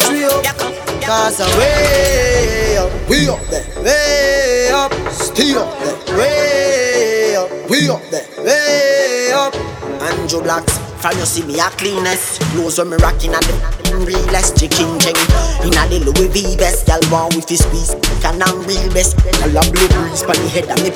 come, 0.55 0.73
Cause 1.03 1.41
I'm 1.41 1.57
way 1.57 2.77
up, 2.77 3.09
we 3.09 3.27
up 3.27 3.41
there, 3.51 3.83
way 3.83 4.69
up, 4.71 4.93
still 5.11 5.59
up 5.59 5.77
there, 5.83 6.17
way 6.17 7.35
up, 7.35 7.69
we 7.69 7.89
up 7.89 8.01
there, 8.09 8.25
way 8.43 9.31
up. 9.33 9.53
Andrew 10.01 10.41
Blacks, 10.41 10.77
from 11.03 11.19
you 11.19 11.25
see 11.27 11.43
me 11.43 11.59
a 11.59 11.67
cleanest, 11.75 12.39
clothes 12.55 12.79
when 12.79 12.91
me 12.91 12.97
rocking 13.03 13.35
at 13.35 13.43
the 13.43 13.91
realest 14.07 14.55
chicken 14.55 14.87
ching. 15.03 15.19
In 15.67 15.75
a 15.75 15.83
the 15.91 15.99
Louis 15.99 16.31
V 16.31 16.55
best, 16.55 16.87
y'all 16.87 17.27
with 17.35 17.43
his 17.43 17.59
squeeze, 17.59 17.91
can 18.23 18.39
I'm 18.39 18.63
real 18.63 18.87
best. 18.95 19.19
Y'all 19.43 19.51
a 19.51 19.61
blue 19.67 19.83
breeze 19.91 20.23
pon 20.23 20.39
the 20.39 20.47
head 20.47 20.71
of 20.71 20.79
me. 20.79 20.95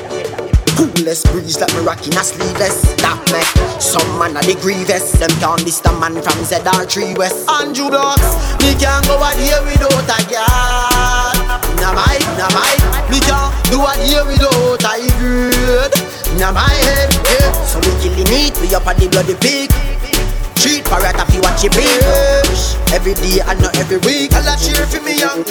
Coolest 0.79 1.27
breeze 1.35 1.59
that 1.59 1.67
me 1.75 1.83
rocking 1.83 2.15
a 2.15 2.23
sleeveless. 2.23 2.87
That 3.03 3.19
me 3.35 3.43
Some 3.83 4.07
man 4.15 4.39
a 4.39 4.41
the 4.47 4.55
grievous. 4.63 5.11
Them 5.19 5.27
can't 5.43 5.59
this 5.67 5.83
the 5.83 5.91
man 5.99 6.15
from 6.23 6.39
ZR3 6.39 7.19
West. 7.19 7.43
Andrew 7.51 7.91
Blacks 7.91 8.31
Me 8.63 8.79
can't 8.79 9.03
go 9.11 9.19
out 9.19 9.35
here 9.35 9.59
without 9.67 10.07
a 10.07 10.19
girl. 10.31 11.27
Nah 11.83 11.91
my, 11.91 12.15
nah 12.39 12.47
my 12.55 12.73
Me 13.11 13.19
can't 13.19 13.51
do 13.67 13.83
out 13.83 13.99
here 13.99 14.23
without 14.23 14.87
a 14.87 15.03
good 15.19 15.91
Nah 16.39 16.55
my 16.55 16.63
head, 16.63 17.11
yeah 17.27 17.51
So 17.67 17.83
we 17.83 17.91
kill 17.99 18.15
it, 18.23 18.55
we 18.61 18.73
up 18.73 18.87
at 18.87 18.95
the 18.97 19.09
bloody 19.09 19.35
pig 19.35 19.96
Treat 20.61 20.83
parrot 20.85 21.15
if 21.15 21.35
you 21.35 21.41
watch 21.41 21.63
it 21.63 21.71
big 21.73 22.01
Every 22.93 23.13
day 23.13 23.41
and 23.45 23.61
not 23.61 23.77
every 23.77 23.97
week 23.97 24.33
I'll 24.33 24.57
cheer 24.57 24.85
for 24.87 25.01
me 25.03 25.19
young, 25.19 25.43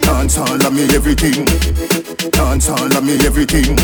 Dance 0.00 0.38
all 0.38 0.66
of 0.66 0.72
me 0.72 0.84
everything. 0.94 1.44
Dance 2.30 2.68
all 2.70 2.96
of 2.96 3.04
me 3.04 3.14
everything. 3.24 3.76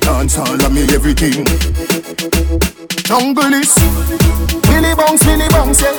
Dance 0.00 0.38
all 0.38 0.60
of 0.60 0.72
me 0.72 0.82
everything. 0.92 1.46
Jungle 3.04 3.54
is 3.54 3.74
Billy 4.68 4.94
bounce, 4.94 5.22
Billy 5.24 5.48
bounce, 5.48 5.82
yeah. 5.82 5.94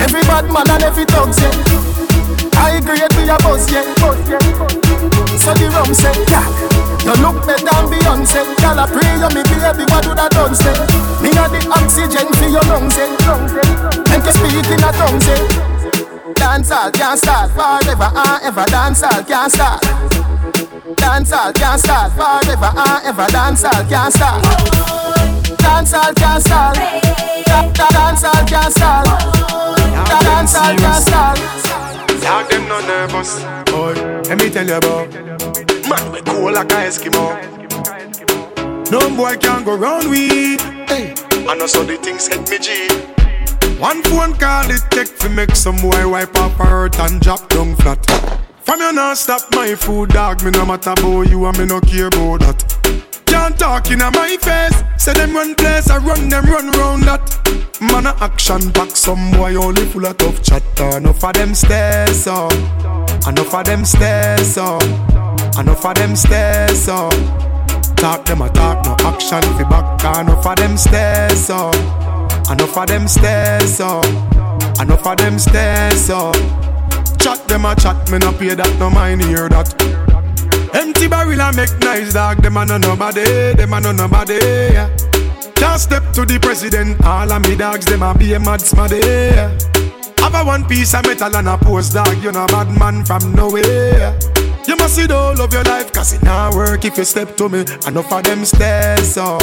Every 0.00 0.22
bad 0.22 0.50
man 0.52 0.68
and 0.70 0.82
every 0.82 1.04
thugs, 1.04 1.40
yeah. 1.40 1.52
I 2.56 2.80
grade 2.80 3.12
we 3.16 3.28
a 3.30 3.38
buzz, 3.38 3.70
yeah. 3.70 3.84
So 5.38 5.54
the 5.54 5.70
rum 5.72 5.94
say, 5.94 6.12
yeah. 6.28 6.89
You 7.04 7.14
look 7.24 7.44
better 7.46 7.64
than 7.64 7.84
Beyonce. 7.88 8.44
Girl, 8.60 8.78
I 8.78 8.86
pray 8.86 9.16
you 9.16 9.30
me 9.32 9.42
baby, 9.48 9.84
what 9.88 10.04
do 10.04 10.14
that 10.14 10.30
done 10.32 10.54
say? 10.54 10.76
Me 11.24 11.30
a 11.32 11.44
the 11.48 11.60
oxygen 11.72 12.28
for 12.36 12.48
your 12.48 12.64
lungs, 12.68 12.96
yeah. 12.96 13.08
Make 14.10 14.24
you 14.24 14.34
speak 14.36 14.68
in 14.68 14.84
a 14.84 14.90
tongue, 14.92 15.20
say. 15.20 15.40
Dancehall 16.36 16.92
can't 16.92 17.18
start 17.18 17.50
forever 17.52 18.10
and 18.12 18.40
ever. 18.44 18.64
Dancehall 18.68 19.26
can't 19.26 19.52
start. 19.52 19.82
Dancehall 20.96 21.54
can't 21.54 21.80
start 21.80 22.12
forever 22.12 22.70
and 22.76 23.06
ever. 23.06 23.26
Dancehall 23.32 23.88
can't 23.88 24.12
start. 24.12 24.90
Dance 25.58 25.94
all 25.94 26.14
can't 26.14 26.42
stall. 26.42 26.74
Dance 26.74 28.24
all 28.24 28.46
can't 28.46 28.72
stall. 28.72 29.04
Dance 30.20 30.54
all 30.54 30.76
can't 30.76 31.02
stall. 31.02 31.34
Dog 32.20 32.50
them 32.50 32.68
no 32.68 32.80
nervous. 32.80 33.40
Boy, 33.70 33.94
let 34.28 34.38
me 34.38 34.50
tell 34.50 34.66
you 34.66 34.74
about. 34.74 35.59
Man, 35.90 36.12
we 36.12 36.20
cool 36.22 36.52
like 36.52 36.70
a 36.70 36.86
Eskimo. 36.86 37.26
No 38.92 39.00
boy 39.16 39.36
can 39.38 39.64
go 39.64 39.76
round 39.76 40.08
with. 40.08 40.60
Hey, 40.88 41.14
I 41.48 41.56
know 41.56 41.66
so 41.66 41.82
the 41.82 41.96
things 41.96 42.28
hit 42.28 42.48
me 42.48 42.58
G. 42.60 42.88
One 43.80 44.00
phone 44.04 44.34
call 44.34 44.70
it 44.70 44.82
take 44.90 45.18
to 45.18 45.28
make 45.28 45.56
some 45.56 45.76
boy 45.78 46.08
wipe 46.08 46.36
up 46.36 46.52
her 46.52 46.64
hurt 46.64 47.00
and 47.00 47.20
drop 47.20 47.48
down 47.48 47.74
flat. 47.76 48.06
From 48.62 48.78
you 48.78 48.92
not 48.92 49.16
stop 49.16 49.42
my 49.52 49.74
food, 49.74 50.10
dog. 50.10 50.44
Me 50.44 50.52
no 50.52 50.64
matter 50.64 50.90
about 50.90 51.28
you 51.28 51.44
and 51.44 51.58
me 51.58 51.66
no 51.66 51.80
care 51.80 52.06
about 52.06 52.38
that. 52.40 53.02
Can't 53.26 53.58
talk 53.58 53.90
in 53.90 53.98
my 53.98 54.36
face. 54.40 54.84
Say 54.96 55.14
them 55.14 55.34
run 55.34 55.56
place, 55.56 55.90
I 55.90 55.98
run 55.98 56.28
them 56.28 56.44
run 56.44 56.70
round 56.72 57.02
that. 57.04 57.80
Man 57.80 58.06
a 58.06 58.14
action 58.20 58.70
back, 58.70 58.90
some 58.90 59.32
boy 59.32 59.56
only 59.56 59.86
full 59.86 60.06
of 60.06 60.16
tough 60.18 60.40
chatter. 60.40 60.98
Enough 60.98 61.24
of 61.24 61.32
them 61.32 61.54
stairs 61.54 62.28
up, 62.28 62.52
enough 63.26 63.54
of 63.54 63.64
them 63.64 63.84
stairs 63.84 64.58
up, 64.58 64.82
enough 65.60 65.84
of 65.84 65.94
them 65.94 66.16
stairs 66.16 66.88
up. 66.88 67.12
Talk 67.96 68.24
them 68.24 68.42
a 68.42 68.48
talk, 68.48 68.84
no 68.84 68.96
action 69.06 69.42
fi 69.42 69.64
back. 69.64 70.18
Enough 70.20 70.46
of 70.46 70.56
them 70.56 70.76
stairs 70.76 71.50
up, 71.50 71.74
enough 72.50 72.76
of 72.76 72.86
them 72.86 73.06
stairs 73.06 73.80
up, 73.80 74.04
enough 74.80 75.06
of 75.06 75.16
them 75.18 75.38
stairs 75.38 76.10
up. 76.10 76.34
Chat 77.18 77.46
them 77.48 77.66
a 77.66 77.76
chat, 77.76 78.10
me 78.10 78.18
no 78.18 78.32
pay 78.32 78.54
that, 78.54 78.74
no 78.78 78.88
mind 78.88 79.22
hear 79.22 79.48
that. 79.50 79.74
Empty 80.74 81.08
barrel 81.08 81.40
and 81.40 81.56
make 81.56 81.78
nice 81.80 82.14
dog, 82.14 82.42
them 82.42 82.56
a 82.56 82.64
no 82.64 82.78
nobody, 82.78 83.52
them 83.54 83.72
a 83.72 83.80
no 83.80 83.92
nobody. 83.92 84.38
Yeah. 84.72 84.88
Can't 85.56 85.80
step 85.80 86.12
to 86.14 86.24
the 86.24 86.38
president, 86.40 87.04
all 87.04 87.30
of 87.30 87.42
me 87.42 87.54
dogs, 87.54 87.84
them 87.84 88.02
a 88.02 88.14
be 88.14 88.32
a 88.32 88.40
mad 88.40 88.60
smaddy. 88.60 89.02
Have 90.20 90.34
a 90.34 90.44
one 90.44 90.64
piece 90.64 90.94
of 90.94 91.04
metal 91.04 91.36
and 91.36 91.48
a 91.48 91.58
post 91.58 91.92
dog, 91.92 92.22
you 92.22 92.32
know 92.32 92.46
bad 92.46 92.68
man 92.78 93.04
from 93.04 93.34
nowhere. 93.34 94.18
You 94.66 94.76
must 94.76 94.94
see 94.94 95.06
the 95.06 95.16
whole 95.16 95.40
of 95.40 95.52
your 95.52 95.64
life, 95.64 95.92
cause 95.92 96.12
it 96.12 96.22
not 96.22 96.54
work 96.54 96.84
if 96.84 96.96
you 96.98 97.04
step 97.04 97.36
to 97.36 97.48
me. 97.48 97.64
Enough 97.86 98.12
of 98.12 98.22
them 98.22 98.44
stairs 98.44 99.16
up, 99.16 99.42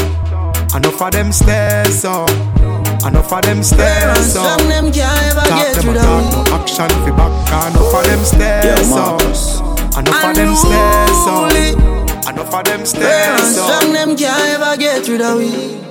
enough 0.75 1.01
of 1.01 1.11
them 1.11 1.31
stairs 1.31 2.05
up. 2.05 2.29
Enough 3.05 3.31
of 3.31 3.41
them 3.43 3.63
stairs 3.63 4.35
oh. 4.35 4.41
up. 4.41 4.59
Some 4.59 4.69
them 4.69 4.91
can't 4.91 5.23
ever 5.31 5.47
Talk 5.47 5.59
get 5.63 5.75
them 5.75 5.83
through 5.83 5.91
a 5.91 6.03
talk, 6.03 6.47
no 6.47 6.55
action 6.55 6.89
fi 6.89 7.11
back. 7.11 7.71
Enough 7.71 7.93
of 7.93 8.03
them 8.05 8.23
stairs 8.25 8.91
up. 8.91 9.21
Enough 9.97 10.23
of 10.25 10.35
them 10.35 10.55
stairs 10.55 11.25
up. 11.27 12.27
Enough 12.29 12.53
of 12.53 12.63
them 12.65 12.85
stairs 12.85 13.55
Some 13.55 13.89
up. 13.89 13.93
them 13.93 14.17
can't 14.17 14.61
ever 14.61 14.77
get 14.77 15.05
through 15.05 15.19
the. 15.19 15.87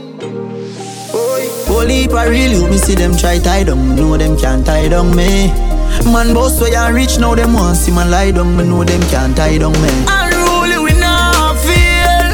Whole 1.67 1.87
heap 1.87 2.13
a 2.13 2.29
real 2.29 2.53
you 2.53 2.69
me 2.69 2.77
see 2.77 2.95
them 2.95 3.17
try 3.17 3.39
tie 3.39 3.65
down, 3.65 3.97
know 3.97 4.17
them 4.17 4.37
can't 4.37 4.67
tie 4.67 4.89
down 4.89 5.15
me. 5.17 5.76
Man 6.05 6.35
boss 6.35 6.61
way 6.61 6.75
and 6.75 6.95
rich 6.95 7.19
now 7.19 7.35
them 7.35 7.53
want 7.55 7.77
see 7.77 7.93
man 7.93 8.11
lie 8.11 8.31
down, 8.31 8.57
me 8.57 8.65
know 8.65 8.85
them 8.85 9.01
can't 9.11 9.37
tie 9.37 9.59
down 9.59 9.73
me. 9.83 9.91
Unruly 10.09 10.79
we 10.79 10.93
not 10.99 11.57
feel. 11.61 12.31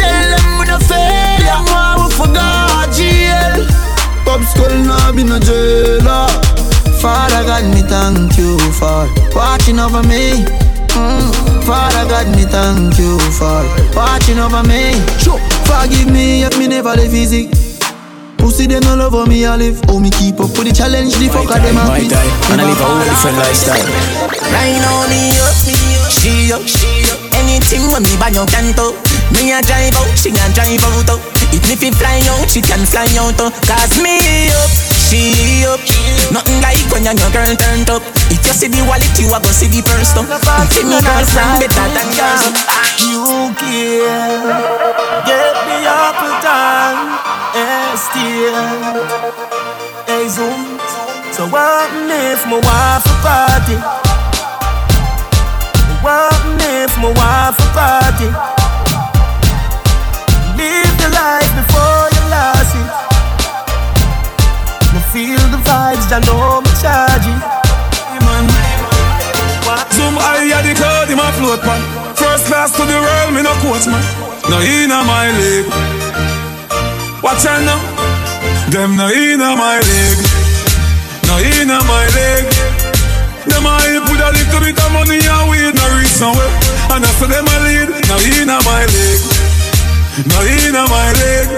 Tell 0.00 0.26
them 0.32 0.58
we 0.58 0.64
no 0.66 0.78
fail, 0.78 1.38
them 1.44 1.64
want 1.70 2.00
we 2.02 2.06
forgot 2.16 2.88
jail. 2.94 3.66
Pop 4.24 4.40
skull 4.48 4.74
now 4.84 5.12
be 5.12 5.22
no 5.24 5.38
jailer. 5.38 6.26
Father 7.00 7.44
God 7.44 7.64
me 7.74 7.82
thank 7.82 8.36
you 8.36 8.58
for 8.72 9.08
watching 9.34 9.78
over 9.78 10.02
me. 10.02 10.44
Mm. 10.96 11.64
Father 11.64 12.08
God 12.08 12.28
me 12.36 12.44
thank 12.44 12.98
you 12.98 13.18
for 13.38 13.62
watching 13.94 14.38
over 14.38 14.62
me. 14.64 14.92
Forgive 15.68 16.10
me 16.10 16.42
if 16.42 16.58
me 16.58 16.66
never 16.66 16.94
live 16.96 17.14
easy. 17.14 17.48
Pussy 18.40 18.66
them 18.66 18.82
no 18.88 18.96
love 18.96 19.12
how 19.12 19.26
me 19.26 19.44
I 19.44 19.56
live. 19.56 19.80
Oh 19.88 20.00
me 20.00 20.10
keep 20.10 20.40
up 20.40 20.50
with 20.56 20.66
the 20.66 20.72
challenge, 20.72 21.14
the 21.20 21.28
fucker 21.28 21.60
them 21.60 21.76
a 21.76 21.84
My 21.86 22.00
piss. 22.00 22.10
time, 22.10 22.32
and 22.56 22.60
I 22.60 22.64
live 22.66 22.80
a 22.80 22.84
whole 22.84 23.04
different 23.04 23.36
lifestyle. 23.38 23.84
Right 24.50 24.76
now 24.80 25.06
me 25.12 25.36
up, 25.38 25.54
me 25.68 25.76
up, 26.00 26.08
she 26.10 26.50
up, 26.52 26.64
she 26.64 26.88
up. 27.12 27.20
Anything 27.36 27.84
when 27.92 28.02
me 28.02 28.16
buy 28.18 28.32
you 28.32 28.44
can 28.48 28.72
to. 28.80 28.96
Me 29.36 29.52
a 29.54 29.60
drive 29.62 29.94
out, 29.94 30.10
she 30.18 30.32
a 30.34 30.44
drive 30.56 30.82
out. 30.82 31.08
oh. 31.14 31.20
Even 31.54 31.70
if 31.70 31.82
it 31.82 31.94
fly 31.94 32.18
out, 32.34 32.48
she 32.50 32.60
can 32.64 32.82
fly 32.88 33.06
out. 33.20 33.36
oh. 33.38 33.52
Cause 33.68 33.94
me 34.02 34.18
up, 34.50 34.72
she 34.90 35.62
up. 35.68 35.80
Nothing 36.34 36.58
like 36.64 36.82
when 36.90 37.04
your 37.06 37.14
girl 37.30 37.52
turned 37.54 37.90
up. 37.92 38.02
If 38.32 38.40
you 38.42 38.54
see 38.56 38.68
the 38.72 38.82
wallet, 38.88 39.10
you 39.20 39.28
a 39.30 39.38
go 39.38 39.50
see 39.52 39.68
the 39.70 39.84
purse. 39.84 40.16
oh. 40.18 40.24
See 40.72 40.82
me 40.88 40.98
girlfriend 40.98 41.60
better 41.62 41.86
than 41.94 42.08
yours. 42.16 42.42
You 43.04 43.52
care, 43.56 44.48
get 45.28 45.54
me 45.68 45.86
up 45.86 46.18
a 46.20 46.30
time, 46.42 47.19
still, 48.00 48.56
hey 50.08 50.26
zoom. 50.28 50.80
So 51.36 51.44
what 51.52 51.90
if 52.08 52.40
my 52.48 52.58
wife 52.68 53.04
a 53.04 53.16
party? 53.20 53.76
What 56.00 56.40
if 56.76 56.92
my 57.02 57.12
wife 57.20 57.58
a 57.60 57.68
party? 57.76 58.28
Live 60.56 60.94
the 61.02 61.08
life 61.20 61.52
before 61.60 62.04
you 62.14 62.22
lost 62.32 62.74
it. 62.80 62.88
Me 64.92 65.00
feel 65.12 65.42
the 65.52 65.60
vibes, 65.68 66.08
I 66.08 66.18
know 66.26 66.60
me 66.64 66.72
charge 66.80 67.28
it. 67.28 67.60
Zoom 70.00 70.14
high 70.16 70.62
the 70.62 70.72
cloud 70.74 71.10
in 71.10 71.16
my 71.16 71.30
float 71.32 71.60
pan. 71.60 71.80
First 72.16 72.46
class 72.46 72.72
to 72.76 72.82
the 72.86 72.98
world, 73.04 73.34
me 73.34 73.42
no 73.42 73.52
coach 73.60 73.86
man. 73.86 74.00
No 74.48 74.58
inna 74.60 75.04
my 75.04 75.28
league. 75.36 75.68
Watch 77.22 77.44
out 77.44 77.60
now. 77.68 77.79
Them 78.70 78.94
no 78.94 79.10
inna 79.10 79.58
my 79.58 79.82
league. 79.82 80.22
No 81.26 81.42
inna 81.42 81.82
my 81.90 82.06
league. 82.14 82.46
Them 83.50 83.66
a 83.66 83.74
help 83.82 84.06
with 84.06 84.22
a 84.22 84.30
little 84.30 84.60
bit 84.62 84.78
of 84.78 84.90
money 84.94 85.18
and 85.18 85.50
weed 85.50 85.74
no 85.74 85.86
reach 85.98 86.14
somewhere. 86.14 86.46
And 86.94 87.02
after 87.02 87.26
them 87.26 87.50
a 87.50 87.56
lead, 87.66 87.90
no 88.06 88.16
inna 88.22 88.62
my 88.62 88.86
league. 88.86 89.26
No 90.22 90.38
inna 90.46 90.86
my 90.86 91.10
league. 91.18 91.50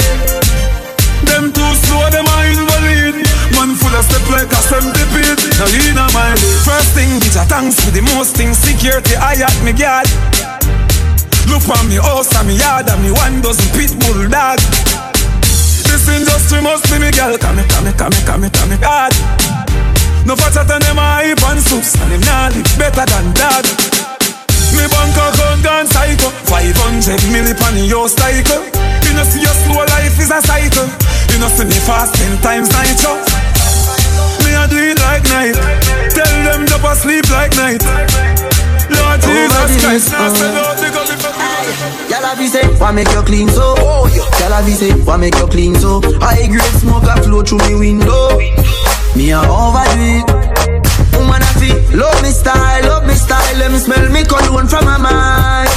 Them 1.28 1.52
too 1.52 1.72
slow, 1.84 2.08
them 2.08 2.24
a 2.24 2.36
invalid. 2.48 3.20
Man 3.60 3.76
full 3.76 3.92
of 3.92 4.08
step 4.08 4.24
like 4.32 4.48
a 4.48 4.60
centipede. 4.72 5.36
Now 5.60 5.68
in 5.68 6.00
a 6.00 6.08
my 6.16 6.32
league. 6.32 6.64
First 6.64 6.96
thing, 6.96 7.20
bitch, 7.20 7.36
a 7.36 7.44
thanks 7.44 7.76
for 7.76 7.92
the 7.92 8.00
most 8.16 8.36
things. 8.40 8.56
Security, 8.56 9.20
I 9.20 9.36
at 9.36 9.58
me 9.60 9.76
guard. 9.76 10.08
Look 11.44 11.68
on 11.68 11.92
me 11.92 12.00
house 12.00 12.32
and 12.40 12.48
me 12.48 12.56
yard 12.56 12.88
and 12.88 13.04
me 13.04 13.12
one 13.12 13.44
dozen 13.44 13.68
pit 13.76 13.92
bull 14.00 14.28
dog. 14.32 14.56
This 15.93 16.09
industry 16.09 16.64
must 16.64 16.88
be 16.88 16.97
me 16.97 17.12
girl. 17.12 17.36
Come 17.36 17.61
me, 17.61 17.68
come 17.68 17.84
me, 17.84 17.93
come 17.93 18.16
me, 18.16 18.20
come 18.24 18.40
me, 18.40 18.49
come 18.49 18.70
me, 18.72 18.80
God. 18.80 19.12
No 20.24 20.32
fatter 20.32 20.64
than 20.64 20.80
them 20.80 20.97
a 20.97 21.05
hype 21.20 21.45
and 21.53 21.61
soups 21.61 21.93
and 22.01 22.16
them 22.16 22.24
nah 22.24 22.49
live 22.49 22.64
better 22.80 23.05
than 23.05 23.28
that. 23.36 23.68
Me 24.72 24.88
bank 24.88 25.12
account 25.20 25.61
gone 25.61 25.84
psycho. 25.84 26.32
500 26.49 27.20
milli 27.28 27.53
pan 27.53 27.76
your 27.84 28.09
cycle. 28.09 28.64
You 29.05 29.12
know 29.12 29.26
see 29.28 29.45
your 29.45 29.53
slow 29.68 29.84
life 29.93 30.16
is 30.16 30.32
a 30.32 30.40
cycle. 30.40 30.88
You 31.28 31.36
know 31.45 31.53
see 31.53 31.68
me 31.68 31.76
fast 31.84 32.16
ten 32.16 32.40
times 32.40 32.72
nitro 32.72 33.12
Me 34.49 34.57
a 34.57 34.64
do 34.72 34.80
it 34.80 34.97
like 34.97 35.28
night. 35.28 35.61
Tell 36.16 36.36
them 36.40 36.64
to 36.72 36.78
sleep 36.97 37.28
like 37.28 37.53
night. 37.61 37.84
Lord 38.88 39.20
Jesus 39.20 39.70
Christ 39.84 40.09
Now 40.12 40.32
send 40.32 40.57
Y'all 42.11 42.22
have 42.22 42.43
say, 42.49 42.66
why 42.78 42.93
make 42.93 43.11
you 43.11 43.22
clean 43.22 43.49
so? 43.49 43.74
Oh, 43.78 44.07
Y'all 44.41 44.53
have 44.53 44.68
say, 44.68 44.93
why 45.05 45.16
make 45.16 45.35
you 45.37 45.47
clean 45.47 45.74
so? 45.74 46.01
High 46.20 46.47
grade 46.47 46.76
smoke 46.80 47.05
a 47.05 47.20
flow 47.22 47.43
through 47.43 47.59
me 47.68 47.74
window. 47.74 48.39
Me 49.16 49.30
a 49.33 49.41
overdo 49.41 50.01
it. 50.01 50.26
Woman 51.12 51.43
a 51.43 51.51
feel, 51.61 51.76
love 51.99 52.20
me 52.22 52.30
style, 52.30 52.83
love 52.89 53.07
me 53.07 53.14
style. 53.14 53.57
Let 53.59 53.70
me 53.70 53.78
smell 53.78 54.09
me 54.11 54.24
cologne 54.24 54.66
from 54.68 54.85
my 54.85 54.97
mind. 54.99 55.70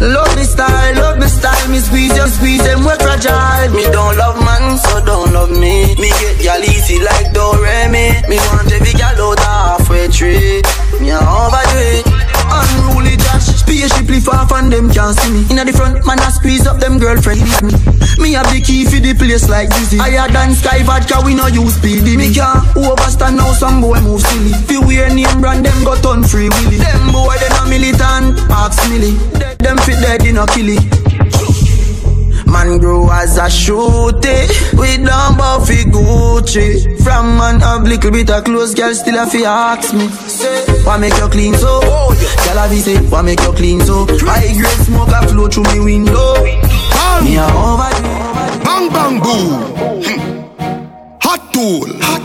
Love 0.00 0.34
me 0.36 0.44
style, 0.44 0.94
love 0.96 1.18
me 1.18 1.26
style. 1.28 1.68
Me 1.68 1.78
squeeze 1.78 2.16
you, 2.16 2.26
squeeze 2.28 2.64
them 2.64 2.80
we 2.80 2.94
fragile. 2.98 3.70
Me 3.74 3.84
don't 3.92 4.16
love 4.16 4.38
man, 4.44 4.78
so 4.78 5.04
don't 5.04 5.32
love 5.32 5.50
me. 5.50 5.94
Me 6.00 6.08
get 6.20 6.42
y'all 6.42 6.62
easy 6.64 6.98
like 6.98 7.32
Doremi. 7.32 8.26
Me 8.28 8.36
want 8.50 8.72
every 8.72 8.92
gal 8.92 9.20
out 9.20 9.38
halfway 9.40 10.08
tree. 10.08 10.62
Me 11.00 11.10
a 11.10 11.20
overdo 11.20 11.78
it. 12.00 12.06
Unruly 12.52 13.16
Josh, 13.16 13.51
spaceship 13.72 14.08
lift 14.08 14.28
off 14.28 14.52
and 14.52 14.70
them 14.70 14.90
can't 14.90 15.16
see 15.16 15.32
me. 15.32 15.40
Inna 15.50 15.64
the 15.64 15.72
front, 15.72 16.04
man, 16.04 16.20
I 16.20 16.28
squeeze 16.28 16.66
up 16.66 16.78
them 16.78 16.98
girlfriend 16.98 17.40
with 17.40 17.62
me. 17.64 17.72
Me 18.20 18.32
have 18.36 18.46
the 18.52 18.60
key 18.60 18.84
for 18.84 19.00
the 19.00 19.14
place 19.14 19.48
like 19.48 19.70
Dizzy. 19.70 19.96
Higher 19.96 20.28
than 20.28 20.54
Sky 20.54 20.82
Vodka, 20.82 21.24
we 21.24 21.34
no 21.34 21.46
use 21.46 21.76
PD. 21.80 22.16
Me 22.16 22.32
can't 22.34 22.60
overstand 22.76 23.36
now, 23.36 23.52
some 23.52 23.80
boy 23.80 24.00
move 24.00 24.20
silly. 24.20 24.52
Fi 24.68 24.78
wear 24.78 25.08
name 25.08 25.40
brand, 25.40 25.64
them 25.64 25.84
got 25.84 26.04
on 26.04 26.22
free 26.22 26.48
willy. 26.48 26.76
Them 26.76 27.12
boy, 27.12 27.34
them 27.40 27.52
a 27.56 27.68
militant, 27.68 28.38
ask 28.52 28.76
milly. 28.90 29.16
Them 29.64 29.78
fit 29.88 30.00
dead 30.04 30.26
in 30.26 30.36
a 30.36 30.46
killy. 30.46 30.76
Man 32.52 32.78
grow 32.78 33.08
as 33.08 33.38
a 33.38 33.48
shooty. 33.48 34.46
We 34.78 35.02
don't 35.02 35.38
buffy 35.38 35.84
Gucci. 35.84 37.02
From 37.02 37.38
man 37.38 37.62
up 37.62 37.82
little 37.82 38.10
bit 38.10 38.30
of 38.30 38.44
clothes, 38.44 38.74
girl 38.74 38.94
still 38.94 39.18
a 39.18 39.26
fi 39.26 39.44
ask 39.44 39.94
me. 39.94 40.06
Say, 40.08 40.84
Why 40.84 40.98
make 40.98 41.16
you 41.16 41.28
clean 41.28 41.54
so? 41.54 41.80
Oh 41.82 42.12
yeah, 42.12 42.52
Girl 42.54 42.64
a 42.64 42.76
say, 42.76 42.98
why 43.08 43.22
make 43.22 43.40
you 43.40 43.52
clean 43.52 43.80
so? 43.80 44.06
I 44.28 44.52
grade 44.52 44.84
smoke 44.84 45.08
a 45.08 45.26
flow 45.28 45.48
through 45.48 45.64
me 45.72 45.80
window. 45.80 46.34
Bang. 46.44 47.24
Me 47.24 47.36
a 47.38 47.46
over. 47.46 47.88
Bang 48.64 48.88
bang 48.92 49.16
boom. 49.24 49.48
Hot 51.22 51.52
tool. 51.54 51.88
Hot. 52.04 52.22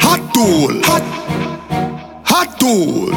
Hot 0.00 0.34
tool. 0.34 0.82
Hot. 0.84 1.02
Hot 2.30 2.60
tool. 2.60 3.10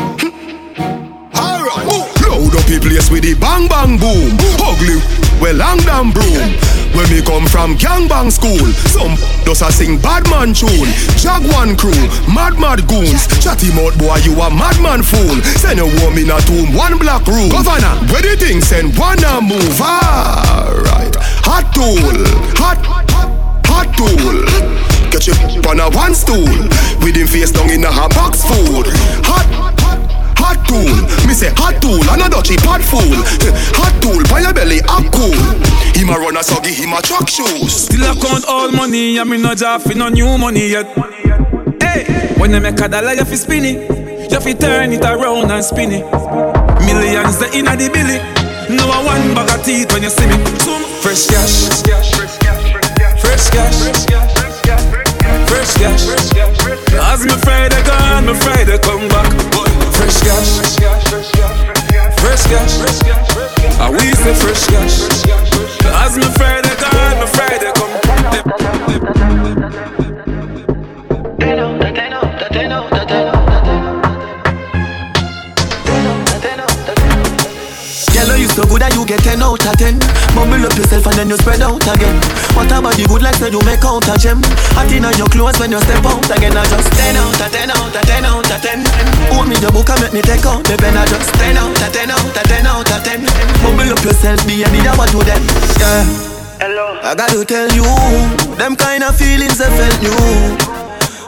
Alright. 1.37 1.85
Load 2.25 2.55
up 2.55 2.65
the 2.65 2.79
place 2.81 3.11
with 3.11 3.23
the 3.23 3.35
bang 3.39 3.67
bang 3.67 3.99
boom. 3.99 4.33
Ugly 4.59 5.22
well 5.41 5.55
long 5.55 5.79
damn 5.85 6.11
broom. 6.11 6.53
When 6.93 7.09
me 7.09 7.25
come 7.25 7.47
from 7.47 7.73
gangbang 7.75 8.31
school, 8.31 8.69
some 8.93 9.17
does 9.45 9.61
a 9.61 9.71
sing 9.71 9.97
bad 9.97 10.29
man 10.29 10.53
tune. 10.53 10.89
Jaguan 11.17 11.75
crew, 11.75 11.97
mad 12.29 12.59
mad 12.61 12.85
goons. 12.87 13.25
Chatty 13.41 13.73
mouth 13.73 13.97
boy, 13.97 14.21
you 14.21 14.37
a 14.37 14.49
madman 14.53 15.01
fool. 15.01 15.41
Send 15.57 15.79
a 15.79 15.85
woman 16.05 16.29
a 16.29 16.37
tomb, 16.45 16.73
one 16.77 16.99
black 16.99 17.25
room. 17.25 17.49
Governor, 17.49 17.97
where 18.13 18.21
the 18.21 18.37
thing 18.37 18.61
send 18.61 18.93
one 18.97 19.17
a 19.25 19.41
move. 19.41 19.81
Alright, 19.81 21.15
hot 21.41 21.65
tool, 21.73 21.97
hot, 22.61 22.77
hot 23.65 23.89
tool. 23.97 24.45
Catch 25.09 25.27
you 25.27 25.61
on 25.69 25.79
a 25.79 25.89
one 25.97 26.13
stool. 26.13 26.45
With 27.01 27.15
him 27.15 27.27
face 27.27 27.51
down 27.51 27.69
in 27.69 27.83
a 27.83 27.91
hot 27.91 28.13
box 28.13 28.45
food. 28.45 28.85
Hot, 29.25 29.72
hot 30.43 30.59
tool. 30.67 30.91
Me 31.23 31.33
say 31.33 31.51
hot 31.55 31.79
tool, 31.79 32.03
and 32.11 32.21
a 32.21 32.27
dutchy 32.27 32.59
pot 32.59 32.83
fool. 32.83 33.15
Hot 33.79 33.95
tool, 34.03 34.19
by 34.27 34.43
your 34.43 34.53
belly 34.53 34.83
up 34.91 35.07
cool. 35.15 35.31
Him 35.95 36.11
a 36.11 36.19
run 36.19 36.35
a 36.35 36.43
soggy, 36.43 36.75
him 36.75 36.91
a 36.91 37.01
truck 37.01 37.29
shoes. 37.31 37.87
Still 37.87 38.03
I 38.03 38.13
count 38.19 38.43
all 38.45 38.69
money, 38.71 39.17
and 39.17 39.29
me 39.29 39.37
no 39.37 39.55
job 39.55 39.81
no 39.95 40.09
new 40.09 40.37
money 40.37 40.67
yet. 40.75 40.87
Hey, 41.81 42.03
when 42.37 42.51
you 42.51 42.59
make 42.59 42.79
a 42.79 42.87
dollar, 42.89 43.13
you 43.13 43.23
fi 43.23 43.35
spin 43.35 43.63
it. 43.63 44.31
You 44.31 44.39
fi 44.39 44.53
turn 44.53 44.91
it 44.91 45.05
around 45.05 45.51
and 45.51 45.63
spin 45.63 45.91
it. 45.91 46.05
Millions 46.83 47.39
the 47.39 47.47
inna 47.55 47.77
the 47.77 47.87
billy. 47.87 48.19
No 48.75 48.83
a 48.83 48.99
one 49.05 49.33
bag 49.33 49.51
of 49.53 49.63
teeth 49.63 49.91
when 49.93 50.03
you 50.03 50.09
see 50.09 50.27
me. 50.27 50.35
Some 50.59 50.83
fresh 50.99 51.27
cash, 51.27 51.69
fresh 51.69 51.83
cash, 51.87 52.39
fresh 53.21 53.49
cash. 53.49 53.77
Fresh 55.47 55.73
cash. 55.77 56.03
As 56.93 57.25
me 57.25 57.35
Friday 57.45 57.83
gone, 57.83 58.25
me 58.25 58.33
Friday 58.33 58.77
come 58.79 59.07
back. 59.09 59.31
Fresh 59.53 59.82
Fresh 59.93 60.19
cash. 60.21 60.73
I 63.79 63.89
we 63.91 64.13
say 64.13 64.33
fresh 64.33 64.65
cash. 64.67 64.95
As 65.85 66.17
me 66.17 66.23
Friday 66.37 66.75
gone, 66.81 67.19
me 67.19 67.27
Friday 67.27 67.71
come. 67.75 68.92
So 78.53 78.61
good 78.69 78.85
that 78.85 78.93
you 78.93 79.01
get 79.01 79.17
10 79.25 79.41
out 79.41 79.57
of 79.57 79.75
10 79.81 79.97
Mumble 80.37 80.61
up 80.61 80.77
yourself 80.77 81.09
and 81.09 81.17
then 81.17 81.29
you 81.29 81.37
spread 81.41 81.61
out 81.61 81.81
again. 81.81 82.17
What 82.53 82.69
about 82.69 82.93
the 82.93 83.05
good 83.09 83.25
like 83.25 83.37
so 83.41 83.49
you 83.49 83.61
make 83.65 83.81
out 83.81 84.05
a 84.05 84.13
gem. 84.17 84.41
Hot 84.77 84.89
in 84.93 85.05
your 85.17 85.29
clothes 85.29 85.57
when 85.57 85.73
you 85.73 85.81
step 85.81 86.05
out 86.05 86.21
again. 86.29 86.53
I 86.53 86.65
just 86.69 86.89
10 86.93 87.17
out 87.17 87.41
of 87.41 87.49
10 87.49 87.73
out 87.73 87.93
of 87.93 88.05
10 88.05 88.25
out 88.25 88.45
of 88.45 88.59
10 88.61 89.33
Hold 89.33 89.49
me 89.49 89.57
the 89.57 89.69
book 89.73 89.89
and 89.89 90.01
make 90.05 90.13
me 90.13 90.21
take 90.21 90.45
out 90.45 90.61
the 90.65 90.77
pen. 90.77 90.93
I 90.93 91.05
just 91.09 91.33
10 91.33 91.57
out 91.57 91.73
of 91.73 91.89
10 91.89 92.13
out 92.13 92.29
of 92.29 92.45
10 92.45 92.69
out 92.69 92.91
of 92.93 93.01
10 93.01 93.25
Mumble 93.65 93.89
up 93.89 94.01
yourself, 94.05 94.39
be 94.45 94.61
a 94.61 94.67
need 94.69 94.85
what 94.93 95.09
to 95.09 95.19
them? 95.25 95.41
Yeah. 95.81 96.05
Hello. 96.61 97.01
I 97.01 97.17
gotta 97.17 97.41
tell 97.45 97.69
you, 97.73 97.85
them 98.57 98.77
kind 98.77 99.03
of 99.03 99.17
feelings 99.17 99.57
I 99.57 99.69
felt 99.73 99.97
new 100.01 100.73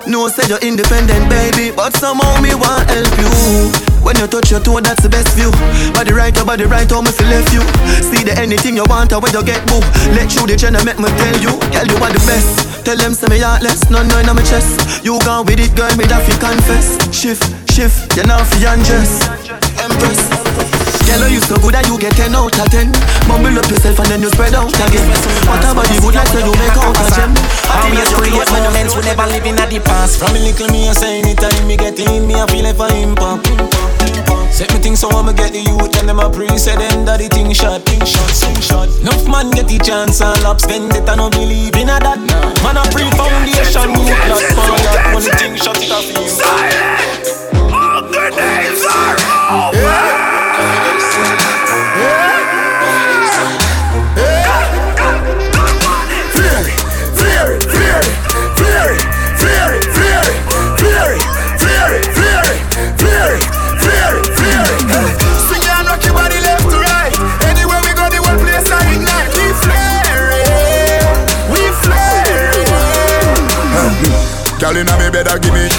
no, 0.08 0.28
say 0.28 0.48
you're 0.48 0.60
independent, 0.60 1.28
baby, 1.30 1.74
but 1.76 1.92
somehow 1.98 2.40
me 2.40 2.54
want 2.54 2.88
help 2.92 3.10
you. 3.18 3.95
When 4.06 4.16
you 4.22 4.28
touch 4.30 4.52
your 4.54 4.62
toe, 4.62 4.80
that's 4.86 5.02
the 5.02 5.10
best 5.10 5.34
view. 5.34 5.50
Body 5.98 6.14
right, 6.14 6.30
your 6.30 6.46
body 6.46 6.66
right, 6.70 6.86
how 6.86 7.02
me 7.02 7.10
feel 7.10 7.26
left 7.26 7.50
you. 7.50 7.66
See 8.06 8.22
the 8.22 8.38
anything 8.38 8.78
you 8.78 8.86
want, 8.86 9.12
or 9.12 9.20
when 9.20 9.34
you 9.34 9.42
get 9.42 9.66
boo. 9.66 9.82
Let 10.14 10.30
you 10.38 10.46
the 10.46 10.54
channel, 10.54 10.86
make 10.86 11.02
me 11.02 11.10
tell 11.18 11.38
you, 11.42 11.58
girl, 11.74 11.88
you 11.90 11.98
are 11.98 12.14
the 12.14 12.22
best. 12.30 12.86
Tell 12.86 12.98
them, 12.98 13.18
say 13.18 13.26
me 13.34 13.42
heartless, 13.42 13.90
no, 13.90 14.06
no, 14.06 14.22
in 14.22 14.30
my 14.30 14.46
chest. 14.46 15.02
You 15.04 15.18
gone 15.26 15.50
with 15.50 15.58
it, 15.58 15.74
girl, 15.74 15.90
me 15.98 16.06
that 16.06 16.22
fi 16.22 16.38
confess. 16.38 17.02
Shift, 17.10 17.50
shift, 17.74 18.16
you 18.16 18.24
now 18.30 18.46
fi 18.46 18.78
undress. 18.78 19.26
Empress. 19.82 20.35
Girl, 21.06 21.30
you 21.30 21.42
so 21.42 21.56
good 21.62 21.78
that 21.78 21.86
you 21.86 22.02
get 22.02 22.18
10 22.18 22.34
out 22.34 22.50
of 22.50 22.68
10 22.74 22.90
Mumble 23.30 23.54
up 23.62 23.70
yourself 23.70 24.02
and 24.02 24.10
then 24.10 24.22
you 24.26 24.30
spread 24.34 24.58
out 24.58 24.74
again. 24.74 25.06
What 25.46 25.62
about 25.62 25.86
the 25.86 25.98
good 26.02 26.18
like 26.18 26.30
so 26.34 26.42
you 26.42 26.54
make 26.58 26.78
out 26.78 26.98
a 26.98 27.06
gem. 27.14 27.32
How 27.70 27.86
me 27.90 28.02
create 28.18 28.50
monuments 28.50 28.98
we 28.98 29.02
never 29.06 29.26
live 29.30 29.46
in 29.46 29.58
at 29.62 29.70
the 29.70 29.80
past. 29.82 30.18
From 30.18 30.34
a 30.34 30.40
little 30.42 30.70
me 30.74 30.90
I 30.90 30.94
say 30.94 31.22
anytime 31.22 31.66
me 31.70 31.78
get 31.78 31.98
in 32.02 32.26
me 32.26 32.34
I 32.34 32.46
feel 32.50 32.66
like 32.66 32.82
a 32.82 32.88
impact 32.98 33.46
Set 34.50 34.72
me 34.72 34.80
things 34.80 35.00
so 35.04 35.10
I'ma 35.12 35.34
get 35.34 35.52
the 35.52 35.62
youth 35.62 35.94
and 36.00 36.08
them 36.08 36.20
a 36.20 36.30
pre 36.30 36.48
Say 36.58 36.74
them 36.80 37.06
that 37.06 37.20
the 37.20 37.28
thing 37.28 37.52
shot, 37.52 37.84
thing 37.84 38.02
shot, 38.02 38.32
sing 38.32 38.56
shot. 38.64 38.90
Enough 39.04 39.28
man 39.28 39.52
get 39.52 39.68
the 39.68 39.78
chance 39.78 40.22
and 40.22 40.42
lap 40.42 40.62
spend 40.62 40.90
it 40.96 41.06
I 41.10 41.16
no 41.16 41.30
believe 41.30 41.76
in 41.76 41.92
a 41.92 42.00
that. 42.00 42.18
Man 42.64 42.78
a 42.80 42.84
pre-foundation 42.90 43.94
new 43.94 44.10
platform 44.26 44.80
that 44.90 45.12
the 45.12 45.32
thing 45.38 45.56
shot 45.60 45.78
it 45.78 45.92
off 45.92 46.08
you 46.10 47.45
Girl 74.66 74.82
inna 74.82 74.98
me 74.98 75.14
bed, 75.14 75.30
give 75.46 75.54
me 75.54 75.70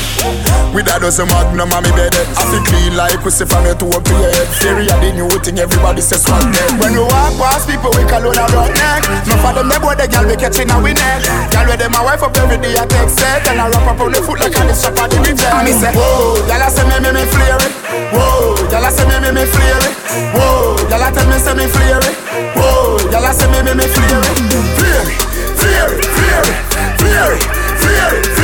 with 0.71 0.87
a 0.87 0.95
dozen 1.03 1.27
magnum 1.27 1.75
on 1.75 1.83
me 1.83 1.91
bed. 1.99 2.15
I 2.39 2.47
feel 2.47 2.63
clean 2.71 2.95
like 2.95 3.19
pussy 3.19 3.43
from 3.43 3.67
your 3.67 3.75
toe 3.75 3.91
up 3.99 4.07
to 4.07 4.15
your 4.15 4.31
head. 4.31 4.47
Fairy 4.63 4.87
a 4.87 4.95
the 5.03 5.11
new 5.11 5.27
thing, 5.43 5.59
everybody 5.59 5.99
says 5.99 6.23
neck. 6.23 6.71
When 6.79 6.95
we 6.95 7.03
walk 7.03 7.35
past 7.35 7.67
people, 7.67 7.91
we 7.99 8.07
call 8.07 8.23
on 8.23 8.39
rock 8.55 8.71
neck. 8.79 9.03
No 9.27 9.43
for 9.43 9.59
them, 9.59 9.67
they 9.67 9.83
boy 9.83 9.99
the 9.99 10.07
girl 10.07 10.23
we 10.31 10.39
catching 10.39 10.71
a 10.71 10.79
we 10.79 10.95
neck. 10.95 11.27
Girl 11.51 11.67
with 11.67 11.83
them, 11.83 11.99
my 11.99 12.07
wife 12.07 12.23
up 12.23 12.39
every 12.39 12.63
day, 12.63 12.79
I 12.79 12.87
text 12.87 13.19
set. 13.19 13.43
And 13.51 13.59
I 13.59 13.67
wrap 13.67 13.91
up 13.91 13.99
on 13.99 14.15
the 14.15 14.23
foot 14.23 14.39
like 14.39 14.55
I 14.55 14.63
just 14.71 14.87
shop 14.87 14.95
at 15.03 15.11
the 15.11 15.19
reject. 15.19 15.51
And 15.51 15.67
me 15.67 15.75
say, 15.75 15.91
whoa, 15.91 16.47
I 16.47 16.71
say 16.71 16.87
me, 16.87 17.03
me, 17.03 17.11
me 17.11 17.27
flare 17.27 17.59
it. 17.59 17.75
Whoa, 18.15 18.55
I 18.71 18.87
say 18.95 19.03
me, 19.03 19.19
me, 19.19 19.35
me 19.35 19.51
flare 19.51 19.83
it. 19.83 19.99
Whoa, 20.31 20.79
I 20.95 21.11
tell 21.11 21.27
me, 21.27 21.43
say 21.43 21.59
me 21.59 21.67
flare 21.67 22.07
it. 22.07 22.15
Whoa, 22.55 23.03
I 23.03 23.35
say 23.35 23.51
me, 23.51 23.67
me, 23.67 23.75
me 23.75 23.87
flare 23.91 24.23
it. 24.23 24.39
Flare 24.79 25.11
it, 25.11 25.27
flare 25.59 25.91
it, 25.91 26.07
flare 26.15 26.47
it, 26.47 26.55
flare 27.03 27.35
it, 27.35 27.43
flare 27.83 28.15
it, 28.15 28.36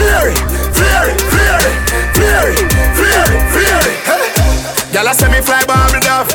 flare 0.00 0.28
it, 0.32 0.38
flare 0.72 1.06
it, 1.12 1.20
flare 1.28 1.60
it. 1.68 1.80
Hey. 4.08 4.30
Y'all 4.92 5.06
a 5.06 5.14
me 5.30 5.40
fly 5.40 5.62
Barbie 5.66 6.00
duff 6.02 6.26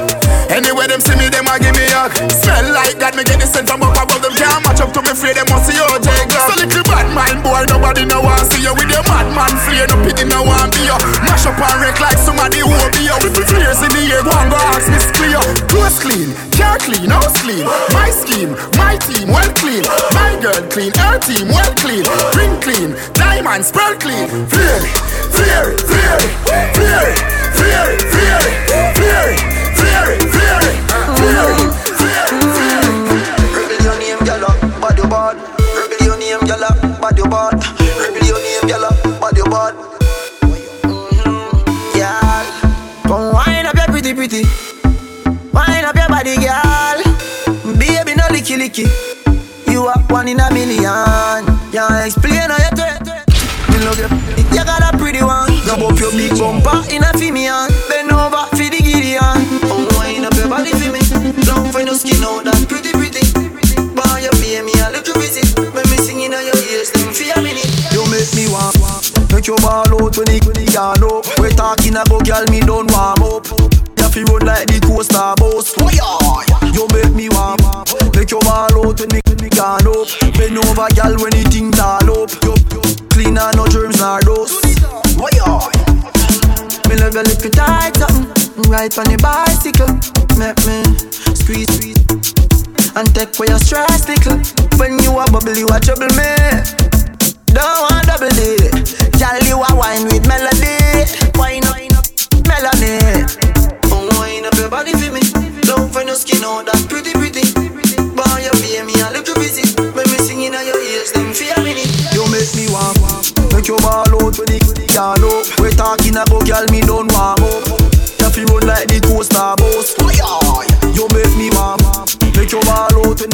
Anywhere 0.49 0.87
them 0.87 1.01
see 1.01 1.15
me, 1.19 1.27
them 1.27 1.47
a 1.47 1.59
give 1.59 1.75
me 1.75 1.83
hug 1.91 2.15
Smell 2.31 2.71
like 2.71 2.95
God, 2.99 3.15
me 3.15 3.23
get 3.27 3.39
the 3.39 3.47
scent 3.47 3.67
from 3.67 3.83
up 3.83 3.97
above 3.99 4.21
them 4.23 4.31
Can't 4.33 4.63
match 4.63 4.79
up 4.79 4.95
to 4.95 5.01
me 5.03 5.11
free, 5.11 5.33
them 5.35 5.45
must 5.51 5.67
see 5.67 5.75
OJ 5.75 5.94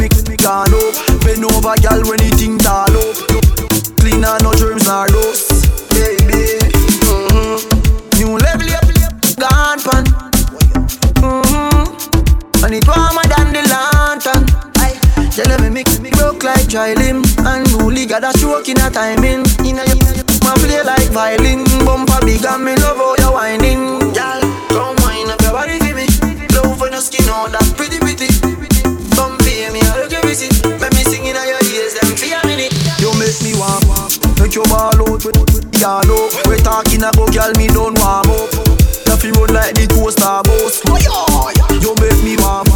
me 0.01 0.37
can 0.37 0.73
up. 0.73 0.95
Bend 1.21 1.45
over, 1.45 1.75
girl, 1.77 2.01
when 2.09 2.17
the 2.17 2.29
thing 2.33 2.57
tall 2.57 2.89
up. 2.89 3.17
Clean 3.99 4.23
and 4.23 4.43
no 4.43 4.53
germs 4.57 4.85
nor 4.87 5.05
dust, 5.07 5.89
baby. 5.93 6.57
Mm-hmm. 7.05 7.59
New 8.17 8.37
level 8.37 8.71
up, 8.73 8.87
gone 9.37 9.79
pan. 9.85 10.05
Mm-hmm. 11.21 12.65
And 12.65 12.73
it 12.73 12.87
warmer 12.87 13.25
than 13.29 13.53
the 13.53 13.61
lantern. 13.69 14.61
Tell 15.31 15.47
make 15.71 15.87
me 16.01 16.09
broke 16.11 16.43
like 16.43 16.73
limb 16.73 17.23
And 17.47 17.63
newly 17.71 18.05
got 18.05 18.25
a 18.25 18.37
stroke 18.37 18.67
in 18.67 18.77
a 18.81 18.91
timing 18.91 19.45
Inna 19.63 19.87
your, 19.87 20.27
my 20.43 20.53
play 20.59 20.83
like 20.83 21.07
violin 21.07 21.63
Bumper 21.85 22.19
big 22.25 22.43
and 22.43 22.65
me 22.65 22.75
love 22.75 22.97
how 22.97 23.15
you 23.15 23.31
whining 23.31 24.11
Girl, 24.11 24.41
come 24.67 24.95
wine 24.99 25.31
up 25.31 25.41
your 25.41 25.53
body 25.53 25.79
for 25.79 25.95
me 25.95 26.05
Love 26.51 26.77
for 26.77 26.89
your 26.89 26.99
skin, 26.99 27.29
all 27.29 27.47
that 27.47 27.63
pretty 27.77 27.97
pretty 27.99 28.30
Me 29.71 29.79
a 29.79 30.03
look 30.03 30.11
busy 30.27 30.51
Make 30.83 30.91
me 30.93 31.03
sing 31.07 31.25
in 31.25 31.35
your 31.35 31.63
ears, 31.71 31.95
them 31.95 32.11
for 32.11 32.27
a 32.27 32.39
minute. 32.45 32.75
You 32.99 33.07
make 33.15 33.39
me 33.39 33.55
warm 33.55 33.79
Make 34.35 34.55
your 34.55 34.67
ball 34.67 34.91
out. 34.91 35.23
With, 35.23 35.39
y'all 35.79 36.03
up 36.03 36.31
We 36.47 36.57
talking 36.59 37.03
about 37.03 37.31
girl, 37.31 37.51
me 37.55 37.67
don't 37.67 37.95
warm 37.95 38.27
up. 38.27 38.51
You 39.07 39.15
feel 39.15 39.33
run 39.39 39.53
like 39.55 39.75
the 39.75 39.87
coaster 39.87 40.43
boss 40.43 40.83
oh, 40.87 41.51
You 41.79 41.95
make 42.03 42.19
me 42.23 42.35
warm 42.43 42.67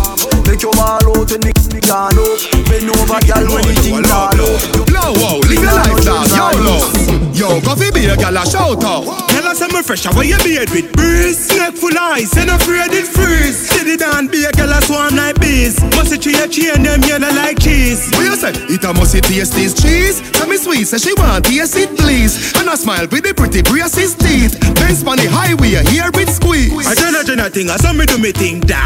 Make 0.47 0.63
your 0.63 0.73
ball 0.73 1.04
out 1.25 1.31
when 1.31 1.41
me, 1.41 1.53
me 1.73 1.81
can 1.81 2.17
up 2.17 2.39
Bend 2.69 2.89
over, 2.89 3.19
girl, 3.25 3.53
when 3.53 3.65
the 3.65 3.73
thing 3.81 4.03
tall 4.03 4.29
up 4.29 4.87
Blow 4.87 5.15
out, 5.25 5.41
live 5.49 5.61
your 5.61 5.73
life 5.73 6.05
down, 6.05 6.25
yo, 6.29 6.45
love 6.63 7.15
Yo, 7.35 7.59
coffee 7.59 7.91
be 7.91 8.05
a 8.07 8.15
gal 8.15 8.37
a 8.37 8.45
shout 8.47 8.81
out. 8.85 9.03
Tell 9.27 9.45
us 9.45 9.61
I'm 9.61 9.83
fresh, 9.83 10.05
how 10.05 10.21
you 10.21 10.37
made 10.37 10.71
with 10.71 10.87
breeze? 10.93 11.51
Neck 11.57 11.75
full 11.75 11.91
ice, 11.99 12.37
and 12.37 12.49
afraid 12.49 12.95
it 12.95 13.07
freeze. 13.07 13.67
Steady 13.67 13.97
down, 13.97 14.27
be 14.27 14.45
a 14.45 14.51
gal 14.53 14.71
a 14.71 14.81
swarm 14.81 15.17
like 15.17 15.37
bees. 15.41 15.75
Must 15.99 16.13
it 16.13 16.21
tree 16.21 16.39
a 16.39 16.47
chain, 16.47 16.83
them 16.83 17.01
yellow 17.03 17.27
like 17.35 17.59
cheese. 17.59 18.09
What 18.15 18.23
you 18.23 18.35
say? 18.37 18.53
It 18.71 18.85
a 18.85 18.93
must 18.93 19.21
taste 19.21 19.51
this 19.51 19.73
cheese. 19.75 20.23
Tell 20.31 20.47
me 20.47 20.55
sweet, 20.55 20.87
say 20.87 20.97
she 20.97 21.13
want 21.15 21.43
taste 21.43 21.75
it 21.75 21.97
please. 21.99 22.55
And 22.55 22.69
I 22.69 22.75
smile 22.75 23.07
with 23.11 23.25
the 23.27 23.33
pretty 23.33 23.61
braces 23.61 24.15
teeth. 24.15 24.55
Benz 24.79 25.03
on 25.03 25.17
the 25.17 25.27
highway, 25.27 25.75
hear 25.91 26.07
it 26.15 26.29
squeeze. 26.29 26.87
I 26.87 26.95
tell 26.95 27.19
a 27.19 27.25
general 27.25 27.49
thing, 27.49 27.69
I 27.69 27.75
saw 27.75 27.91
me 27.91 28.05
do 28.05 28.17
me 28.17 28.31
thing, 28.31 28.61
dog. 28.61 28.79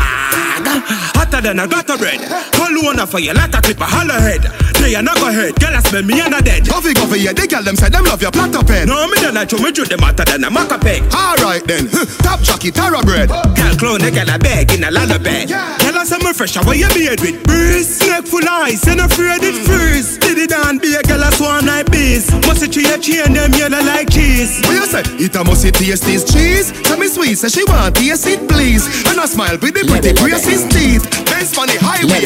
Hotter 1.14 1.42
than 1.42 1.60
a 1.60 1.68
gutter 1.68 1.98
bread 1.98 2.20
Call 2.54 2.74
one 2.84 3.02
for 3.08 3.20
you 3.20 3.34
like 3.34 3.54
a 3.54 3.62
clip, 3.62 3.80
a 3.80 3.86
hollow 3.86 4.20
head. 4.20 4.46
Say 4.80 4.92
you 4.92 5.02
not 5.02 5.18
go 5.18 5.28
head, 5.28 5.54
girl 5.60 5.76
I 5.76 5.82
smell 5.84 6.04
me 6.04 6.22
and 6.22 6.34
a 6.34 6.42
dead. 6.42 6.68
Coffee, 6.68 6.94
coffee, 6.94 7.20
yeah, 7.20 7.34
they 7.34 7.48
girl 7.48 7.64
them 7.64 7.76
say 7.76 7.90
them 7.90 8.06
love 8.06 8.22
your 8.22 8.32
platter 8.32 8.64
pen. 8.64 8.88
No, 8.88 9.08
me 9.08 9.20
don't 9.20 9.34
like 9.34 9.52
you, 9.52 9.60
me 9.60 9.72
do 9.72 9.84
them 9.84 10.00
hotter 10.00 10.24
than 10.24 10.44
a 10.44 10.50
maca 10.50 10.80
peg. 10.80 11.04
Alright 11.12 11.68
then, 11.68 11.90
top 12.24 12.40
jockey, 12.42 12.72
tara 12.72 13.04
bread. 13.04 13.30
Girl 13.30 13.76
clone, 13.76 14.02
they 14.02 14.12
get 14.12 14.30
a 14.30 14.40
bag 14.40 14.72
in 14.72 14.84
a 14.84 14.92
lullaby. 14.92 15.46
Girl 15.46 15.98
I 16.00 16.04
say 16.08 16.18
me 16.24 16.32
fresh, 16.32 16.56
how 16.56 16.72
you 16.72 16.88
made 16.96 17.20
with 17.20 17.44
breeze. 17.44 18.00
Neck 18.08 18.26
full 18.26 18.48
ice, 18.48 18.88
and 18.88 19.02
afraid 19.02 19.44
it 19.44 19.60
freeze. 19.68 20.18
Did 20.18 20.38
it 20.38 20.50
down, 20.50 20.80
be 20.80 20.96
a 20.96 21.04
girl 21.04 21.28
a 21.28 21.32
swan 21.36 21.66
like 21.66 21.92
bees. 21.92 22.32
Must 22.48 22.64
it 22.64 22.72
tree 22.72 22.88
a 22.88 22.98
chain, 22.98 23.36
them 23.36 23.52
yellow 23.54 23.84
like 23.84 24.10
cheese. 24.10 24.64
What 24.64 24.80
you 24.80 24.88
say? 24.88 25.04
It 25.20 25.36
a 25.36 25.44
must 25.44 25.68
taste 25.76 26.08
this 26.08 26.24
cheese. 26.24 26.72
Tell 26.88 26.98
me 26.98 27.08
sweet, 27.08 27.36
say 27.36 27.50
she 27.50 27.64
want 27.68 27.96
taste 28.00 28.28
it 28.28 28.48
please. 28.48 28.88
And 29.12 29.20
I 29.20 29.26
smile 29.28 29.60
with 29.60 29.76
the 29.76 29.84
pretty 29.84 30.16
braces 30.16 30.64
teeth. 30.72 31.04
Benz 31.28 31.52
on 31.60 31.68
the 31.68 31.76
highway, 31.84 32.19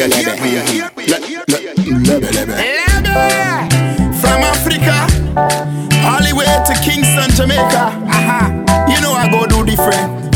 From 4.20 4.40
Africa, 4.42 5.06
Hollywood 6.02 6.46
to 6.66 6.74
Kingston, 6.82 7.30
Jamaica. 7.36 7.94
Uh-huh. 8.10 8.88
You 8.88 9.00
know 9.00 9.12
I 9.12 9.28
go 9.30 9.46
do 9.46 9.64
different. 9.64 10.32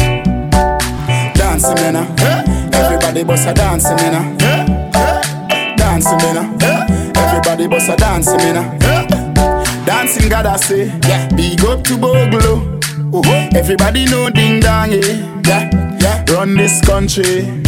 Dancing, 1.34 1.74
man. 1.74 1.96
uh. 1.96 2.70
Everybody 2.72 3.24
bust 3.24 3.48
a 3.48 3.54
dancing, 3.54 3.96
man. 3.96 4.14
uh. 4.40 5.76
Dancing, 5.76 6.18
man. 6.18 6.62
uh. 6.62 6.86
Everybody 7.16 7.66
bust 7.66 7.88
a 7.88 7.96
dancing, 7.96 8.36
man. 8.36 8.78
Dancing, 9.84 10.28
God, 10.28 10.46
I 10.46 10.56
say. 10.58 10.86
Yeah. 11.08 11.28
Big 11.34 11.64
up 11.64 11.82
to 11.84 11.98
Bogle. 11.98 12.78
Uh-huh. 13.12 13.48
Everybody 13.56 14.04
know 14.04 14.30
ding 14.30 14.60
dong, 14.60 14.92
yeah. 14.92 15.40
yeah. 15.44 15.98
Yeah. 15.98 16.24
Run 16.32 16.54
this 16.56 16.80
country. 16.82 17.67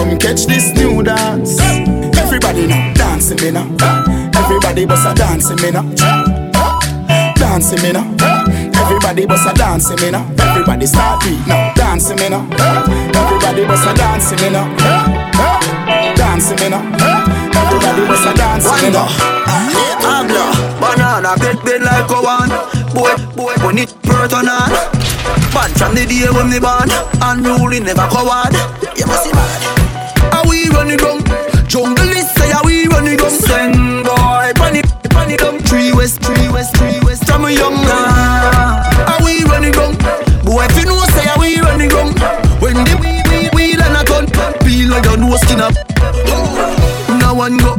Come 0.00 0.16
catch 0.16 0.46
this 0.46 0.72
new 0.72 1.02
dance. 1.02 1.60
Everybody 2.16 2.66
now 2.66 2.90
dancing 2.94 3.36
me 3.36 3.50
now. 3.50 3.68
Everybody 4.34 4.86
bust 4.86 5.06
a 5.06 5.12
dancing 5.12 5.60
me 5.60 5.70
now. 5.70 5.84
Dancing 7.36 7.82
me 7.82 7.92
now. 7.92 8.08
Everybody 8.80 9.26
bust 9.26 9.46
a 9.46 9.52
dancing 9.52 10.00
me 10.00 10.10
now. 10.10 10.24
Everybody 10.40 10.86
start 10.86 11.22
beat 11.22 11.46
now. 11.46 11.74
Dancing 11.74 12.16
me 12.16 12.30
now. 12.30 12.48
Everybody 13.12 13.66
bust 13.66 13.86
a 13.86 13.92
dancing 13.92 14.40
me 14.40 14.48
now. 14.48 14.74
Dancing 16.16 16.56
me 16.56 16.70
now. 16.70 16.80
Everybody 17.60 18.06
bust 18.08 18.24
a 18.24 18.32
dancing 18.32 18.80
me 18.80 18.92
now. 18.96 19.04
Habla, 20.00 20.80
banana, 20.80 21.36
bed 21.36 21.62
bed 21.62 21.82
like 21.82 22.08
a 22.08 22.22
one. 22.24 22.48
Boy, 22.96 23.12
boy, 23.36 23.52
when 23.66 23.76
it 23.76 23.92
hurt 24.06 24.32
on. 24.32 24.46
Bad 25.52 25.70
from 25.76 25.94
the 25.94 26.06
day 26.06 26.24
when 26.32 26.48
me 26.48 26.58
born, 26.58 26.88
unruly 27.20 27.80
never 27.80 28.08
coward. 28.08 28.56
You 28.96 29.04
must 29.04 29.24
see 29.24 29.32
mad. 29.32 29.69
We 30.70 30.76
running 30.76 30.98
down? 30.98 31.24
Jungle 31.66 32.10
is 32.10 32.30
say 32.34 32.52
we 32.64 32.86
running 32.86 33.16
down? 33.16 33.30
Send 33.30 34.04
boy, 34.04 34.52
panic, 34.54 34.86
panic 35.10 35.40
down. 35.40 35.58
Three 35.60 35.92
west, 35.92 36.22
three 36.22 36.48
west, 36.48 36.76
three 36.76 37.00
west. 37.02 37.26
From 37.26 37.44
a 37.44 37.50
young 37.50 37.74
man. 37.74 39.10
Are 39.10 39.24
we 39.24 39.42
running 39.44 39.72
down? 39.72 39.96
Boy, 40.44 40.66
if 40.68 40.76
you 40.78 40.86
know 40.86 41.00
say 41.10 41.26
we 41.38 41.60
running 41.60 41.88
down? 41.88 42.12
When 42.60 42.74
the 42.84 42.96
wheel, 43.00 43.22
wheel, 43.30 43.50
wheel 43.54 43.82
and 43.82 43.96
a 43.96 44.04
gun, 44.04 44.26
feel 44.64 44.90
like 44.90 45.04
your 45.04 45.16
nose 45.16 45.40
skin 45.40 45.60
up. 45.60 45.74
Oh. 46.28 47.18
Now 47.20 47.34
one 47.34 47.56
go. 47.58 47.76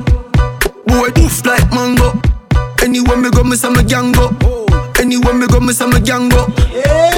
Boy, 0.87 1.11
poof 1.11 1.45
like 1.45 1.71
mango. 1.71 2.19
Anywhere 2.81 3.17
me 3.17 3.29
go, 3.29 3.43
me 3.43 3.55
say 3.55 3.69
me 3.69 3.83
gang 3.83 4.11
go. 4.11 4.29
Anywhere 4.99 5.33
me 5.33 5.47
go, 5.47 5.59
me 5.59 5.71
say 5.73 5.87
me 5.87 5.99
gang 6.01 6.29
go. 6.29 6.47
Yeah. 6.73 7.10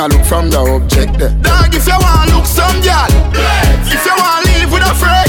A 0.00 0.08
look 0.08 0.24
from 0.24 0.48
the 0.48 0.56
object 0.56 1.18
there. 1.20 1.28
Dog, 1.44 1.74
if 1.76 1.84
you 1.84 1.92
want 2.00 2.24
to 2.24 2.36
look 2.36 2.48
some 2.48 2.72
girl, 2.80 3.04
if 3.84 4.00
you 4.00 4.14
want 4.16 4.40
live 4.48 4.72
with 4.72 4.80
a 4.80 4.94
friend, 4.96 5.28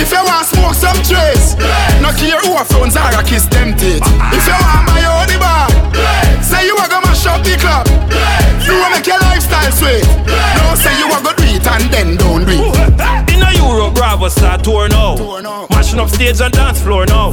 if 0.00 0.08
you 0.08 0.22
want 0.24 0.48
to 0.48 0.56
smoke 0.56 0.72
some 0.72 0.96
trace, 1.04 1.60
no 2.00 2.08
care 2.16 2.40
who 2.40 2.56
a 2.56 2.64
phones 2.64 2.96
are 2.96 3.12
a 3.12 3.22
kiss 3.22 3.44
them 3.52 3.76
teeth. 3.76 4.00
If 4.32 4.48
you 4.48 4.56
want 4.56 4.88
my 4.88 5.04
own 5.12 5.28
bar, 5.36 5.68
say 6.40 6.64
you 6.64 6.72
a 6.80 6.88
go 6.88 7.04
mash 7.04 7.26
up 7.28 7.44
the 7.44 7.52
club. 7.60 7.84
You 8.64 8.80
wanna 8.80 8.96
make 8.96 9.06
your 9.06 9.20
lifestyle 9.28 9.72
sweet. 9.76 10.08
No 10.56 10.72
say 10.72 10.96
you 10.96 11.12
a 11.12 11.18
go 11.20 11.36
do 11.36 11.44
it 11.52 11.66
and 11.68 11.84
then 11.92 12.16
don't 12.16 12.48
do 12.48 12.56
it. 12.56 13.28
In 13.34 13.44
a 13.44 13.50
Europe, 13.60 13.94
Bravo 13.94 14.28
start 14.28 14.64
tour 14.64 14.88
now. 14.88 15.20
Mashing 15.92 16.08
up 16.08 16.08
stage 16.08 16.40
and 16.40 16.54
dance 16.54 16.80
floor 16.80 17.04
now. 17.04 17.32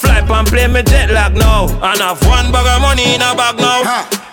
Fly 0.00 0.24
and 0.24 0.48
play 0.48 0.66
me 0.66 0.82
jet 0.82 1.10
lag 1.10 1.36
now. 1.36 1.68
And 1.68 2.00
have 2.00 2.16
one 2.24 2.48
bag 2.48 2.64
of 2.64 2.80
money 2.80 3.12
in 3.12 3.20
a 3.20 3.36
bag 3.36 3.60
now. 3.60 3.84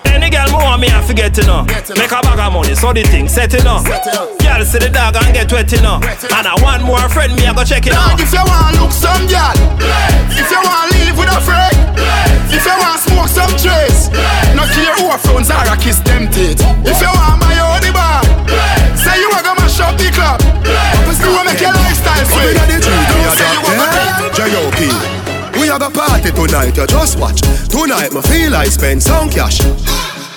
Any 0.08 0.30
girl 0.30 0.48
more 0.52 0.64
want 0.64 0.80
me, 0.80 0.88
I 0.88 1.04
forget 1.04 1.36
to 1.36 1.44
know. 1.44 1.68
Make 2.00 2.16
a 2.16 2.24
bag 2.24 2.40
of 2.40 2.54
money, 2.56 2.72
so 2.72 2.94
the 2.94 3.04
thing 3.04 3.28
set 3.28 3.54
it 3.54 3.68
up. 3.68 3.84
Girl 3.84 4.64
see 4.64 4.80
the 4.80 4.88
dog 4.88 5.20
and 5.20 5.36
get 5.36 5.52
wet, 5.52 5.68
know. 5.84 6.00
And 6.00 6.48
I 6.48 6.56
want 6.64 6.88
more 6.88 7.04
friend, 7.12 7.36
me 7.36 7.44
I 7.44 7.52
go 7.52 7.68
check 7.68 7.84
it 7.84 7.92
out. 7.92 8.16
If 8.16 8.32
you 8.32 8.40
want 8.48 8.80
look 8.80 8.96
some 8.96 9.28
girl, 9.28 9.52
if 10.32 10.48
you 10.48 10.62
want 10.64 10.96
live 10.96 11.20
with 11.20 11.36
a 11.36 11.42
friend, 11.44 11.76
if 12.56 12.64
you 12.64 12.76
want 12.80 13.04
smoke 13.04 13.28
some 13.28 13.52
trace, 13.60 14.08
no 14.56 14.64
care 14.72 14.96
who 15.04 15.12
phones 15.20 15.52
are 15.52 15.68
a 15.68 15.76
kiss 15.76 16.00
them 16.00 16.32
teeth. 16.32 16.64
If 16.88 16.96
you 17.04 17.12
want 17.12 17.44
my 17.44 17.60
own 17.60 17.84
bar, 17.92 18.24
say 18.96 19.20
you 19.20 19.28
a 19.36 19.44
go 19.44 19.52
mash 19.60 19.84
up 19.84 20.00
the 20.00 20.08
club. 20.16 20.45
You 20.66 21.32
wanna 21.32 21.52
make 21.52 21.62
your 21.62 21.74
lifestyle 21.74 22.26
sweet. 22.26 22.58
Don't 22.58 22.82
say 23.38 23.50
you 23.54 23.62
a 23.62 24.18
go 24.20 24.30
J.O.P. 24.36 25.26
We 25.60 25.68
have 25.68 25.82
a 25.82 25.90
party 25.90 26.32
tonight, 26.32 26.76
you 26.76 26.86
just 26.86 27.18
watch. 27.18 27.42
Tonight, 27.70 28.14
me 28.14 28.22
feel 28.22 28.56
I 28.56 28.66
spend 28.66 29.02
some 29.02 29.30
cash. 29.30 29.62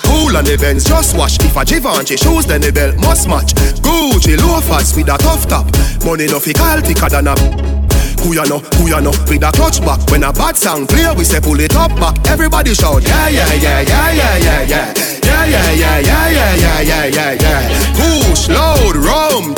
Cool 0.04 0.36
on 0.36 0.44
the 0.44 0.56
Benz, 0.58 0.84
just 0.84 1.16
watch. 1.16 1.38
If 1.44 1.56
a 1.56 1.64
Givenchy 1.64 2.16
shoes, 2.16 2.46
then 2.46 2.60
the 2.60 2.72
belt 2.72 2.96
must 2.98 3.28
match. 3.28 3.52
Gucci 3.82 4.38
loafers 4.38 4.96
with 4.96 5.08
a 5.08 5.18
tough 5.18 5.46
top. 5.46 5.66
Money 6.04 6.26
no 6.26 6.38
fi 6.40 6.52
call 6.52 6.80
thicker 6.80 7.08
than 7.08 7.28
a. 7.28 7.77
Who 8.22 8.34
ya 8.34 8.44
know, 8.44 8.58
who 8.76 8.88
ya 8.88 9.00
know, 9.00 9.12
with 9.28 9.42
a 9.42 9.50
clutch 9.52 9.80
back 9.80 10.00
When 10.10 10.24
a 10.24 10.32
bad 10.32 10.56
sound 10.56 10.88
clear, 10.88 11.14
we 11.14 11.24
say 11.24 11.40
pull 11.40 11.60
it 11.60 11.74
up 11.76 11.94
back 11.96 12.16
Everybody 12.28 12.74
shout, 12.74 13.02
yeah, 13.02 13.28
yeah, 13.28 13.52
yeah, 13.54 13.80
yeah, 13.80 14.12
yeah, 14.12 14.36
yeah, 14.36 14.62
yeah 14.62 14.94
Yeah, 15.22 15.44
yeah, 15.46 15.72
yeah, 15.72 15.98
yeah, 16.00 16.28
yeah, 16.30 16.54
yeah, 16.54 16.80
yeah, 16.82 17.04
yeah, 17.06 17.32
yeah 17.40 17.60
Push, 17.94 18.48
load, 18.48 18.96
rum 18.96 19.54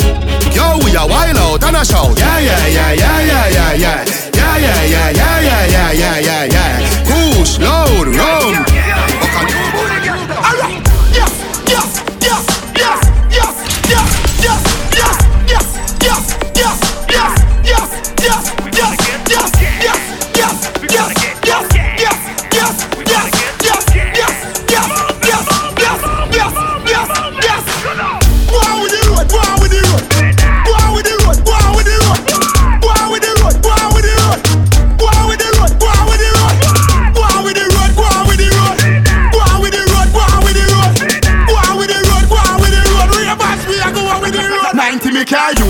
Yo, 0.53 0.77
we 0.85 0.95
a 0.95 1.05
wild 1.07 1.37
out 1.37 1.63
and 1.63 1.77
a 1.77 1.85
shout 1.85 2.17
Yeah, 2.17 2.39
yeah, 2.39 2.67
yeah, 2.67 2.93
yeah, 2.93 3.25
yeah, 3.25 3.47
yeah, 3.49 3.73
yeah 3.73 4.05
Yeah, 4.33 4.57
yeah, 4.57 4.85
yeah, 4.85 5.09
yeah, 5.09 5.41
yeah, 5.41 5.65
yeah, 5.67 5.91
yeah, 5.91 6.19
yeah, 6.19 6.43
yeah 6.45 7.35
Push, 7.35 7.59
load, 7.59 8.07
rum 8.15 8.70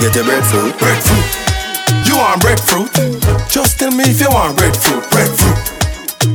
get 0.00 0.14
a 0.16 0.22
breadfruit? 0.22 0.78
Breadfruit. 0.78 1.26
You 2.06 2.16
want 2.16 2.40
breadfruit? 2.40 2.90
Just 3.50 3.78
tell 3.78 3.90
me 3.90 4.04
if 4.06 4.20
you 4.20 4.30
want 4.30 4.56
breadfruit. 4.56 5.02
Breadfruit. 5.10 5.58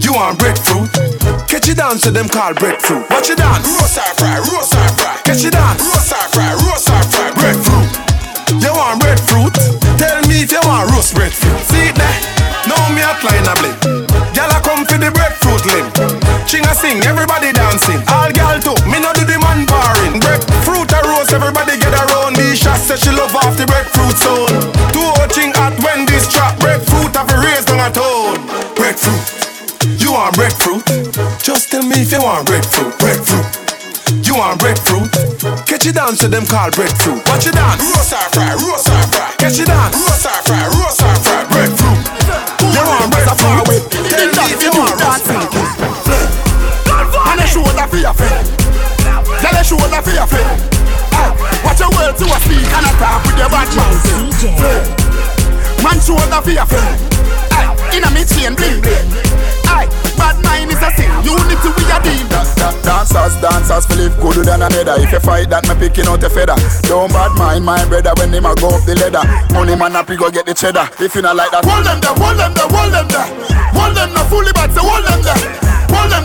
You 0.04 0.14
want 0.14 0.40
breadfruit? 0.40 0.92
Catch 1.48 1.70
it 1.70 1.78
dance 1.78 2.04
to 2.04 2.12
them 2.12 2.28
call 2.28 2.54
breadfruit. 2.54 3.10
Watch 3.10 3.30
it 3.30 3.38
dance. 3.38 3.64
Roast 3.64 3.98
or 3.98 4.12
fry, 4.20 4.38
roast 4.52 4.76
or 4.76 4.90
fry. 5.00 5.16
Catch 5.24 5.46
it 5.46 5.54
dance. 5.56 5.80
Roast 5.80 6.12
or 6.12 6.26
fry, 6.36 6.52
roast 6.60 6.90
or 6.92 7.04
fry. 7.08 7.32
Breadfruit. 7.40 7.90
You 8.60 8.72
want 8.76 9.00
breadfruit? 9.00 9.56
Tell 9.98 10.20
me 10.28 10.44
if 10.44 10.52
you 10.52 10.62
want 10.68 10.92
roast 10.92 11.16
breadfruit. 11.16 11.60
See 11.72 11.88
it 11.88 11.96
there? 11.96 12.20
Now 12.68 12.80
me 12.92 13.02
a 13.04 13.12
line 13.24 13.48
a 13.48 13.54
blink. 13.60 13.78
Gyal 14.36 14.52
a 14.52 14.60
come 14.64 14.84
for 14.88 15.00
the 15.00 15.12
breadfruit 15.12 15.64
limb. 15.68 15.88
Ching 16.48 16.64
a 16.68 16.74
sing, 16.76 17.00
everybody 17.04 17.52
dancing. 17.52 18.00
All 18.12 18.32
gyal 18.32 18.60
too, 18.60 18.76
me 18.88 19.00
no 19.00 19.12
do 19.16 19.24
the 19.24 19.40
man 19.40 19.68
barring. 19.68 20.20
Breadfruit 20.20 20.92
a 20.92 21.00
roast, 21.08 21.34
everybody 21.34 21.76
around. 22.62 22.78
Said 22.84 23.00
she 23.00 23.10
love 23.10 23.34
off 23.36 23.58
the 23.58 23.66
breadfruit 23.66 24.18
zone. 24.18 24.54
Two 24.94 25.02
hot 25.18 25.32
ching 25.34 25.54
at 25.58 25.74
when 25.82 26.06
this 26.06 26.30
trap. 26.30 26.60
Breadfruit 26.60 27.16
have 27.16 27.30
a 27.30 27.38
raised 27.42 27.70
on 27.70 27.82
a 27.82 27.90
tone. 27.90 28.46
Breadfruit. 28.78 29.22
You 29.98 30.14
want 30.14 30.36
breadfruit? 30.36 30.86
Just 31.42 31.72
tell 31.72 31.84
me 31.84 32.06
if 32.06 32.12
you 32.12 32.22
want 32.22 32.46
breadfruit. 32.46 32.94
Breadfruit. 33.00 33.46
You 34.22 34.38
want 34.38 34.60
breadfruit? 34.60 35.10
Catch 35.66 35.88
it 35.88 35.96
dance 35.96 36.20
to 36.22 36.28
them 36.28 36.46
call 36.46 36.70
breadfruit. 36.72 37.26
Watch 37.26 37.48
it 37.48 37.56
dance. 37.58 37.82
Roast 37.82 38.14
or 38.14 38.28
fry, 38.30 38.54
roast 38.54 38.90
or 38.90 39.04
fry. 39.10 39.34
Catch 39.40 39.60
it 39.60 39.68
dance. 39.68 39.96
Roast 39.98 40.28
or 40.30 40.40
fry, 40.46 40.64
roast 40.70 41.02
or 41.02 41.16
fry. 41.26 41.42
Breadfruit. 41.50 42.02
You 42.62 42.84
want 42.86 43.10
breadfruit? 43.10 43.90
Tell 44.14 44.30
me 44.30 44.54
if 44.54 44.62
you 44.62 44.72
want 44.78 45.00
breadfruit. 45.02 45.50
And 47.24 47.40
a 47.42 47.48
shoulder 47.48 47.88
for 47.90 47.98
your 47.98 48.14
friend. 48.14 48.46
Tell 49.42 49.56
a 49.56 49.64
shoulder 49.64 50.02
for 50.04 50.12
your 50.12 50.28
friend. 50.28 50.73
Watch 51.74 51.90
your 51.90 51.98
words 51.98 52.22
to 52.22 52.30
a 52.30 52.38
speak 52.46 52.70
and 52.70 52.86
attack 52.86 53.26
with 53.26 53.34
your 53.34 53.50
bad 53.50 53.66
mouth. 53.74 53.98
Man 55.82 55.98
shoulder 55.98 56.38
for 56.46 56.54
your 56.54 56.70
friend. 56.70 57.02
Aye, 57.50 57.98
In 57.98 58.06
a 58.06 58.14
me 58.14 58.22
chain 58.30 58.54
bling 58.54 58.78
bling. 58.78 59.10
Aye, 59.66 59.90
bad 60.14 60.38
mind 60.46 60.70
is 60.70 60.78
a 60.78 60.94
sin. 60.94 61.10
Unity 61.26 61.74
we 61.74 61.90
a 61.90 61.98
deal. 62.06 62.30
Dancers, 62.86 63.34
dancers, 63.42 63.90
feel 63.90 64.06
live 64.06 64.14
good 64.22 64.46
than 64.46 64.62
another. 64.62 65.02
If 65.02 65.18
you 65.18 65.20
fight 65.26 65.50
that, 65.50 65.66
me 65.66 65.74
picking 65.74 66.06
out 66.06 66.22
a 66.22 66.30
feather. 66.30 66.54
Don't 66.86 67.10
bad 67.10 67.34
mind 67.42 67.66
my 67.66 67.82
brother 67.90 68.14
when 68.22 68.30
him 68.30 68.46
a 68.46 68.54
go 68.54 68.70
up 68.78 68.86
the 68.86 68.94
ladder. 68.94 69.26
Money 69.58 69.74
man 69.74 69.98
happy 69.98 70.14
go 70.14 70.30
get 70.30 70.46
the 70.46 70.54
cheddar. 70.54 70.86
If 71.02 71.18
you 71.18 71.26
not 71.26 71.34
like 71.34 71.50
that, 71.58 71.66
hold 71.66 71.90
them 71.90 71.98
there, 71.98 72.14
hold 72.14 72.38
them 72.38 72.54
there, 72.54 72.70
hold 72.70 72.94
them 72.94 73.10
there. 73.10 73.26
Hold 73.74 73.98
them 73.98 74.14
there, 74.14 74.30
fully 74.30 74.54
but 74.54 74.70
say 74.70 74.86
hold 74.86 75.10
them 75.10 75.26
there. 75.26 75.42
Hold 75.42 75.50
them 75.50 75.50
there, 75.50 75.98
hold 75.98 76.12
them 76.14 76.23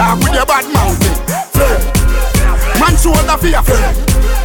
attack 0.00 0.18
with 0.24 0.34
your 0.34 0.46
bad 0.46 0.64
mouth. 0.72 0.96
Man 2.80 2.96
shoulder 2.96 3.36
for 3.36 3.46
your 3.48 3.62
friend. 3.62 3.96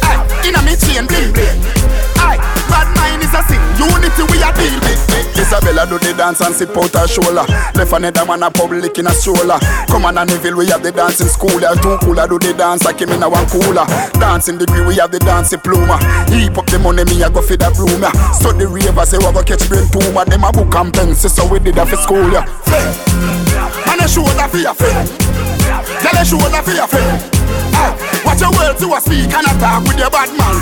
Aye, 0.03 0.47
in 0.47 0.55
a 0.55 0.61
me 0.67 0.75
chain 0.75 1.07
bling 1.07 1.31
bling. 1.31 1.59
Aye, 2.19 2.37
bad 2.67 2.87
mind 2.99 3.23
is 3.23 3.31
a 3.31 3.41
sin. 3.47 3.61
Unity 3.79 4.23
we 4.31 4.43
a 4.43 4.51
deal 4.51 4.79
with. 4.83 4.99
Isabella 5.35 5.85
do 5.85 5.99
the 5.99 6.13
dance 6.15 6.41
and 6.41 6.55
sip 6.55 6.75
out 6.75 6.91
her 6.95 7.07
shoulder. 7.07 7.45
Left 7.75 7.91
another 7.93 8.25
man 8.25 8.43
a 8.43 8.51
public 8.51 8.97
in 8.97 9.07
a 9.07 9.11
stroller. 9.11 9.59
Come 9.87 10.05
on 10.05 10.17
and 10.17 10.29
Neville, 10.29 10.57
we 10.57 10.67
have 10.67 10.81
the 10.83 10.91
dancing 10.91 11.27
school. 11.27 11.59
Yeah, 11.59 11.75
cool 11.79 11.97
cooler 11.99 12.27
do 12.27 12.39
the 12.39 12.53
dance, 12.53 12.85
I 12.85 12.93
came 12.93 13.09
in 13.09 13.23
a 13.23 13.29
one 13.29 13.47
cooler. 13.47 13.85
Dancing 14.19 14.57
degree, 14.57 14.85
we 14.85 14.95
have 14.95 15.11
the 15.11 15.19
dancing 15.19 15.59
pluma. 15.59 15.99
Heap 16.31 16.57
up 16.57 16.65
the 16.67 16.79
money, 16.79 17.03
me 17.05 17.23
I 17.23 17.29
go 17.29 17.41
for 17.41 17.55
the 17.55 17.71
broom. 17.75 18.01
Yeah. 18.01 18.11
So 18.31 18.51
the 18.51 18.67
ravers 18.67 19.09
say 19.09 19.17
we 19.19 19.31
go 19.31 19.43
catch 19.43 19.67
brain 19.67 19.87
tumor. 19.91 20.25
Them 20.25 20.43
a 20.43 20.51
book 20.51 20.73
and 20.75 20.91
pencil, 20.93 21.29
so 21.29 21.47
we 21.47 21.59
did 21.59 21.75
that 21.75 21.87
for 21.87 21.97
school. 21.97 22.27
Yeah. 22.31 22.43
Man 24.05 24.11
a 24.11 24.13
shoulder 24.13 24.47
for 24.49 24.57
your 24.57 24.73
friend. 24.75 25.09
Tell 25.97 26.21
a 26.21 26.23
shoulder 26.23 26.61
for 26.61 26.71
your 26.77 26.85
friend. 26.85 27.17
Aye, 27.73 28.21
watch 28.23 28.39
your 28.39 28.51
words 28.53 28.79
to 28.79 28.93
a 28.93 29.01
speak 29.01 29.33
and 29.33 29.47
attack 29.49 29.81
with 29.81 29.97
your 29.97 30.11
bad 30.11 30.29
mouth. 30.37 30.61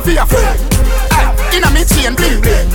for 0.00 0.10
your 0.10 0.24
friend. 0.24 0.56
Aye, 1.12 1.28
inna 1.52 1.68
me 1.76 1.84
chain 1.84 2.16
bling 2.16 2.40
bling. 2.40 2.72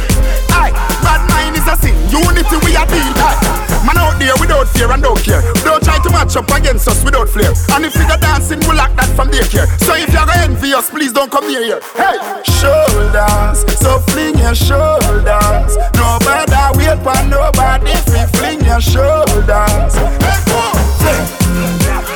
Aye, 0.54 0.70
bad 1.02 1.26
mind 1.26 1.58
is 1.58 1.66
a 1.66 1.74
sin. 1.82 1.98
Unity 2.14 2.58
we 2.62 2.78
a 2.78 2.86
deal. 2.86 3.18
Aye, 3.18 3.69
man 3.90 3.98
out 3.98 4.20
there 4.20 4.36
without 4.40 4.68
fear 4.70 4.92
and 4.92 5.02
don't 5.02 5.22
care. 5.22 5.42
Don't 5.66 5.84
try 5.84 5.98
to 6.00 6.10
match 6.10 6.36
up 6.36 6.50
against 6.52 6.88
us 6.88 7.04
without 7.04 7.30
flair. 7.30 7.54
And 7.74 7.86
if 7.86 7.96
you 7.96 8.06
go 8.08 8.18
dancing, 8.18 8.60
we'll 8.62 8.78
lock 8.78 8.94
that 8.96 9.10
from 9.16 9.30
daycare. 9.30 9.68
So 9.82 9.96
if 9.96 10.14
you're 10.14 10.26
gonna 10.26 10.46
envy 10.46 10.74
us, 10.74 10.90
please 10.90 11.12
don't 11.12 11.32
come 11.32 11.48
near 11.48 11.64
here. 11.64 11.82
Hey, 11.98 12.18
shoulders, 12.46 13.66
so 13.80 14.00
fling 14.14 14.38
your 14.38 14.56
shoulders. 14.56 15.78
Nobody 15.98 16.62
wait 16.78 17.00
for 17.02 17.20
nobody. 17.26 17.94
Free 18.10 18.28
fling 18.38 18.62
your 18.62 18.82
shoulders. 18.82 19.94
Hey, 20.22 20.40
go, 20.46 20.62
fling. 21.02 21.26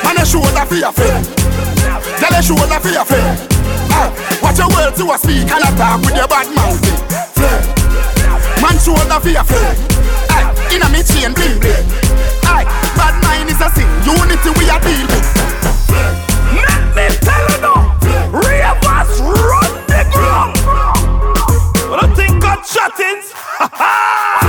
Man, 0.03 0.17
a 0.21 0.25
shoulder 0.25 0.65
for 0.65 0.75
your 0.75 0.93
friend. 0.93 1.25
Tell 2.21 2.33
a 2.33 2.41
shoulder 2.41 2.79
for 2.79 2.89
your 2.89 3.05
friend. 3.05 3.37
Ah, 3.95 4.09
watch 4.41 4.57
your 4.57 4.69
words 4.69 4.97
to 4.97 5.11
a 5.11 5.17
speak 5.17 5.49
and 5.49 5.63
attack 5.63 5.99
with 6.01 6.15
your 6.15 6.27
bad 6.27 6.47
mouth. 6.55 6.79
Fling. 7.33 7.82
Man, 8.63 8.79
shoulder 8.79 9.19
friend. 9.43 9.75
Aye, 10.31 10.47
inna 10.71 10.87
me 10.87 11.03
chain 11.03 11.33
bling 11.35 11.59
bling. 11.59 11.83
Aye, 12.47 12.63
bad 12.95 13.15
mind 13.23 13.49
is 13.51 13.59
a 13.59 13.67
sin. 13.75 13.87
Unity 14.07 14.49
we 14.55 14.71
a 14.71 14.79
deal 14.79 15.07
with. 15.11 15.27
Let 16.55 16.83
me 16.95 17.05
tell 17.19 17.43
you 17.51 17.59
now, 17.59 17.99
ravers 18.31 19.19
run 19.19 19.71
the 19.91 20.07
ground. 20.15 20.55
What 21.89 22.05
I 22.05 22.13
think 22.15 22.43
of 22.45 22.63
chattings? 22.65 23.33
Ha 23.53 23.69
ha! 23.71 24.42